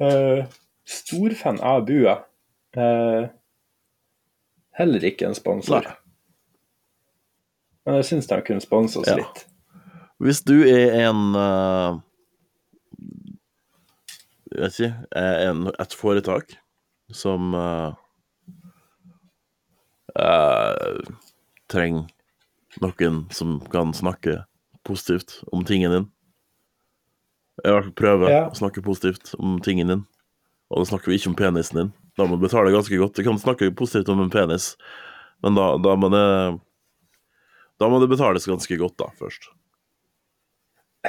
Eh, 0.00 0.44
storfan 0.84 1.60
av 1.60 1.86
Bua. 1.86 2.18
Eh, 2.76 3.26
heller 4.78 5.04
ikke 5.04 5.26
en 5.28 5.34
sponsor. 5.38 5.80
Nei. 5.86 5.94
Men 7.84 7.98
jeg 8.00 8.08
syns 8.08 8.26
de 8.30 8.40
kunne 8.46 8.64
sponse 8.64 8.98
oss 9.00 9.08
Ja. 9.08 9.16
litt. 9.20 9.44
Hvis 10.22 10.40
du 10.46 10.54
er 10.62 11.08
en 11.08 11.34
uh, 11.36 11.98
Jeg 14.54 14.60
vet 14.62 14.78
ikke 14.78 15.06
en, 15.18 15.66
Et 15.80 15.92
foretak 15.98 16.54
som 17.12 17.52
uh, 17.54 17.92
trenger 21.68 22.06
noen 22.80 23.24
som 23.34 23.58
kan 23.72 23.92
snakke 23.92 24.44
positivt 24.86 25.42
om 25.52 25.64
tingen 25.66 25.90
din. 25.92 26.06
I 27.64 27.70
hvert 27.70 27.84
fall 27.90 27.98
prøve 27.98 28.30
Ja. 28.30 28.48
å 28.48 28.54
snakke 28.56 28.82
positivt 28.82 29.34
om 29.38 29.60
tingen 29.60 29.88
din. 29.88 30.06
Og 30.72 30.80
da 30.80 30.88
snakker 30.88 31.12
vi 31.12 31.18
ikke 31.18 31.30
om 31.32 31.36
penisen 31.38 31.80
din. 31.80 31.90
Da 32.18 32.26
må 32.26 32.38
du 32.38 32.44
betale 32.46 32.72
ganske 32.72 32.96
godt. 32.98 33.16
Du 33.18 33.26
kan 33.26 33.38
snakke 33.42 33.68
positivt 33.76 34.08
om 34.12 34.22
en 34.24 34.30
penis, 34.32 34.74
men 35.44 35.58
da, 35.58 35.74
da 35.82 35.96
må 35.98 36.08
det 36.14 36.24
Da 37.82 37.88
må 37.90 37.98
det 38.00 38.08
betales 38.12 38.46
ganske 38.46 38.76
godt, 38.78 38.94
da, 39.02 39.08
først. 39.18 39.48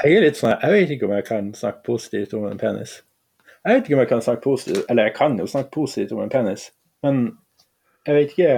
Jeg 0.04 0.18
er 0.18 0.24
litt 0.26 0.40
sånn 0.40 0.56
Jeg 0.60 0.74
vet 0.74 0.90
ikke 0.96 1.08
om 1.08 1.14
jeg 1.16 1.26
kan 1.30 1.52
snakke 1.56 1.86
positivt 1.86 2.34
om 2.36 2.48
en 2.50 2.58
penis. 2.60 2.98
Jeg 3.66 3.78
vet 3.78 3.86
ikke 3.88 3.96
om 3.96 4.02
jeg 4.04 4.10
kan 4.12 4.24
snakke 4.26 4.44
positivt 4.44 4.90
Eller 4.92 5.08
jeg 5.10 5.16
kan 5.16 5.38
jo 5.40 5.46
snakke 5.50 5.72
positivt 5.78 6.12
om 6.16 6.24
en 6.26 6.34
penis, 6.34 6.66
men 7.06 7.22
jeg 8.06 8.18
vet 8.18 8.34
ikke 8.34 8.50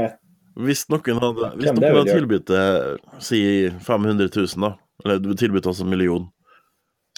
Hvis 0.66 0.88
noen 0.89 1.22
hadde, 1.22 1.52
hvis 1.60 1.70
noen 1.76 1.86
hadde 2.00 2.16
tilbudt 2.16 2.48
deg 2.50 3.22
si 3.22 3.41
500 3.86 4.32
000, 4.34 4.64
da, 4.66 4.72
eller 5.06 5.20
du 5.22 5.30
tilbudt 5.38 5.68
oss 5.70 5.84
en 5.84 5.91
million, 5.91 6.26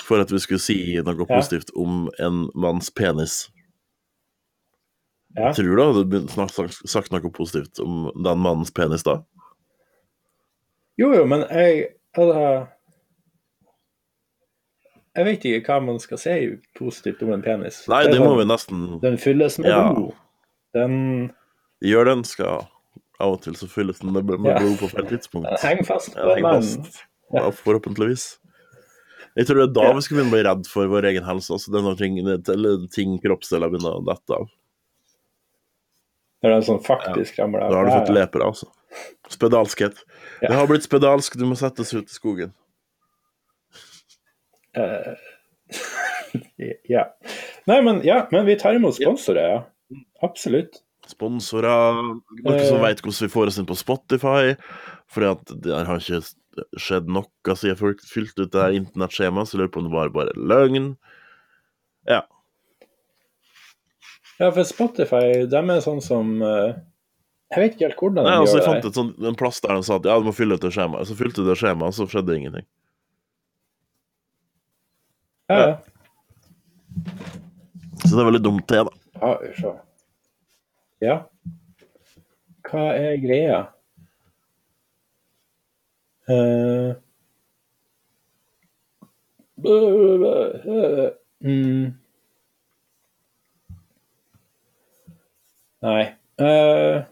for 0.04 0.20
at 0.20 0.34
vi 0.34 0.42
skulle 0.44 0.60
si 0.60 0.76
noe 1.00 1.16
Ja. 1.16 1.30
positivt 1.30 1.72
om 1.80 2.10
en 2.20 2.50
manns 2.54 2.90
penis, 2.92 3.46
Ja. 5.38 5.52
tror 5.54 5.76
du 5.78 5.82
hadde 5.84 6.06
begynt 6.10 6.32
snak- 6.34 6.88
sagt, 6.90 7.12
noe 7.14 7.30
positivt 7.32 7.80
om 7.84 8.08
den 8.16 8.40
mannens 8.42 8.72
penis 8.74 9.04
da? 9.06 9.20
Jo, 10.98 11.12
jo, 11.14 11.26
men 11.30 11.46
jeg 11.52 11.92
altså, 12.18 12.68
Jeg 15.18 15.26
vet 15.26 15.46
ikke 15.46 15.62
hva 15.74 15.80
man 15.84 16.00
skal 16.00 16.20
si 16.22 16.34
positivt 16.78 17.22
om 17.26 17.34
en 17.34 17.42
penis. 17.44 17.82
Nei, 17.92 18.04
det, 18.08 18.14
det 18.16 18.22
må 18.24 18.32
den, 18.34 18.42
vi 18.44 18.48
nesten 18.54 18.84
Den 19.04 19.18
fylles 19.22 19.58
med 19.60 19.72
Ja. 19.72 19.80
blod. 19.94 20.12
Den, 20.78 21.32
gjøre. 21.84 22.14
Den 22.14 22.24
skal 22.24 22.68
Av 23.20 23.34
og 23.36 23.42
til 23.44 23.54
så 23.60 23.68
fylles 23.68 24.00
den 24.00 24.14
med, 24.16 24.24
med 24.30 24.48
Ja. 24.54 24.60
blod 24.62 24.78
på 24.80 24.88
feil 24.94 25.08
tidspunkt. 25.10 25.50
den 25.52 25.60
henger 25.66 25.84
fast 25.90 26.14
på 26.16 26.36
en 26.38 26.42
mann. 26.46 26.86
Ja, 27.34 27.50
forhåpentligvis. 27.52 28.38
Jeg 29.36 29.46
tror 29.48 29.60
det 29.60 29.66
er 29.70 29.74
da 29.76 29.90
vi 29.94 30.02
skal 30.06 30.18
begynne 30.18 30.32
å 30.32 30.36
bli 30.38 30.46
redd 30.48 30.70
for 30.72 30.88
vår 30.88 31.06
egen 31.12 31.26
helse. 31.28 31.52
Altså, 31.54 31.70
det 31.74 31.80
er 31.82 31.86
når 31.86 31.98
ting, 32.00 32.16
eller 32.24 32.88
ting 32.96 33.18
kroppsdeler 33.22 33.70
begynner 33.70 34.00
å 34.00 34.06
dette 34.08 34.38
av. 34.40 34.48
Når 36.44 36.54
den 36.56 36.66
sånn 36.68 36.84
faktisk 36.86 37.40
ramler 37.40 37.66
av. 37.66 37.72
Da 37.74 37.80
har 37.82 37.90
du 37.90 37.92
fått 37.92 38.14
leper, 38.16 38.40
lepra, 38.40 38.52
altså. 38.54 38.70
Spedalskhet. 39.30 40.04
Ja. 40.42 40.48
Det 40.48 40.56
har 40.56 40.70
blitt 40.72 40.86
spedalsk, 40.88 41.36
du 41.38 41.46
må 41.50 41.58
settes 41.60 41.92
ut 41.94 42.08
i 42.08 42.16
skogen. 42.16 42.54
Uh, 44.78 45.18
ja. 46.96 47.10
Nei, 47.70 47.82
men 47.86 48.00
ja, 48.08 48.22
men 48.32 48.48
vi 48.48 48.56
tar 48.60 48.78
imot 48.78 48.96
sponsorer, 48.98 49.52
ja. 49.52 50.00
Absolutt. 50.26 50.82
Sponsorer. 51.10 52.00
Noen 52.46 52.66
som 52.68 52.82
veit 52.84 53.00
vet 53.00 53.06
hvordan 53.06 53.26
vi 53.26 53.34
får 53.34 53.52
oss 53.52 53.60
inn 53.60 53.68
på 53.70 53.78
Spotify. 53.78 54.54
Fordi 55.10 55.32
at 55.32 55.54
det 55.66 55.78
har 55.88 56.02
ikke 56.02 56.22
skjedd 56.78 57.10
noe 57.10 57.56
siden 57.58 57.80
folk 57.80 58.02
fylt- 58.04 58.12
fylte 58.36 58.46
ut 58.46 58.54
det 58.54 58.68
internettskjemaet, 58.78 59.50
så 59.50 59.58
jeg 59.58 59.64
lurer 59.64 59.74
på 59.74 59.82
om 59.82 59.88
det 59.90 59.96
var 59.96 60.12
bare 60.14 60.36
løgn. 60.38 60.92
Ja. 62.10 62.22
Ja, 64.40 64.52
for 64.56 64.64
Spotify, 64.64 65.44
de 65.52 65.60
er 65.60 65.82
sånn 65.84 66.00
som 66.04 66.38
eh, 66.40 66.78
Jeg 67.52 67.64
vet 67.64 67.74
ikke 67.76 67.90
helt 67.90 68.00
hvordan 68.00 68.24
de 68.24 68.30
Nei, 68.30 68.36
altså, 68.40 68.58
gjør 68.60 68.64
jeg 68.64 68.84
fant 68.86 69.00
sånt, 69.00 69.18
en 69.32 69.40
plass 69.40 69.60
der 69.66 69.74
de 69.76 69.88
sa 69.88 69.98
at 70.00 70.08
ja, 70.08 70.16
du 70.20 70.30
må 70.30 70.34
fylle 70.36 70.56
ut 70.56 70.64
det 70.64 70.72
skjemaet. 70.76 71.10
Så 71.10 71.18
fylte 71.20 71.44
du 71.44 71.50
det 71.50 71.58
skjemaet, 71.60 71.98
så 71.98 72.08
skjedde 72.08 72.38
ingenting. 72.38 72.68
Ja, 75.50 75.60
ja. 75.60 75.74
Så 78.06 78.14
det 78.14 78.22
er 78.22 78.30
veldig 78.30 78.44
dumt, 78.46 78.66
det, 78.70 78.86
da. 78.88 78.94
Ja, 79.20 79.34
se. 79.58 79.74
Ja. 81.04 81.18
Hva 82.70 82.86
er 82.96 83.20
greia? 83.24 83.60
Uh, 86.30 86.96
Mm. 91.40 91.94
Nei. 95.86 96.04
Uh, 96.40 97.04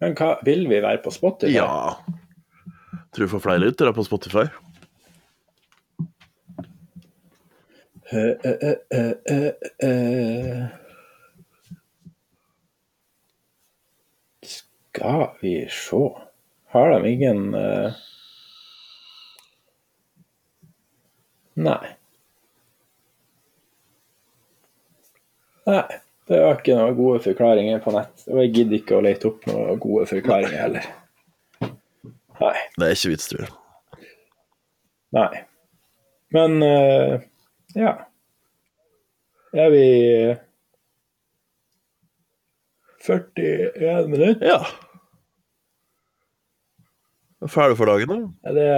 men 0.00 0.14
hva 0.16 0.36
Vil 0.46 0.66
vi 0.70 0.80
være 0.84 1.02
på 1.04 1.12
Spotify? 1.12 1.52
Ja. 1.52 1.98
Tror 3.12 3.26
du 3.26 3.32
får 3.32 3.44
flere 3.44 3.64
lyttere 3.64 3.92
på 3.96 4.04
Spotify. 4.06 4.46
Eh, 8.08 8.30
eh. 9.84 10.66
Skal 14.42 15.26
vi 15.42 15.68
se 15.68 16.02
Har 16.72 16.90
de 16.90 17.10
ingen 17.10 17.50
Nei. 21.58 21.88
Nei. 25.66 26.07
Det 26.28 26.38
var 26.44 26.58
ikke 26.58 26.76
noen 26.76 26.96
gode 26.96 27.20
forklaringer 27.24 27.78
på 27.80 27.92
nett. 27.94 28.24
Og 28.28 28.42
jeg 28.42 28.52
gidder 28.56 28.76
ikke 28.82 28.98
å 28.98 29.04
lete 29.04 29.30
opp 29.30 29.46
noen 29.48 29.78
gode 29.80 30.04
forklaringer 30.10 30.60
heller. 30.60 30.88
Nei. 32.38 32.56
Det 32.76 32.84
er 32.84 32.98
ikke 32.98 33.12
vits, 33.14 33.30
tror 33.30 33.46
jeg. 33.46 33.54
Nei. 35.16 35.30
Men 36.36 36.58
uh, 36.60 37.14
ja. 37.78 37.94
Er 39.56 39.72
vi 39.72 39.86
41 43.08 44.12
minutter? 44.12 44.44
Ja. 44.44 44.60
Er 47.40 47.48
Ferdig 47.48 47.78
for 47.78 47.88
dagen, 47.88 48.12
da? 48.12 48.50
Er 48.50 48.58
det 48.58 48.68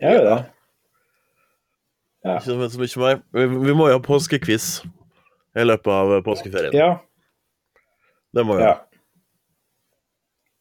Er 0.00 0.16
vi 0.16 0.24
det? 0.30 0.40
Ja. 2.24 2.38
Ikke 2.38 2.70
så 2.72 2.80
mye 2.80 3.04
mer. 3.04 3.22
Vi, 3.36 3.46
vi 3.68 3.76
må 3.76 3.90
jo 3.90 3.98
ha 3.98 4.02
påskequiz 4.02 4.80
i 5.56 5.64
løpet 5.66 5.92
av 5.92 6.14
påskeferien. 6.24 6.74
Ja. 6.76 6.96
Det 8.32 8.44
må 8.48 8.56
vi 8.56 8.64
ja. 8.64 8.72
ha. 8.72 9.00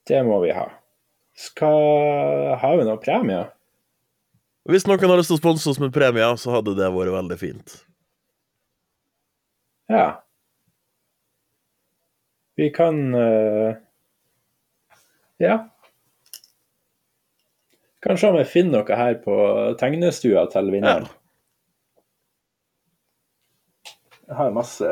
Det 0.08 0.24
må 0.28 0.40
vi 0.44 0.52
ha. 0.56 0.68
Skal 1.38 2.58
Har 2.60 2.78
vi 2.78 2.86
noen 2.88 3.00
premier? 3.02 3.52
Hvis 4.68 4.86
noen 4.86 5.10
har 5.10 5.18
lyst 5.18 5.32
til 5.32 5.40
å 5.40 5.42
sponse 5.42 5.70
oss 5.72 5.80
med 5.82 5.94
premier, 5.96 6.36
så 6.38 6.58
hadde 6.58 6.76
det 6.78 6.90
vært 6.94 7.16
veldig 7.16 7.38
fint. 7.40 7.78
Ja. 9.92 10.22
Vi 12.60 12.68
kan 12.76 13.00
uh... 13.16 13.80
Ja. 15.42 15.56
Kanskje 18.06 18.30
om 18.30 18.38
jeg 18.38 18.50
finner 18.52 18.84
noe 18.84 19.00
her 19.00 19.18
på 19.24 19.36
tegnestua 19.82 20.46
til 20.54 20.70
vinneren. 20.74 21.08
Ja. 21.10 21.21
Jeg 24.32 24.38
har 24.38 24.54
masse 24.56 24.90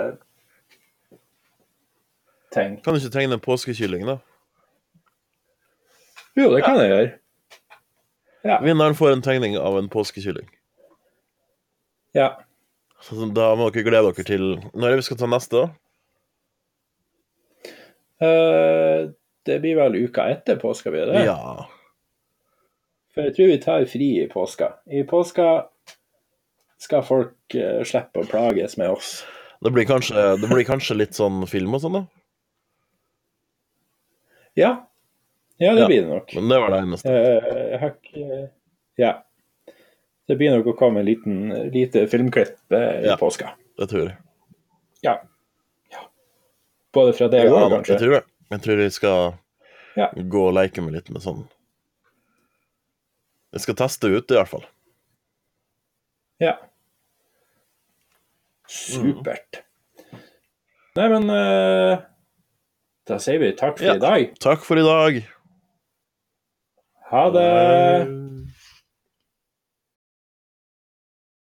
ting. 2.52 2.74
Kan 2.84 2.92
du 2.92 3.00
ikke 3.00 3.14
tegne 3.14 3.38
en 3.38 3.44
påskekylling, 3.44 4.04
da? 4.04 4.18
Jo, 6.36 6.50
det 6.52 6.66
kan 6.66 6.76
jeg 6.82 6.90
gjøre. 6.92 8.60
Vinneren 8.66 8.98
får 9.00 9.14
en 9.16 9.24
tegning 9.24 9.56
av 9.56 9.78
en 9.80 9.88
påskekylling. 9.92 10.50
Ja. 12.18 12.34
Så 13.00 13.16
da 13.32 13.54
må 13.56 13.70
dere 13.72 13.86
glede 13.88 14.12
dere 14.12 14.26
til 14.28 14.46
Når 14.74 14.86
er 14.86 14.92
det 14.92 15.00
vi 15.00 15.08
skal 15.08 15.20
ta 15.22 15.30
neste, 15.32 15.64
da? 15.64 15.70
Uh, 18.20 19.16
det 19.48 19.62
blir 19.64 19.80
vel 19.80 19.96
uka 20.04 20.28
etter 20.34 20.60
påska, 20.60 20.92
blir 20.92 21.08
det? 21.08 21.24
Ja. 21.30 21.70
For 23.16 23.30
jeg 23.30 23.38
tror 23.38 23.54
vi 23.54 23.62
tar 23.64 23.88
fri 23.88 24.10
i 24.20 24.28
påska. 24.28 24.74
I 24.92 25.06
påska 25.08 25.48
skal 26.80 27.04
folk 27.04 27.56
eh, 27.60 27.82
slippe 27.88 28.22
å 28.24 28.28
plages 28.30 28.78
med 28.80 28.90
oss. 28.94 29.20
Det 29.62 29.72
blir 29.76 29.86
kanskje, 29.90 30.38
det 30.40 30.48
blir 30.48 30.64
kanskje 30.68 30.96
litt 30.96 31.18
sånn 31.18 31.42
film 31.52 31.74
og 31.76 31.82
sånn, 31.84 31.98
da? 32.00 32.06
Ja. 34.60 34.70
Ja, 35.60 35.74
det 35.76 35.82
Ja. 35.82 35.88
blir 35.88 36.02
det 36.06 36.08
nok. 36.10 36.34
Men 36.36 36.48
det 36.50 36.60
var 36.60 36.70
det 36.72 36.78
eneste. 36.86 37.10
Eh, 37.10 37.70
jeg 37.72 37.80
har 37.80 37.90
ikke 37.96 38.50
Ja. 38.98 39.24
Det 40.28 40.38
blir 40.38 40.52
nok 40.56 40.66
å 40.72 40.78
komme 40.78 41.00
en 41.00 41.06
liten, 41.06 41.50
lite 41.74 42.06
filmklipp 42.08 42.58
eh, 42.72 43.02
i 43.04 43.08
Ja. 43.08 43.16
påska. 43.18 43.52
Det 43.78 43.90
tror 43.90 44.08
jeg. 44.08 44.18
Ja. 45.04 45.18
ja. 45.92 46.00
Både 46.94 47.14
fra 47.14 47.28
deg 47.28 47.52
og 47.52 47.60
Ja, 47.60 47.70
kanskje. 47.78 47.88
jeg 47.88 48.00
tror 48.00 48.12
det. 48.20 48.24
Jeg 48.52 48.62
tror 48.62 48.78
jeg 48.84 48.92
skal 48.94 49.34
Ja. 49.98 50.10
gå 50.16 50.48
og 50.48 50.54
leke 50.54 50.82
meg 50.82 50.94
litt 50.94 51.10
med 51.10 51.22
sånn 51.22 51.48
Jeg 53.52 53.62
skal 53.62 53.76
teste 53.76 54.08
ut, 54.08 54.30
i 54.32 54.36
hvert 54.36 54.48
fall. 54.48 54.66
Ja. 56.40 56.58
Supert. 58.70 59.64
Nei, 61.00 61.08
men 61.10 61.26
uh, 61.32 61.98
Da 63.10 63.18
sier 63.24 63.40
vi 63.42 63.50
takk 63.58 63.80
for 63.80 63.88
Ja. 63.88 63.96
i 63.98 64.04
dag. 64.04 64.34
Takk 64.44 64.66
for 64.68 64.78
i 64.78 64.86
dag. 64.86 65.22
Ha 67.10 67.24
det! 67.34 68.29